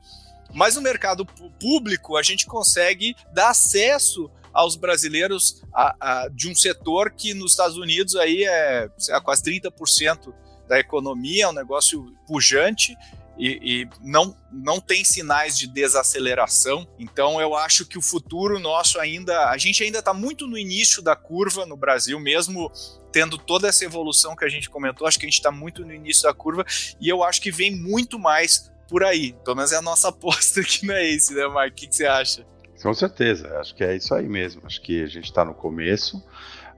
Mas 0.54 0.76
no 0.76 0.82
mercado 0.82 1.26
público 1.60 2.16
a 2.16 2.22
gente 2.22 2.46
consegue 2.46 3.14
dar 3.32 3.50
acesso 3.50 4.30
aos 4.52 4.76
brasileiros 4.76 5.62
a, 5.72 5.96
a, 6.00 6.28
de 6.28 6.48
um 6.48 6.54
setor 6.54 7.10
que 7.10 7.34
nos 7.34 7.52
Estados 7.52 7.76
Unidos 7.76 8.16
aí 8.16 8.44
é 8.44 8.88
lá, 9.10 9.20
quase 9.20 9.42
30% 9.42 10.32
da 10.66 10.78
economia, 10.78 11.44
é 11.44 11.48
um 11.48 11.52
negócio 11.52 12.14
pujante 12.26 12.96
e, 13.38 13.82
e, 13.82 13.88
não, 14.02 14.36
não 14.50 14.80
tem 14.80 15.04
sinais 15.04 15.56
de 15.58 15.66
desaceleração. 15.66 16.86
Então 16.98 17.40
eu 17.40 17.54
acho 17.54 17.84
que 17.84 17.98
o 17.98 18.02
futuro 18.02 18.58
nosso 18.58 18.98
ainda, 18.98 19.50
a 19.50 19.58
gente 19.58 19.82
ainda 19.82 19.98
está 19.98 20.14
muito 20.14 20.46
no 20.46 20.56
início 20.56 21.02
da 21.02 21.14
curva 21.14 21.66
no 21.66 21.76
Brasil, 21.76 22.18
mesmo 22.18 22.70
tendo 23.12 23.38
toda 23.38 23.68
essa 23.68 23.84
evolução 23.84 24.36
que 24.36 24.44
a 24.44 24.48
gente 24.48 24.68
comentou, 24.68 25.06
acho 25.06 25.18
que 25.18 25.24
a 25.24 25.28
gente 25.28 25.38
está 25.38 25.50
muito 25.50 25.84
no 25.84 25.92
início 25.92 26.24
da 26.24 26.34
curva 26.34 26.64
e 27.00 27.08
eu 27.08 27.22
acho 27.22 27.40
que 27.40 27.50
vem 27.50 27.74
muito 27.74 28.18
mais 28.18 28.70
por 28.88 29.04
aí. 29.04 29.34
Pelo 29.44 29.56
menos 29.56 29.72
é 29.72 29.76
a 29.76 29.82
nossa 29.82 30.08
aposta 30.10 30.60
aqui 30.60 30.86
na 30.86 31.02
Ace, 31.02 31.34
né, 31.34 31.46
Mark? 31.48 31.72
O 31.72 31.74
que, 31.74 31.86
que 31.86 31.96
você 31.96 32.06
acha? 32.06 32.46
Com 32.82 32.92
certeza, 32.92 33.58
acho 33.58 33.74
que 33.74 33.82
é 33.82 33.96
isso 33.96 34.14
aí 34.14 34.28
mesmo. 34.28 34.62
Acho 34.64 34.80
que 34.80 35.02
a 35.02 35.06
gente 35.06 35.24
está 35.24 35.44
no 35.44 35.54
começo, 35.54 36.22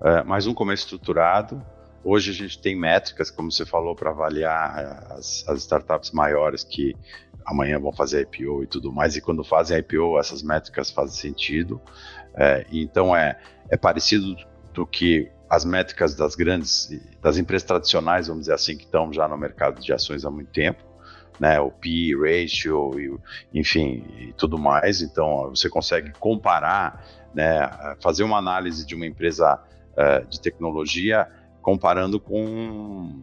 é, 0.01 0.49
um 0.49 0.55
começo 0.55 0.85
estruturado. 0.85 1.65
Hoje 2.11 2.31
a 2.31 2.33
gente 2.33 2.59
tem 2.59 2.75
métricas, 2.75 3.31
como 3.31 3.53
você 3.53 3.67
falou, 3.67 3.95
para 3.95 4.09
avaliar 4.09 5.13
as, 5.13 5.47
as, 5.47 5.59
startups 5.59 6.11
maiores 6.11 6.65
que 6.65 6.97
amanhã 7.45 7.79
vão 7.79 7.93
fazer 7.93 8.23
IPO 8.23 8.65
e 8.65 8.67
tudo 8.67 8.91
mais. 8.91 9.15
E 9.15 9.21
quando 9.21 9.45
fazem 9.45 9.77
IPO, 9.77 10.19
essas 10.19 10.43
métricas 10.43 10.91
fazem 10.91 11.15
sentido. 11.15 11.79
É, 12.35 12.65
então 12.73 13.15
é, 13.15 13.39
é 13.69 13.77
parecido 13.77 14.35
do 14.73 14.87
que 14.87 15.31
as 15.51 15.67
métricas 15.67 16.15
das 16.15 16.35
grandes, 16.35 16.89
das 17.21 17.37
empresas 17.37 17.69
tradicionais, 17.69 18.27
vamos 18.27 18.45
dizer 18.45 18.55
assim, 18.55 18.75
que 18.75 18.85
estão 18.85 19.13
já 19.13 19.29
no 19.29 19.37
mercado 19.37 19.79
de 19.79 19.93
ações 19.93 20.25
há 20.25 20.31
muito 20.31 20.51
tempo 20.51 20.83
né, 21.39 21.61
o 21.61 21.71
P 21.71 22.17
ratio, 22.17 22.99
e, 22.99 23.19
enfim, 23.53 24.03
e 24.19 24.33
tudo 24.33 24.57
mais. 24.57 25.03
Então, 25.03 25.51
você 25.51 25.69
consegue 25.69 26.11
comparar, 26.19 27.05
né, 27.35 27.97
fazer 28.01 28.23
uma 28.23 28.39
análise 28.39 28.87
de 28.87 28.95
uma 28.95 29.05
empresa 29.05 29.61
uh, 29.93 30.27
de 30.27 30.41
tecnologia 30.41 31.29
comparando 31.69 32.19
com 32.19 33.23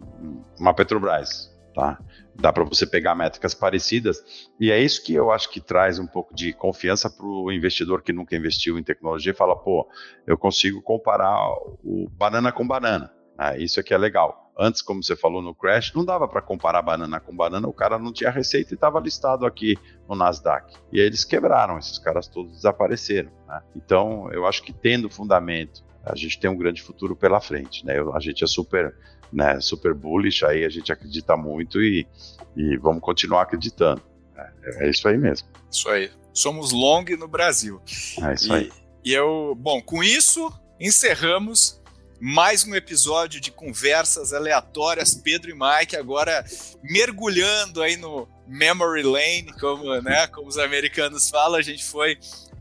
uma 0.60 0.72
Petrobras, 0.72 1.52
tá? 1.74 1.98
Dá 2.36 2.54
para 2.54 2.64
você 2.64 2.86
pegar 2.86 3.16
métricas 3.16 3.56
parecidas 3.56 4.24
e 4.60 4.70
é 4.70 4.80
isso 4.80 5.04
que 5.04 5.16
eu 5.16 5.32
acho 5.32 5.50
que 5.50 5.60
traz 5.60 5.98
um 5.98 6.06
pouco 6.06 6.36
de 6.36 6.54
confiança 6.54 7.10
para 7.10 7.26
o 7.26 7.52
investidor 7.52 8.04
que 8.04 8.14
nunca 8.14 8.36
investiu 8.36 8.78
em 8.78 8.84
tecnologia 8.84 9.32
e 9.32 9.36
fala, 9.36 9.56
pô, 9.56 9.90
eu 10.28 10.38
consigo 10.38 10.80
comparar 10.80 11.36
o 11.84 12.08
banana 12.12 12.52
com 12.52 12.68
banana. 12.68 13.12
Né? 13.36 13.58
Isso 13.58 13.80
aqui 13.80 13.96
é 13.96 13.98
legal. 13.98 14.54
Antes, 14.56 14.84
como 14.84 15.04
você 15.04 15.16
falou 15.16 15.42
no 15.42 15.56
Crash, 15.56 15.92
não 15.96 16.06
dava 16.06 16.28
para 16.28 16.40
comparar 16.40 16.84
banana 16.84 17.20
com 17.20 17.36
banana, 17.36 17.68
o 17.68 17.74
cara 17.74 17.98
não 17.98 18.14
tinha 18.14 18.30
receita 18.30 18.74
e 18.74 18.76
estava 18.76 19.00
listado 19.00 19.44
aqui 19.44 19.76
no 20.08 20.16
Nasdaq. 20.16 20.72
E 20.94 21.00
eles 21.00 21.26
quebraram, 21.26 21.80
esses 21.80 21.98
caras 21.98 22.28
todos 22.28 22.54
desapareceram. 22.58 23.32
Né? 23.48 23.62
Então, 23.76 24.32
eu 24.32 24.46
acho 24.46 24.62
que 24.62 24.72
tendo 24.72 25.10
fundamento, 25.10 25.84
a 26.06 26.16
gente 26.16 26.40
tem 26.40 26.50
um 26.50 26.58
grande 26.58 26.82
futuro 26.82 27.16
pela 27.16 27.42
frente. 27.42 27.86
Né? 27.86 27.96
a 28.14 28.20
gente 28.20 28.44
é 28.44 28.48
super, 28.48 28.96
né, 29.32 29.60
super 29.60 29.94
bullish, 29.94 30.46
aí 30.46 30.64
a 30.64 30.70
gente 30.70 30.92
acredita 30.92 31.36
muito 31.36 31.82
e, 31.82 32.08
e 32.56 32.78
vamos 32.78 33.02
continuar 33.02 33.42
acreditando. 33.42 34.02
É, 34.38 34.86
é 34.86 34.90
isso 34.90 35.08
aí 35.08 35.18
mesmo. 35.18 35.48
Isso 35.72 35.90
aí. 35.90 36.12
Somos 36.34 36.72
long 36.72 37.06
no 37.18 37.28
Brasil. 37.28 37.82
É 38.22 38.34
isso 38.34 38.54
e, 38.54 38.56
aí. 38.56 38.72
E 39.04 39.14
eu, 39.14 39.56
bom, 39.58 39.82
com 39.82 40.04
isso 40.04 40.52
encerramos 40.80 41.82
mais 42.20 42.66
um 42.66 42.74
episódio 42.74 43.42
de 43.42 43.52
conversas 43.52 44.34
aleatórias, 44.34 45.14
Pedro 45.14 45.52
e 45.52 45.54
Mike, 45.54 45.96
agora 45.96 46.44
mergulhando 46.82 47.82
aí 47.82 47.98
no 47.98 48.28
memory 48.48 49.04
lane, 49.04 49.54
como, 49.60 49.94
né, 50.02 50.28
como 50.28 50.48
os 50.48 50.58
americanos 50.58 51.30
falam, 51.30 51.60
a 51.60 51.62
gente 51.62 51.84
foi 51.84 52.18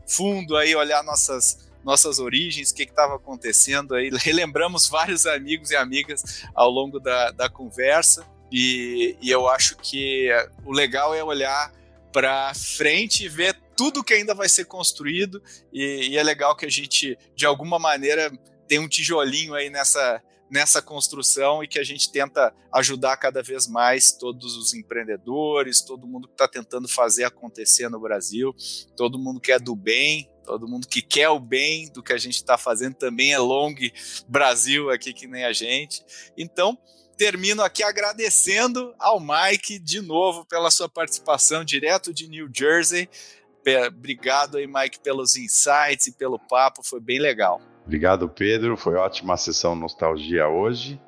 fundo 0.07 0.55
aí 0.55 0.75
olhar 0.75 1.03
nossas 1.03 1.64
nossas 1.85 2.17
origens, 2.17 2.71
o 2.71 2.75
que 2.75 2.83
estava 2.83 3.15
acontecendo 3.15 3.93
aí, 3.93 4.09
relembramos 4.17 4.87
vários 4.89 5.27
amigos 5.27 5.69
e 5.69 5.75
amigas 5.75 6.43
ao 6.55 6.69
longo 6.69 6.99
da, 6.99 7.29
da 7.29 7.47
conversa, 7.47 8.25
e, 8.51 9.15
e 9.21 9.29
eu 9.29 9.47
acho 9.47 9.77
que 9.77 10.29
o 10.65 10.71
legal 10.71 11.13
é 11.13 11.23
olhar 11.23 11.71
para 12.11 12.53
frente 12.55 13.25
e 13.25 13.29
ver 13.29 13.55
tudo 13.77 14.03
que 14.03 14.13
ainda 14.13 14.33
vai 14.33 14.49
ser 14.49 14.65
construído, 14.65 15.41
e, 15.71 16.09
e 16.09 16.17
é 16.17 16.23
legal 16.23 16.55
que 16.55 16.65
a 16.65 16.71
gente, 16.71 17.17
de 17.35 17.45
alguma 17.45 17.77
maneira, 17.77 18.31
tem 18.67 18.79
um 18.79 18.87
tijolinho 18.87 19.53
aí 19.53 19.69
nessa, 19.69 20.23
nessa 20.49 20.81
construção 20.81 21.63
e 21.63 21.67
que 21.67 21.77
a 21.77 21.83
gente 21.83 22.11
tenta 22.11 22.53
ajudar 22.73 23.17
cada 23.17 23.43
vez 23.43 23.67
mais 23.67 24.11
todos 24.11 24.55
os 24.57 24.73
empreendedores, 24.73 25.81
todo 25.81 26.07
mundo 26.07 26.27
que 26.27 26.33
está 26.33 26.47
tentando 26.47 26.87
fazer 26.87 27.25
acontecer 27.25 27.89
no 27.89 27.99
Brasil, 27.99 28.55
todo 28.95 29.19
mundo 29.19 29.39
que 29.39 29.51
é 29.51 29.59
do 29.59 29.75
bem, 29.75 30.29
todo 30.45 30.67
mundo 30.67 30.87
que 30.87 31.01
quer 31.01 31.29
o 31.29 31.39
bem 31.39 31.89
do 31.91 32.03
que 32.03 32.13
a 32.13 32.17
gente 32.17 32.35
está 32.35 32.57
fazendo 32.57 32.95
também 32.95 33.33
é 33.33 33.39
Long 33.39 33.73
Brasil 34.27 34.89
aqui 34.89 35.13
que 35.13 35.27
nem 35.27 35.43
a 35.43 35.51
gente. 35.51 36.03
Então, 36.37 36.77
termino 37.17 37.63
aqui 37.63 37.83
agradecendo 37.83 38.93
ao 38.99 39.19
Mike 39.19 39.79
de 39.79 40.01
novo 40.01 40.45
pela 40.45 40.69
sua 40.69 40.87
participação 40.87 41.63
direto 41.63 42.13
de 42.13 42.27
New 42.27 42.49
Jersey. 42.53 43.09
Obrigado 43.87 44.57
aí, 44.57 44.67
Mike, 44.67 44.99
pelos 44.99 45.35
insights 45.35 46.07
e 46.07 46.11
pelo 46.11 46.37
papo, 46.37 46.83
foi 46.83 46.99
bem 46.99 47.19
legal. 47.19 47.59
Obrigado, 47.83 48.29
Pedro. 48.29 48.77
Foi 48.77 48.95
ótima 48.95 49.37
sessão 49.37 49.75
nostalgia 49.75 50.47
hoje. 50.47 50.99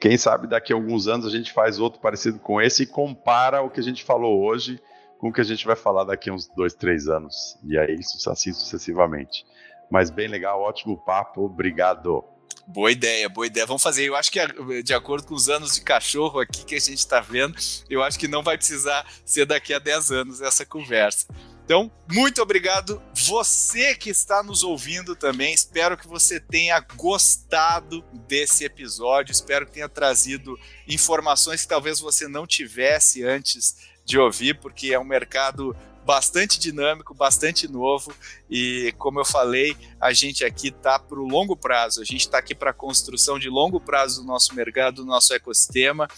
Quem 0.00 0.16
sabe 0.16 0.46
daqui 0.46 0.72
a 0.72 0.76
alguns 0.76 1.08
anos 1.08 1.26
a 1.26 1.30
gente 1.30 1.52
faz 1.52 1.80
outro 1.80 2.00
parecido 2.00 2.38
com 2.38 2.60
esse 2.60 2.84
e 2.84 2.86
compara 2.86 3.62
o 3.62 3.70
que 3.70 3.80
a 3.80 3.82
gente 3.82 4.04
falou 4.04 4.44
hoje 4.44 4.80
com 5.18 5.28
o 5.28 5.32
que 5.32 5.40
a 5.40 5.44
gente 5.44 5.66
vai 5.66 5.76
falar 5.76 6.04
daqui 6.04 6.30
a 6.30 6.32
uns 6.32 6.48
dois, 6.48 6.74
três 6.74 7.08
anos. 7.08 7.58
E 7.64 7.76
aí, 7.76 7.98
assim 7.98 8.52
sucessivamente. 8.52 9.44
Mas 9.90 10.10
bem 10.10 10.28
legal, 10.28 10.60
ótimo 10.60 10.96
papo. 10.96 11.42
Obrigado. 11.42 12.24
Boa 12.66 12.92
ideia, 12.92 13.28
boa 13.28 13.46
ideia. 13.46 13.66
Vamos 13.66 13.82
fazer. 13.82 14.04
Eu 14.04 14.14
acho 14.14 14.30
que, 14.30 14.38
de 14.82 14.94
acordo 14.94 15.26
com 15.26 15.34
os 15.34 15.48
anos 15.48 15.74
de 15.74 15.80
cachorro 15.80 16.38
aqui 16.38 16.64
que 16.64 16.74
a 16.74 16.80
gente 16.80 16.98
está 16.98 17.20
vendo, 17.20 17.56
eu 17.88 18.02
acho 18.02 18.18
que 18.18 18.28
não 18.28 18.42
vai 18.42 18.56
precisar 18.56 19.06
ser 19.24 19.46
daqui 19.46 19.72
a 19.72 19.78
10 19.78 20.12
anos 20.12 20.40
essa 20.40 20.66
conversa. 20.66 21.26
Então, 21.64 21.90
muito 22.10 22.40
obrigado 22.40 23.02
você 23.14 23.94
que 23.94 24.08
está 24.08 24.42
nos 24.42 24.62
ouvindo 24.62 25.14
também. 25.14 25.52
Espero 25.52 25.98
que 25.98 26.06
você 26.06 26.40
tenha 26.40 26.80
gostado 26.80 28.02
desse 28.26 28.64
episódio. 28.64 29.32
Espero 29.32 29.66
que 29.66 29.72
tenha 29.72 29.88
trazido 29.88 30.58
informações 30.86 31.62
que 31.62 31.68
talvez 31.68 32.00
você 32.00 32.26
não 32.26 32.46
tivesse 32.46 33.22
antes 33.22 33.87
de 34.08 34.18
ouvir, 34.18 34.58
porque 34.58 34.92
é 34.92 34.98
um 34.98 35.04
mercado 35.04 35.76
bastante 36.04 36.58
dinâmico, 36.58 37.12
bastante 37.12 37.68
novo 37.68 38.14
e, 38.48 38.94
como 38.96 39.20
eu 39.20 39.26
falei, 39.26 39.76
a 40.00 40.10
gente 40.14 40.42
aqui 40.42 40.68
está 40.68 40.98
para 40.98 41.20
o 41.20 41.28
longo 41.28 41.54
prazo. 41.54 42.00
A 42.00 42.04
gente 42.04 42.22
está 42.22 42.38
aqui 42.38 42.54
para 42.54 42.70
a 42.70 42.74
construção 42.74 43.38
de 43.38 43.50
longo 43.50 43.78
prazo 43.78 44.22
do 44.22 44.26
nosso 44.26 44.54
mercado, 44.54 44.96
do 44.96 45.04
nosso 45.04 45.34
ecossistema. 45.34 46.08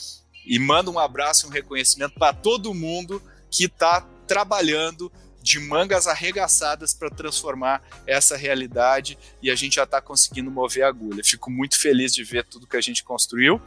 E 0.46 0.60
mando 0.60 0.92
um 0.92 0.98
abraço 0.98 1.44
e 1.44 1.48
um 1.48 1.52
reconhecimento 1.52 2.14
para 2.14 2.32
todo 2.32 2.72
mundo 2.72 3.20
que 3.50 3.64
está 3.64 4.02
trabalhando 4.28 5.10
de 5.42 5.58
mangas 5.58 6.06
arregaçadas 6.06 6.94
para 6.94 7.10
transformar 7.10 7.82
essa 8.06 8.36
realidade 8.36 9.18
e 9.42 9.50
a 9.50 9.56
gente 9.56 9.76
já 9.76 9.84
está 9.84 10.00
conseguindo 10.00 10.52
mover 10.52 10.84
a 10.84 10.88
agulha. 10.88 11.24
Fico 11.24 11.50
muito 11.50 11.80
feliz 11.80 12.14
de 12.14 12.22
ver 12.22 12.44
tudo 12.44 12.66
que 12.66 12.76
a 12.76 12.80
gente 12.80 13.02
construiu. 13.02 13.60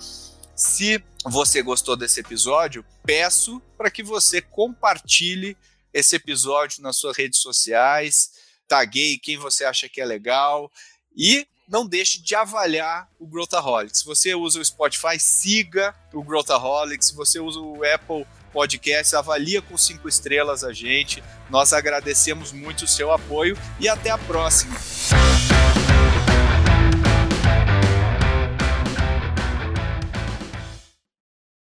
Se 0.55 1.03
você 1.25 1.61
gostou 1.61 1.95
desse 1.95 2.19
episódio, 2.19 2.85
peço 3.03 3.61
para 3.77 3.89
que 3.89 4.03
você 4.03 4.41
compartilhe 4.41 5.57
esse 5.93 6.15
episódio 6.15 6.81
nas 6.81 6.97
suas 6.97 7.17
redes 7.17 7.39
sociais, 7.39 8.31
taguei 8.67 9.17
quem 9.17 9.37
você 9.37 9.65
acha 9.65 9.89
que 9.89 10.01
é 10.01 10.05
legal 10.05 10.71
e 11.15 11.47
não 11.67 11.87
deixe 11.87 12.21
de 12.21 12.35
avaliar 12.35 13.07
o 13.19 13.25
Growthaholics. 13.25 13.99
Se 13.99 14.05
você 14.05 14.35
usa 14.35 14.59
o 14.59 14.65
Spotify, 14.65 15.19
siga 15.19 15.95
o 16.13 16.23
Growthaholics. 16.23 17.07
Se 17.07 17.15
você 17.15 17.39
usa 17.39 17.59
o 17.59 17.83
Apple 17.83 18.27
Podcast, 18.51 19.15
avalia 19.15 19.61
com 19.61 19.77
cinco 19.77 20.07
estrelas 20.07 20.63
a 20.63 20.73
gente. 20.73 21.23
Nós 21.49 21.73
agradecemos 21.73 22.51
muito 22.51 22.85
o 22.85 22.87
seu 22.87 23.11
apoio 23.11 23.57
e 23.79 23.87
até 23.87 24.09
a 24.09 24.17
próxima. 24.17 24.75